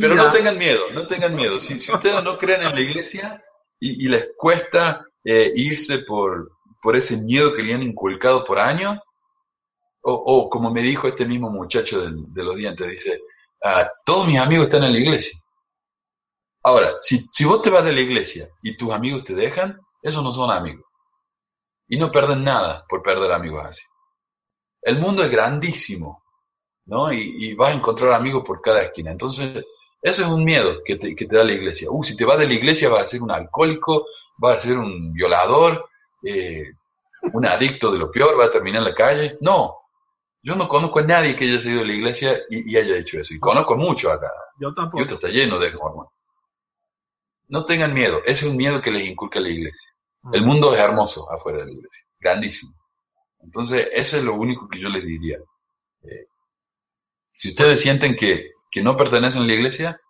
Pero 0.00 0.14
no 0.14 0.32
tengan 0.32 0.58
miedo, 0.58 0.90
no 0.92 1.06
tengan 1.06 1.34
miedo. 1.34 1.58
Si, 1.60 1.80
si 1.80 1.92
ustedes 1.92 2.22
no 2.22 2.38
creen 2.38 2.62
en 2.62 2.74
la 2.74 2.80
iglesia 2.80 3.42
y, 3.80 4.04
y 4.04 4.08
les 4.08 4.30
cuesta 4.36 5.04
eh, 5.24 5.52
irse 5.54 6.00
por, 6.00 6.50
por 6.82 6.96
ese 6.96 7.16
miedo 7.16 7.54
que 7.54 7.62
le 7.62 7.74
han 7.74 7.82
inculcado 7.82 8.44
por 8.44 8.58
años, 8.58 8.98
o, 10.02 10.12
o 10.12 10.50
como 10.50 10.70
me 10.70 10.82
dijo 10.82 11.08
este 11.08 11.26
mismo 11.26 11.50
muchacho 11.50 12.02
de, 12.02 12.42
los 12.42 12.56
dientes, 12.56 12.88
dice, 12.88 13.20
"Ah, 13.62 13.90
todos 14.04 14.26
mis 14.26 14.38
amigos 14.38 14.66
están 14.66 14.84
en 14.84 14.92
la 14.92 14.98
iglesia. 14.98 15.40
Ahora, 16.62 16.92
si, 17.00 17.26
si 17.32 17.44
vos 17.44 17.62
te 17.62 17.70
vas 17.70 17.84
de 17.84 17.92
la 17.92 18.00
iglesia 18.00 18.48
y 18.62 18.76
tus 18.76 18.90
amigos 18.90 19.24
te 19.24 19.34
dejan, 19.34 19.78
esos 20.02 20.22
no 20.22 20.32
son 20.32 20.50
amigos. 20.50 20.84
Y 21.88 21.96
no 21.98 22.08
pierden 22.08 22.44
nada 22.44 22.84
por 22.88 23.02
perder 23.02 23.32
amigos 23.32 23.64
así. 23.66 23.82
El 24.82 24.98
mundo 24.98 25.22
es 25.22 25.30
grandísimo, 25.30 26.23
¿no? 26.86 27.12
Y, 27.12 27.34
y 27.38 27.54
vas 27.54 27.72
a 27.72 27.76
encontrar 27.76 28.12
amigos 28.12 28.44
por 28.46 28.60
cada 28.60 28.82
esquina. 28.82 29.10
Entonces, 29.10 29.64
eso 30.02 30.22
es 30.22 30.28
un 30.28 30.44
miedo 30.44 30.82
que 30.84 30.96
te, 30.96 31.14
que 31.16 31.26
te 31.26 31.36
da 31.36 31.44
la 31.44 31.52
iglesia. 31.52 31.88
Uh, 31.90 32.04
si 32.04 32.16
te 32.16 32.24
vas 32.24 32.38
de 32.38 32.46
la 32.46 32.54
iglesia 32.54 32.88
vas 32.88 33.04
a 33.04 33.06
ser 33.06 33.22
un 33.22 33.30
alcohólico, 33.30 34.06
vas 34.38 34.58
a 34.58 34.68
ser 34.68 34.78
un 34.78 35.12
violador, 35.12 35.88
eh, 36.22 36.72
un 37.32 37.46
adicto 37.46 37.90
de 37.90 37.98
lo 37.98 38.10
peor, 38.10 38.36
vas 38.36 38.48
a 38.48 38.52
terminar 38.52 38.82
en 38.82 38.88
la 38.88 38.94
calle. 38.94 39.38
No, 39.40 39.76
yo 40.42 40.54
no 40.56 40.68
conozco 40.68 40.98
a 40.98 41.04
nadie 41.04 41.34
que 41.36 41.44
haya 41.44 41.58
salido 41.58 41.80
de 41.80 41.86
la 41.86 41.94
iglesia 41.94 42.38
y, 42.50 42.70
y 42.70 42.76
haya 42.76 42.96
hecho 42.96 43.18
eso. 43.18 43.32
Y 43.32 43.40
conozco 43.40 43.76
mucho 43.76 44.10
acá. 44.10 44.30
Yo 44.60 44.74
tampoco. 44.74 45.02
Utah 45.02 45.14
está 45.14 45.28
lleno 45.28 45.58
de 45.58 45.72
mormón. 45.72 46.06
No 47.48 47.64
tengan 47.64 47.92
miedo, 47.94 48.18
ese 48.24 48.46
es 48.46 48.50
un 48.50 48.56
miedo 48.56 48.80
que 48.80 48.90
les 48.90 49.06
inculca 49.06 49.38
la 49.38 49.48
iglesia. 49.48 49.90
El 50.32 50.42
mundo 50.42 50.74
es 50.74 50.80
hermoso 50.80 51.30
afuera 51.30 51.58
de 51.58 51.66
la 51.66 51.72
iglesia, 51.72 52.04
grandísimo. 52.18 52.72
Entonces, 53.42 53.88
eso 53.92 54.16
es 54.16 54.24
lo 54.24 54.34
único 54.34 54.66
que 54.68 54.80
yo 54.80 54.88
les 54.88 55.04
diría. 55.04 55.36
Eh, 56.02 56.26
si 57.34 57.48
ustedes 57.50 57.80
sienten 57.80 58.16
que, 58.16 58.50
que 58.70 58.82
no 58.82 58.96
pertenecen 58.96 59.42
a 59.42 59.46
la 59.46 59.52
iglesia, 59.54 60.00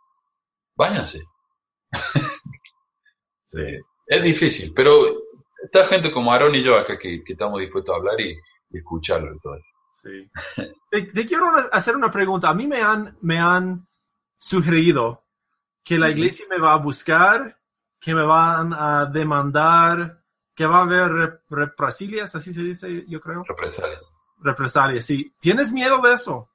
váyanse. 0.77 1.23
Sí. 3.47 3.61
Es 4.07 4.23
difícil, 4.23 4.73
pero 4.75 5.05
está 5.63 5.85
gente 5.87 6.11
como 6.13 6.33
Aaron 6.33 6.55
y 6.55 6.63
yo 6.65 6.77
acá 6.77 6.99
que, 6.99 7.23
que 7.25 7.33
estamos 7.35 7.61
dispuestos 7.61 7.95
a 7.95 7.99
hablar 7.99 8.21
y, 8.21 8.33
y 8.71 8.79
escucharlo 8.79 9.33
y 9.35 9.39
todo 9.39 9.55
eso. 9.55 9.65
Sí. 9.93 10.31
Te, 10.91 11.03
te 11.03 11.27
quiero 11.27 11.47
hacer 11.73 11.97
una 11.97 12.11
pregunta. 12.11 12.49
A 12.49 12.55
mí 12.55 12.67
me 12.67 12.81
han, 12.81 13.17
me 13.21 13.39
han 13.39 13.87
sugerido 14.37 15.25
que 15.85 15.99
la 15.99 16.11
iglesia 16.11 16.47
me 16.49 16.59
va 16.59 16.73
a 16.73 16.79
buscar, 16.79 17.59
que 18.01 18.15
me 18.15 18.23
van 18.23 18.73
a 18.73 19.07
demandar, 19.07 20.23
que 20.55 20.67
va 20.67 20.79
a 20.79 20.83
haber 20.83 21.07
rep- 21.11 21.41
represalias, 21.49 22.35
así 22.37 22.53
se 22.53 22.63
dice, 22.63 23.05
yo 23.09 23.21
creo. 23.21 23.43
Represalia. 23.45 23.99
Represalias, 24.39 25.05
sí. 25.07 25.35
¿Tienes 25.41 25.73
miedo 25.73 26.01
de 26.01 26.15
eso? 26.15 26.49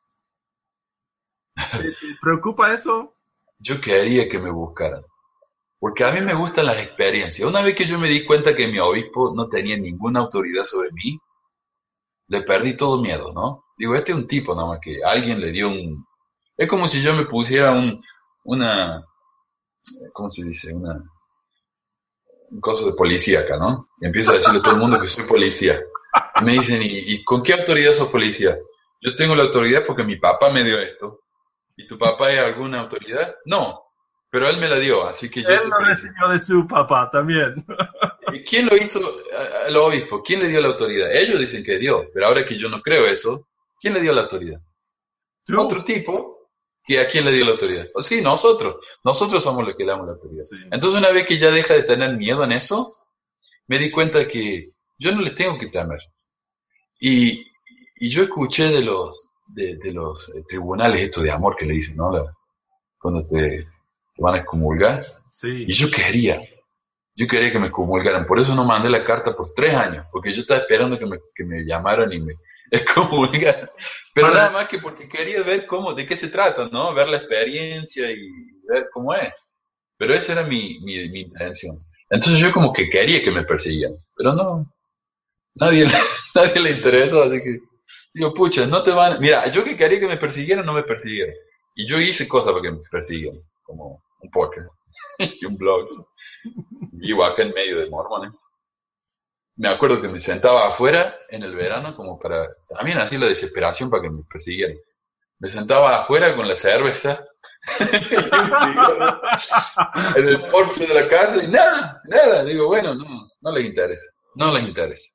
¿Te, 1.71 1.91
te 1.91 2.15
preocupa 2.21 2.73
eso? 2.73 3.13
yo 3.59 3.79
quería 3.81 4.27
que 4.29 4.39
me 4.39 4.51
buscaran. 4.51 5.03
Porque 5.79 6.03
a 6.03 6.11
mí 6.11 6.21
me 6.21 6.33
gustan 6.33 6.65
las 6.65 6.77
experiencias. 6.79 7.47
Una 7.47 7.61
vez 7.61 7.75
que 7.75 7.87
yo 7.87 7.97
me 7.99 8.09
di 8.09 8.25
cuenta 8.25 8.55
que 8.55 8.67
mi 8.67 8.79
obispo 8.79 9.33
no 9.35 9.47
tenía 9.47 9.77
ninguna 9.77 10.21
autoridad 10.21 10.63
sobre 10.63 10.91
mí, 10.91 11.17
le 12.27 12.41
perdí 12.41 12.75
todo 12.75 13.01
miedo, 13.01 13.31
¿no? 13.33 13.63
Digo, 13.77 13.95
este 13.95 14.11
es 14.11 14.17
un 14.17 14.27
tipo 14.27 14.55
nomás 14.55 14.79
que 14.81 14.99
alguien 15.03 15.39
le 15.39 15.51
dio 15.51 15.69
un... 15.69 16.05
Es 16.57 16.67
como 16.67 16.87
si 16.87 17.01
yo 17.01 17.13
me 17.13 17.25
pusiera 17.25 17.71
un, 17.71 18.01
una... 18.43 19.03
¿Cómo 20.13 20.29
se 20.29 20.43
dice? 20.43 20.73
Una... 20.73 21.01
Un 22.51 22.59
coso 22.59 22.87
de 22.87 22.93
policía 22.93 23.41
acá, 23.41 23.57
¿no? 23.57 23.89
Y 24.01 24.07
empiezo 24.07 24.31
a 24.31 24.35
decirle 24.35 24.59
a 24.59 24.61
todo 24.63 24.73
el 24.73 24.81
mundo 24.81 24.99
que 24.99 25.07
soy 25.07 25.25
policía. 25.25 25.79
Me 26.43 26.53
dicen, 26.53 26.81
¿y, 26.81 27.13
y 27.13 27.23
con 27.23 27.41
qué 27.41 27.53
autoridad 27.53 27.93
sos 27.93 28.09
policía? 28.09 28.57
Yo 29.01 29.15
tengo 29.15 29.35
la 29.35 29.43
autoridad 29.43 29.83
porque 29.85 30.03
mi 30.03 30.17
papá 30.17 30.49
me 30.49 30.63
dio 30.63 30.79
esto. 30.79 31.21
¿Y 31.79 31.87
tu 31.87 31.97
papá 31.97 32.29
es 32.29 32.39
alguna 32.39 32.81
autoridad? 32.81 33.35
No, 33.45 33.81
pero 34.29 34.49
él 34.49 34.57
me 34.57 34.67
la 34.67 34.77
dio, 34.77 35.07
así 35.07 35.29
que 35.29 35.41
yo... 35.41 35.47
Él 35.47 35.69
lo 35.69 35.79
recibió 35.79 36.27
de 36.27 36.37
su 36.37 36.67
papá 36.67 37.09
también. 37.09 37.65
¿Y 38.33 38.43
quién 38.43 38.65
lo 38.65 38.75
hizo 38.75 38.99
al 39.65 39.77
obispo? 39.77 40.21
¿Quién 40.21 40.41
le 40.41 40.49
dio 40.49 40.59
la 40.59 40.67
autoridad? 40.67 41.09
Ellos 41.15 41.39
dicen 41.39 41.63
que 41.63 41.77
Dios, 41.77 42.07
pero 42.13 42.27
ahora 42.27 42.45
que 42.45 42.59
yo 42.59 42.67
no 42.67 42.81
creo 42.81 43.05
eso, 43.05 43.47
¿quién 43.79 43.93
le 43.93 44.01
dio 44.01 44.11
la 44.11 44.23
autoridad? 44.23 44.59
¿Tú? 45.45 45.57
Otro 45.57 45.85
tipo 45.85 46.49
que 46.83 46.99
a 46.99 47.07
quién 47.07 47.23
le 47.23 47.31
dio 47.31 47.45
la 47.45 47.51
autoridad. 47.51 47.87
O 47.93 48.03
sí, 48.03 48.19
nosotros. 48.21 48.85
Nosotros 49.05 49.41
somos 49.41 49.65
los 49.65 49.73
que 49.77 49.85
le 49.85 49.91
damos 49.91 50.07
la 50.07 50.13
autoridad. 50.13 50.43
Sí. 50.43 50.57
Entonces 50.69 50.99
una 50.99 51.13
vez 51.13 51.25
que 51.25 51.39
ya 51.39 51.49
deja 51.49 51.75
de 51.75 51.83
tener 51.83 52.17
miedo 52.17 52.43
en 52.43 52.51
eso, 52.51 52.93
me 53.67 53.79
di 53.79 53.89
cuenta 53.89 54.27
que 54.27 54.71
yo 54.97 55.13
no 55.13 55.21
les 55.21 55.33
tengo 55.33 55.57
que 55.57 55.67
temer. 55.67 56.01
Y, 56.99 57.49
y 57.95 58.09
yo 58.09 58.23
escuché 58.23 58.69
de 58.69 58.81
los 58.81 59.28
de, 59.53 59.77
de 59.77 59.93
los 59.93 60.29
eh, 60.35 60.43
tribunales 60.47 61.01
estos 61.01 61.23
de 61.23 61.31
amor 61.31 61.55
que 61.57 61.65
le 61.65 61.73
dicen, 61.73 61.95
¿no? 61.97 62.11
La- 62.11 62.33
cuando 62.99 63.25
te, 63.27 63.65
te 64.15 64.21
van 64.21 64.35
a 64.35 64.39
excomulgar. 64.39 65.05
Sí. 65.29 65.65
Y 65.67 65.73
yo 65.73 65.89
quería, 65.91 66.41
yo 67.15 67.27
quería 67.27 67.51
que 67.51 67.59
me 67.59 67.71
comulgaran, 67.71 68.25
por 68.27 68.39
eso 68.39 68.55
no 68.55 68.63
mandé 68.65 68.89
la 68.89 69.03
carta 69.03 69.35
por 69.35 69.53
tres 69.55 69.73
años, 69.75 70.05
porque 70.11 70.33
yo 70.33 70.41
estaba 70.41 70.61
esperando 70.61 70.97
que 70.99 71.05
me, 71.05 71.17
que 71.35 71.43
me 71.45 71.63
llamaran 71.65 72.11
y 72.13 72.19
me 72.19 72.33
excomulgaran. 72.71 73.69
Pero 74.13 74.27
Para- 74.27 74.39
nada 74.39 74.51
más 74.51 74.67
que 74.67 74.79
porque 74.79 75.07
quería 75.07 75.43
ver 75.43 75.65
cómo, 75.65 75.93
de 75.93 76.05
qué 76.05 76.15
se 76.17 76.29
trata, 76.29 76.67
¿no? 76.71 76.93
Ver 76.93 77.07
la 77.09 77.17
experiencia 77.17 78.11
y 78.11 78.29
ver 78.67 78.87
cómo 78.93 79.13
es. 79.13 79.33
Pero 79.97 80.13
esa 80.13 80.33
era 80.33 80.43
mi, 80.43 80.79
mi, 80.81 81.09
mi 81.09 81.21
intención. 81.21 81.77
Entonces 82.09 82.39
yo 82.41 82.51
como 82.51 82.73
que 82.73 82.89
quería 82.89 83.23
que 83.23 83.31
me 83.31 83.43
persiguieran, 83.43 83.95
pero 84.17 84.33
no, 84.33 84.65
nadie, 85.55 85.85
nadie 86.35 86.59
le 86.61 86.71
interesó, 86.71 87.23
así 87.23 87.41
que 87.43 87.59
digo, 88.19 88.33
pucha, 88.33 88.65
no 88.65 88.83
te 88.83 88.91
van, 88.91 89.17
mira, 89.21 89.47
yo 89.47 89.63
que 89.63 89.77
quería 89.77 89.97
que 89.97 90.07
me 90.07 90.17
persiguieran, 90.17 90.65
no 90.65 90.73
me 90.73 90.83
persiguieron. 90.83 91.33
Y 91.73 91.87
yo 91.87 92.01
hice 92.01 92.27
cosas 92.27 92.51
para 92.51 92.63
que 92.63 92.71
me 92.71 92.81
persiguieran, 92.91 93.41
como 93.63 94.03
un 94.19 94.29
podcast 94.29 94.69
y 95.17 95.45
un 95.45 95.55
blog. 95.55 95.87
Vivo 96.91 97.23
acá 97.23 97.43
en 97.43 97.53
medio 97.53 97.79
de 97.79 97.89
mormones. 97.89 98.33
Me 99.55 99.69
acuerdo 99.69 100.01
que 100.01 100.09
me 100.09 100.19
sentaba 100.19 100.67
afuera 100.67 101.15
en 101.29 101.43
el 101.43 101.55
verano 101.55 101.95
como 101.95 102.19
para, 102.19 102.45
también 102.67 102.97
así 102.97 103.17
la 103.17 103.27
desesperación 103.27 103.89
para 103.89 104.03
que 104.03 104.09
me 104.09 104.23
persiguieran. 104.29 104.75
Me 105.39 105.49
sentaba 105.49 106.01
afuera 106.01 106.35
con 106.35 106.45
la 106.45 106.57
cerveza 106.57 107.25
en 110.17 110.27
el 110.27 110.49
porche 110.49 110.85
de 110.87 110.93
la 110.93 111.07
casa 111.07 111.41
y 111.41 111.47
nada, 111.47 112.01
nada. 112.03 112.43
Digo, 112.43 112.67
bueno, 112.67 112.93
no, 112.95 113.29
no 113.39 113.51
les 113.53 113.65
interesa, 113.65 114.11
no 114.35 114.51
les 114.51 114.67
interesa. 114.67 115.09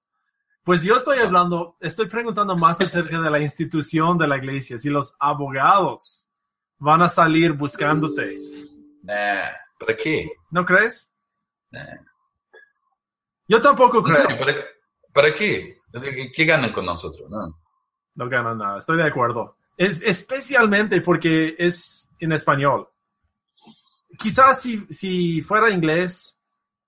Pues 0.64 0.82
yo 0.82 0.96
estoy 0.96 1.18
hablando, 1.18 1.76
estoy 1.80 2.06
preguntando 2.06 2.56
más 2.56 2.80
acerca 2.80 3.20
de 3.20 3.30
la 3.30 3.38
institución 3.40 4.16
de 4.16 4.26
la 4.26 4.38
iglesia, 4.38 4.78
si 4.78 4.88
los 4.88 5.14
abogados 5.20 6.28
van 6.78 7.02
a 7.02 7.08
salir 7.08 7.52
buscándote. 7.52 8.40
Nah, 9.02 9.44
¿para 9.78 9.96
qué? 10.02 10.30
¿No 10.50 10.64
crees? 10.64 11.12
Nah. 11.70 11.84
Yo 13.46 13.60
tampoco 13.60 14.02
creo. 14.02 14.16
serio, 14.16 14.38
¿para, 14.38 14.54
para 15.12 15.34
qué? 15.34 15.76
¿Qué, 15.92 16.32
qué 16.34 16.44
ganan 16.46 16.72
con 16.72 16.86
nosotros? 16.86 17.30
No. 17.30 17.60
No 18.14 18.28
ganan 18.28 18.58
nada, 18.58 18.78
estoy 18.78 18.96
de 18.96 19.04
acuerdo. 19.06 19.56
Es- 19.76 20.00
especialmente 20.02 21.00
porque 21.02 21.54
es 21.58 22.08
en 22.20 22.32
español. 22.32 22.88
Quizás 24.18 24.62
si, 24.62 24.86
si 24.90 25.42
fuera 25.42 25.70
inglés, 25.70 26.40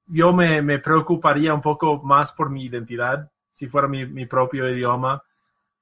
yo 0.07 0.33
me, 0.33 0.63
me 0.63 0.79
preocuparía 0.79 1.53
un 1.53 1.61
poco 1.61 2.01
más 2.03 2.33
por 2.33 2.49
mi 2.49 2.65
identidad, 2.65 3.31
si 3.57 3.69
fuera 3.69 3.89
mi, 3.89 4.05
mi 4.05 4.27
propio 4.27 4.69
idioma. 4.69 5.23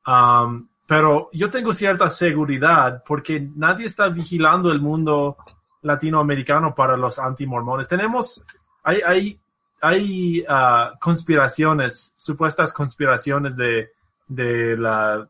Um, 0.07 0.69
pero 0.87 1.29
yo 1.33 1.51
tengo 1.51 1.75
cierta 1.75 2.09
seguridad 2.09 3.03
porque 3.05 3.49
nadie 3.57 3.87
está 3.87 4.09
vigilando 4.09 4.71
el 4.71 4.81
mundo 4.81 5.37
latinoamericano 5.83 6.73
para 6.73 6.97
los 6.97 7.19
antimormones. 7.19 7.89
Tenemos, 7.89 8.45
hay, 8.85 9.01
hay, 9.05 9.41
hay 9.81 10.45
ah, 10.49 10.93
conspiraciones, 11.01 12.15
supuestas 12.17 12.73
conspiraciones 12.73 13.57
de, 13.57 13.91
de 14.29 14.77
la, 14.79 15.29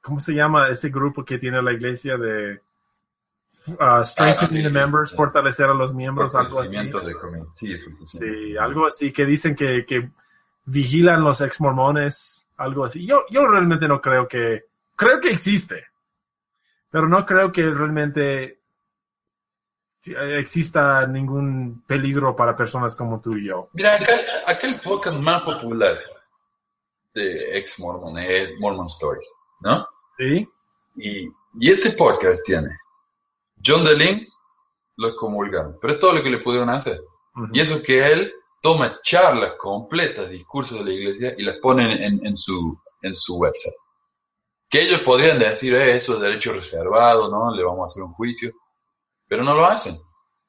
¿cómo 0.00 0.18
se 0.18 0.34
llama 0.34 0.70
ese 0.70 0.88
grupo 0.88 1.24
que 1.24 1.38
tiene 1.38 1.62
la 1.62 1.72
iglesia 1.74 2.16
de 2.16 2.60
uh, 3.68 4.04
strengthening 4.04 4.66
Ah, 4.66 4.68
the 4.68 4.74
members, 4.74 5.10
sí. 5.10 5.16
fortalecer 5.16 5.66
a 5.66 5.74
los 5.74 5.94
miembros, 5.94 6.34
algo 6.34 6.58
así? 6.58 6.76
De 6.76 6.92
sí, 8.04 8.56
algo 8.56 8.84
así 8.88 9.12
que 9.12 9.24
dicen 9.24 9.54
que, 9.54 9.86
que 9.86 10.10
vigilan 10.64 11.22
los 11.22 11.40
ex 11.40 11.60
mormones, 11.60 12.48
algo 12.56 12.84
así. 12.84 13.06
Yo, 13.06 13.22
yo 13.30 13.46
realmente 13.46 13.88
no 13.88 14.00
creo 14.00 14.26
que, 14.28 14.64
creo 14.96 15.20
que 15.20 15.30
existe, 15.30 15.86
pero 16.90 17.08
no 17.08 17.24
creo 17.24 17.52
que 17.52 17.62
realmente 17.62 18.60
exista 20.06 21.06
ningún 21.06 21.82
peligro 21.86 22.36
para 22.36 22.54
personas 22.54 22.94
como 22.94 23.20
tú 23.20 23.36
y 23.36 23.46
yo. 23.46 23.70
Mira, 23.72 23.94
acá, 23.94 24.12
acá 24.46 24.66
el 24.66 24.80
podcast 24.80 25.16
más 25.18 25.42
popular 25.42 25.98
de 27.14 27.58
ex 27.58 27.78
Mormon, 27.78 28.18
eh, 28.18 28.54
Mormon 28.58 28.88
Stories, 28.88 29.28
¿no? 29.60 29.86
Sí. 30.18 30.48
Y, 30.96 31.28
y 31.58 31.70
ese 31.70 31.92
podcast 31.96 32.44
tiene 32.44 32.68
John 33.64 33.84
DeLink 33.84 34.28
lo 34.96 35.08
excomulgaron, 35.08 35.78
pero 35.80 35.94
es 35.94 35.98
todo 35.98 36.12
lo 36.12 36.22
que 36.22 36.30
le 36.30 36.38
pudieron 36.38 36.70
hacer. 36.70 37.00
Y 37.52 37.60
eso 37.60 37.82
que 37.82 38.06
él 38.12 38.32
toma 38.64 38.98
charlas 39.02 39.52
completas, 39.58 40.30
discursos 40.30 40.78
de 40.78 40.84
la 40.86 40.92
iglesia 40.92 41.34
y 41.36 41.42
las 41.42 41.58
pone 41.58 42.06
en, 42.06 42.26
en 42.26 42.34
su, 42.34 42.74
en 43.02 43.14
su 43.14 43.36
website. 43.36 43.74
Que 44.70 44.80
ellos 44.80 45.00
podrían 45.00 45.38
decir, 45.38 45.74
eh, 45.74 45.94
eso 45.96 46.14
es 46.14 46.20
derecho 46.20 46.54
reservado, 46.54 47.30
¿no? 47.30 47.54
Le 47.54 47.62
vamos 47.62 47.82
a 47.82 47.86
hacer 47.92 48.02
un 48.02 48.14
juicio. 48.14 48.52
Pero 49.28 49.44
no 49.44 49.54
lo 49.54 49.66
hacen. 49.66 49.98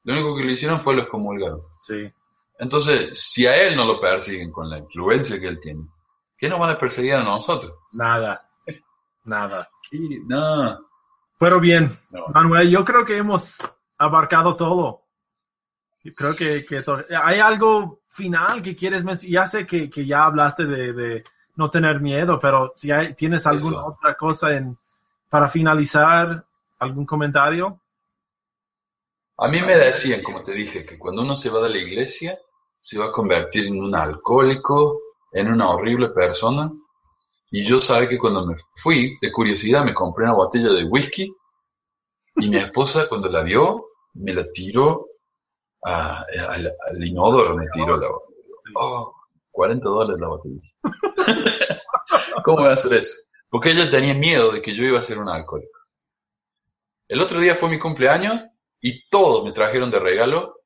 Lo 0.04 0.14
único 0.14 0.34
que 0.34 0.44
le 0.44 0.52
hicieron 0.52 0.82
fue 0.82 0.94
lo 0.94 1.02
excomulgaron. 1.02 1.60
Sí. 1.82 2.10
Entonces, 2.58 3.20
si 3.20 3.46
a 3.46 3.54
él 3.54 3.76
no 3.76 3.84
lo 3.84 4.00
persiguen 4.00 4.50
con 4.50 4.70
la 4.70 4.78
influencia 4.78 5.38
que 5.38 5.48
él 5.48 5.60
tiene, 5.60 5.82
¿qué 6.38 6.48
nos 6.48 6.58
van 6.58 6.70
a 6.70 6.78
perseguir 6.78 7.14
a 7.16 7.22
nosotros? 7.22 7.70
Nada. 7.92 8.48
Nada. 9.24 9.68
No. 10.24 10.78
Pero 11.38 11.60
bien, 11.60 11.90
No. 12.10 12.28
Manuel, 12.32 12.70
yo 12.70 12.82
creo 12.82 13.04
que 13.04 13.18
hemos 13.18 13.58
abarcado 13.98 14.56
todo. 14.56 15.02
Yo 16.06 16.14
creo 16.14 16.36
que, 16.36 16.64
hay 17.20 17.40
algo 17.40 17.98
final 18.08 18.62
que 18.62 18.76
quieres 18.76 19.02
mencionar. 19.02 19.42
Ya 19.42 19.46
sé 19.48 19.66
que, 19.66 19.90
que 19.90 20.06
ya 20.06 20.24
hablaste 20.24 20.64
de, 20.64 20.92
de 20.92 21.24
no 21.56 21.68
tener 21.68 22.00
miedo, 22.00 22.38
pero 22.38 22.74
si 22.76 22.92
hay- 22.92 23.14
tienes 23.14 23.44
alguna 23.44 23.78
Eso. 23.78 23.86
otra 23.86 24.14
cosa 24.14 24.56
en, 24.56 24.78
para 25.28 25.48
finalizar, 25.48 26.44
algún 26.78 27.06
comentario. 27.06 27.80
A 29.38 29.48
mí 29.48 29.60
me 29.62 29.74
decían, 29.76 30.22
como 30.22 30.44
te 30.44 30.52
dije, 30.52 30.86
que 30.86 30.96
cuando 30.96 31.22
uno 31.22 31.34
se 31.34 31.50
va 31.50 31.60
de 31.62 31.70
la 31.70 31.78
iglesia, 31.78 32.38
se 32.80 32.98
va 33.00 33.06
a 33.06 33.12
convertir 33.12 33.66
en 33.66 33.82
un 33.82 33.92
alcohólico, 33.96 35.00
en 35.32 35.48
una 35.48 35.70
horrible 35.70 36.10
persona. 36.10 36.70
Y 37.50 37.64
yo 37.64 37.80
sabía 37.80 38.08
que 38.08 38.18
cuando 38.18 38.46
me 38.46 38.54
fui, 38.76 39.18
de 39.20 39.32
curiosidad, 39.32 39.84
me 39.84 39.92
compré 39.92 40.22
una 40.22 40.34
botella 40.34 40.68
de 40.68 40.84
whisky 40.84 41.34
y 42.36 42.48
mi 42.48 42.58
esposa, 42.58 43.08
cuando 43.08 43.28
la 43.28 43.42
vio, 43.42 43.86
me 44.14 44.32
la 44.32 44.44
tiró 44.52 45.06
a- 45.86 46.24
al, 46.50 46.66
al 46.88 47.04
inodoro, 47.04 47.56
me 47.56 47.66
tiró 47.72 47.96
la 47.96 48.08
botella. 48.08 48.36
Oh, 48.76 49.14
40 49.52 49.88
dólares 49.88 50.20
la 50.20 50.28
botella. 50.28 50.60
¿Cómo 52.44 52.58
voy 52.58 52.68
a 52.68 52.72
hacer 52.72 52.92
eso? 52.94 53.14
Porque 53.48 53.70
ella 53.70 53.90
tenía 53.90 54.14
miedo 54.14 54.52
de 54.52 54.62
que 54.62 54.74
yo 54.74 54.84
iba 54.84 55.00
a 55.00 55.06
ser 55.06 55.18
un 55.18 55.28
alcohólico. 55.28 55.70
El 57.08 57.20
otro 57.20 57.40
día 57.40 57.54
fue 57.56 57.68
mi 57.70 57.78
cumpleaños 57.78 58.42
y 58.80 59.08
todo 59.08 59.44
me 59.44 59.52
trajeron 59.52 59.90
de 59.90 59.98
regalo 60.00 60.56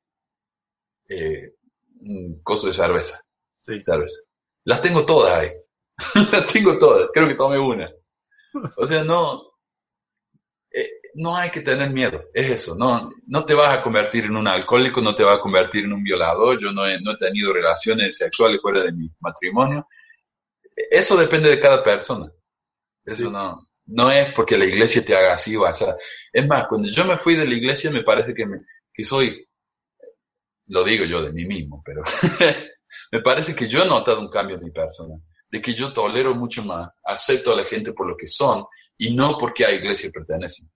eh, 1.09 1.53
un 2.01 2.41
coso 2.43 2.67
de 2.67 2.73
cerveza, 2.73 3.21
Sí. 3.57 3.81
cerveza. 3.83 4.19
Las 4.65 4.81
tengo 4.81 5.05
todas 5.05 5.39
ahí. 5.39 5.49
Las 6.31 6.47
tengo 6.47 6.77
todas. 6.79 7.09
Creo 7.13 7.27
que 7.27 7.35
tomé 7.35 7.59
una. 7.59 7.91
O 8.77 8.87
sea, 8.87 9.03
no, 9.03 9.41
eh, 9.43 9.50
no 11.15 11.35
hay 11.35 11.51
que 11.51 11.61
tener 11.61 11.89
miedo. 11.91 12.23
Es 12.33 12.49
eso. 12.49 12.75
No, 12.75 13.11
no 13.27 13.45
te 13.45 13.53
vas 13.53 13.77
a 13.77 13.81
convertir 13.83 14.25
en 14.25 14.35
un 14.35 14.47
alcohólico, 14.47 15.01
no 15.01 15.15
te 15.15 15.23
vas 15.23 15.39
a 15.39 15.41
convertir 15.41 15.85
en 15.85 15.93
un 15.93 16.03
violador. 16.03 16.59
Yo 16.61 16.71
no 16.71 16.85
he, 16.87 16.99
no 17.01 17.13
he 17.13 17.17
tenido 17.17 17.53
relaciones 17.53 18.17
sexuales 18.17 18.61
fuera 18.61 18.83
de 18.83 18.91
mi 18.91 19.09
matrimonio. 19.19 19.87
Eso 20.89 21.17
depende 21.17 21.49
de 21.49 21.59
cada 21.59 21.83
persona. 21.83 22.31
Eso 23.05 23.25
Sí. 23.25 23.31
no, 23.31 23.55
no 23.87 24.11
es 24.11 24.33
porque 24.33 24.57
la 24.57 24.65
iglesia 24.65 25.03
te 25.05 25.15
haga 25.15 25.33
así 25.35 25.55
o 25.55 25.65
así. 25.65 25.85
Es 26.33 26.47
más, 26.47 26.67
cuando 26.67 26.89
yo 26.89 27.05
me 27.05 27.17
fui 27.17 27.35
de 27.35 27.45
la 27.45 27.55
iglesia 27.55 27.91
me 27.91 28.03
parece 28.03 28.33
que, 28.33 28.45
me, 28.45 28.59
que 28.93 29.03
soy, 29.03 29.45
lo 30.67 30.83
digo 30.83 31.05
yo 31.05 31.21
de 31.21 31.31
mí 31.33 31.45
mismo, 31.45 31.81
pero 31.85 32.03
me 33.11 33.21
parece 33.21 33.55
que 33.55 33.67
yo 33.67 33.81
he 33.83 33.87
notado 33.87 34.19
un 34.21 34.29
cambio 34.29 34.57
en 34.57 34.63
mi 34.63 34.71
persona, 34.71 35.15
de 35.49 35.61
que 35.61 35.73
yo 35.73 35.91
tolero 35.93 36.33
mucho 36.35 36.63
más, 36.63 36.97
acepto 37.03 37.51
a 37.51 37.57
la 37.57 37.65
gente 37.65 37.93
por 37.93 38.07
lo 38.07 38.15
que 38.15 38.27
son 38.27 38.65
y 38.97 39.13
no 39.13 39.37
porque 39.37 39.65
a 39.65 39.71
iglesia 39.71 40.09
pertenecen. 40.13 40.69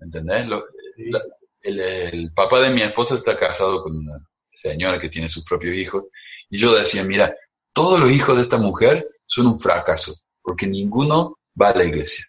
¿Entendés? 0.00 0.46
Lo- 0.48 0.64
Sí. 0.96 1.10
la- 1.10 1.20
el, 1.62 1.80
el 1.80 2.32
papá 2.32 2.60
de 2.60 2.70
mi 2.70 2.82
esposa 2.82 3.14
está 3.16 3.38
casado 3.38 3.82
con 3.82 3.96
una 3.96 4.18
señora 4.54 4.98
que 5.00 5.08
tiene 5.08 5.28
sus 5.28 5.44
propios 5.44 5.74
hijos 5.76 6.04
y 6.50 6.58
yo 6.60 6.74
decía, 6.74 7.04
mira, 7.04 7.34
todos 7.72 8.00
los 8.00 8.10
hijos 8.10 8.36
de 8.36 8.42
esta 8.42 8.58
mujer 8.58 9.06
son 9.26 9.46
un 9.48 9.60
fracaso 9.60 10.12
porque 10.42 10.66
ninguno 10.66 11.38
va 11.60 11.70
a 11.70 11.76
la 11.76 11.84
iglesia. 11.84 12.24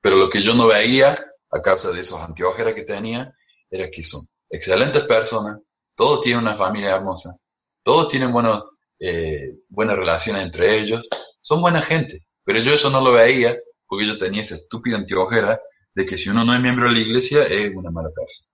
Pero 0.00 0.16
lo 0.16 0.30
que 0.30 0.42
yo 0.42 0.54
no 0.54 0.66
veía 0.68 1.18
a 1.50 1.62
causa 1.62 1.90
de 1.90 2.00
esos 2.00 2.20
anteojeras 2.20 2.74
que 2.74 2.82
tenía 2.84 3.32
era 3.70 3.90
que 3.90 4.02
son 4.02 4.26
excelentes 4.48 5.02
personas, 5.04 5.60
todos 5.94 6.20
tienen 6.20 6.42
una 6.42 6.56
familia 6.56 6.94
hermosa, 6.94 7.34
todos 7.82 8.08
tienen 8.08 8.32
buenos, 8.32 8.64
eh, 9.00 9.54
buenas 9.68 9.96
relaciones 9.96 10.42
entre 10.42 10.78
ellos, 10.80 11.06
son 11.40 11.60
buena 11.60 11.82
gente. 11.82 12.26
Pero 12.44 12.60
yo 12.60 12.72
eso 12.72 12.90
no 12.90 13.00
lo 13.00 13.12
veía 13.12 13.56
porque 13.86 14.06
yo 14.06 14.18
tenía 14.18 14.42
esa 14.42 14.56
estúpida 14.56 14.96
anteojera 14.96 15.60
de 15.96 16.04
que 16.04 16.18
si 16.18 16.28
uno 16.28 16.44
no 16.44 16.54
es 16.54 16.60
miembro 16.60 16.88
de 16.88 16.92
la 16.92 17.00
iglesia 17.00 17.44
es 17.44 17.74
una 17.74 17.90
mala 17.90 18.10
persona. 18.10 18.50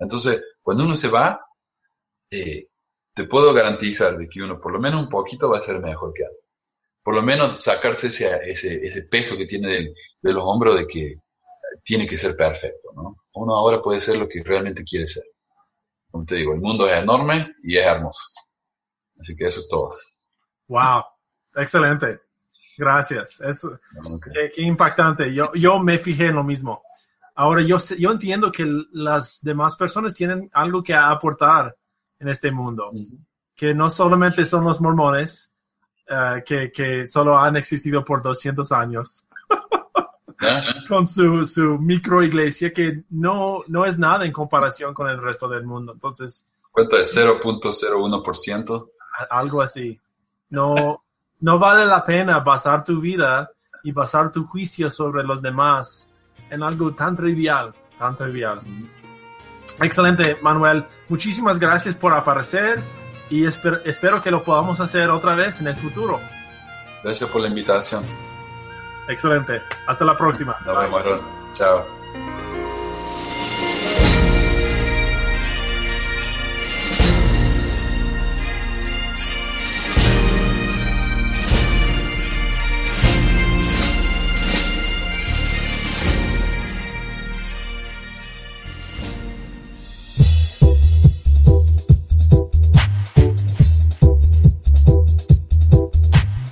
Entonces, 0.00 0.42
cuando 0.60 0.84
uno 0.84 0.96
se 0.96 1.08
va, 1.08 1.40
eh, 2.30 2.66
te 3.14 3.24
puedo 3.24 3.54
garantizar 3.54 4.18
de 4.18 4.28
que 4.28 4.42
uno 4.42 4.60
por 4.60 4.72
lo 4.72 4.80
menos 4.80 5.04
un 5.04 5.08
poquito 5.08 5.48
va 5.48 5.58
a 5.58 5.62
ser 5.62 5.78
mejor 5.78 6.12
que 6.12 6.24
antes. 6.24 6.40
Por 7.04 7.14
lo 7.14 7.22
menos 7.22 7.62
sacarse 7.62 8.08
ese, 8.08 8.28
ese, 8.50 8.84
ese 8.84 9.02
peso 9.04 9.36
que 9.36 9.46
tiene 9.46 9.68
de, 9.68 9.94
de 10.20 10.32
los 10.32 10.42
hombros 10.44 10.78
de 10.78 10.86
que 10.88 11.14
tiene 11.84 12.08
que 12.08 12.18
ser 12.18 12.36
perfecto, 12.36 12.90
¿no? 12.96 13.16
Uno 13.34 13.54
ahora 13.54 13.80
puede 13.80 14.00
ser 14.00 14.16
lo 14.16 14.28
que 14.28 14.42
realmente 14.42 14.82
quiere 14.82 15.08
ser. 15.08 15.24
Como 16.10 16.24
te 16.24 16.34
digo, 16.34 16.54
el 16.54 16.60
mundo 16.60 16.88
es 16.88 17.00
enorme 17.00 17.54
y 17.62 17.78
es 17.78 17.86
hermoso. 17.86 18.20
Así 19.20 19.36
que 19.36 19.44
eso 19.44 19.60
es 19.60 19.68
todo. 19.68 19.94
Wow. 20.66 21.04
Excelente. 21.54 22.20
Gracias. 22.80 23.40
¿no? 24.02 24.18
Que- 24.18 24.30
Qué, 24.32 24.52
qué 24.54 24.62
impactante. 24.62 25.34
Yo, 25.34 25.52
yo 25.54 25.78
me 25.78 25.98
fijé 25.98 26.28
en 26.28 26.36
lo 26.36 26.42
mismo. 26.44 26.82
Ahora, 27.34 27.60
yo, 27.62 27.76
yo 27.98 28.10
entiendo 28.10 28.50
que 28.50 28.64
las 28.92 29.40
demás 29.42 29.76
personas 29.76 30.14
tienen 30.14 30.50
algo 30.54 30.82
que 30.82 30.94
aportar 30.94 31.76
en 32.18 32.28
este 32.28 32.50
mundo, 32.50 32.90
que 33.54 33.74
no 33.74 33.90
solamente 33.90 34.44
son 34.46 34.64
los 34.64 34.80
mormones, 34.80 35.54
eh, 36.08 36.42
que, 36.44 36.72
que 36.72 37.06
solo 37.06 37.38
han 37.38 37.56
existido 37.56 38.04
por 38.04 38.20
200 38.22 38.72
años, 38.72 39.24
con 40.88 41.06
su, 41.06 41.44
su 41.44 41.78
micro 41.78 42.22
iglesia, 42.22 42.72
que 42.72 43.04
no, 43.10 43.60
no 43.68 43.84
es 43.84 43.98
nada 43.98 44.24
en 44.24 44.32
comparación 44.32 44.92
con 44.94 45.08
el 45.08 45.20
resto 45.20 45.48
del 45.48 45.64
mundo. 45.64 45.92
Entonces, 45.92 46.46
¿Cuánto 46.72 46.96
es 46.96 47.14
0.01%? 47.16 48.90
a- 49.18 49.38
algo 49.38 49.62
así. 49.62 50.00
No, 50.50 51.04
no 51.40 51.58
vale 51.58 51.86
la 51.86 52.02
pena 52.04 52.40
basar 52.40 52.84
tu 52.84 53.00
vida 53.00 53.50
y 53.82 53.92
basar 53.92 54.30
tu 54.30 54.44
juicio 54.46 54.90
sobre 54.90 55.22
los 55.24 55.40
demás 55.42 56.10
en 56.50 56.62
algo 56.62 56.92
tan 56.94 57.16
trivial, 57.16 57.74
tan 57.98 58.16
trivial. 58.16 58.60
Excelente, 59.80 60.38
Manuel. 60.42 60.84
Muchísimas 61.08 61.58
gracias 61.58 61.94
por 61.94 62.12
aparecer 62.12 62.82
y 63.30 63.44
esper- 63.44 63.80
espero 63.84 64.20
que 64.20 64.30
lo 64.30 64.42
podamos 64.42 64.80
hacer 64.80 65.08
otra 65.10 65.34
vez 65.34 65.60
en 65.60 65.68
el 65.68 65.76
futuro. 65.76 66.20
Gracias 67.02 67.30
por 67.30 67.40
la 67.40 67.48
invitación. 67.48 68.02
Excelente. 69.08 69.62
Hasta 69.86 70.04
la 70.04 70.16
próxima. 70.16 70.56
Nos 70.66 70.78
vemos. 70.78 71.02
Chao. 71.52 72.49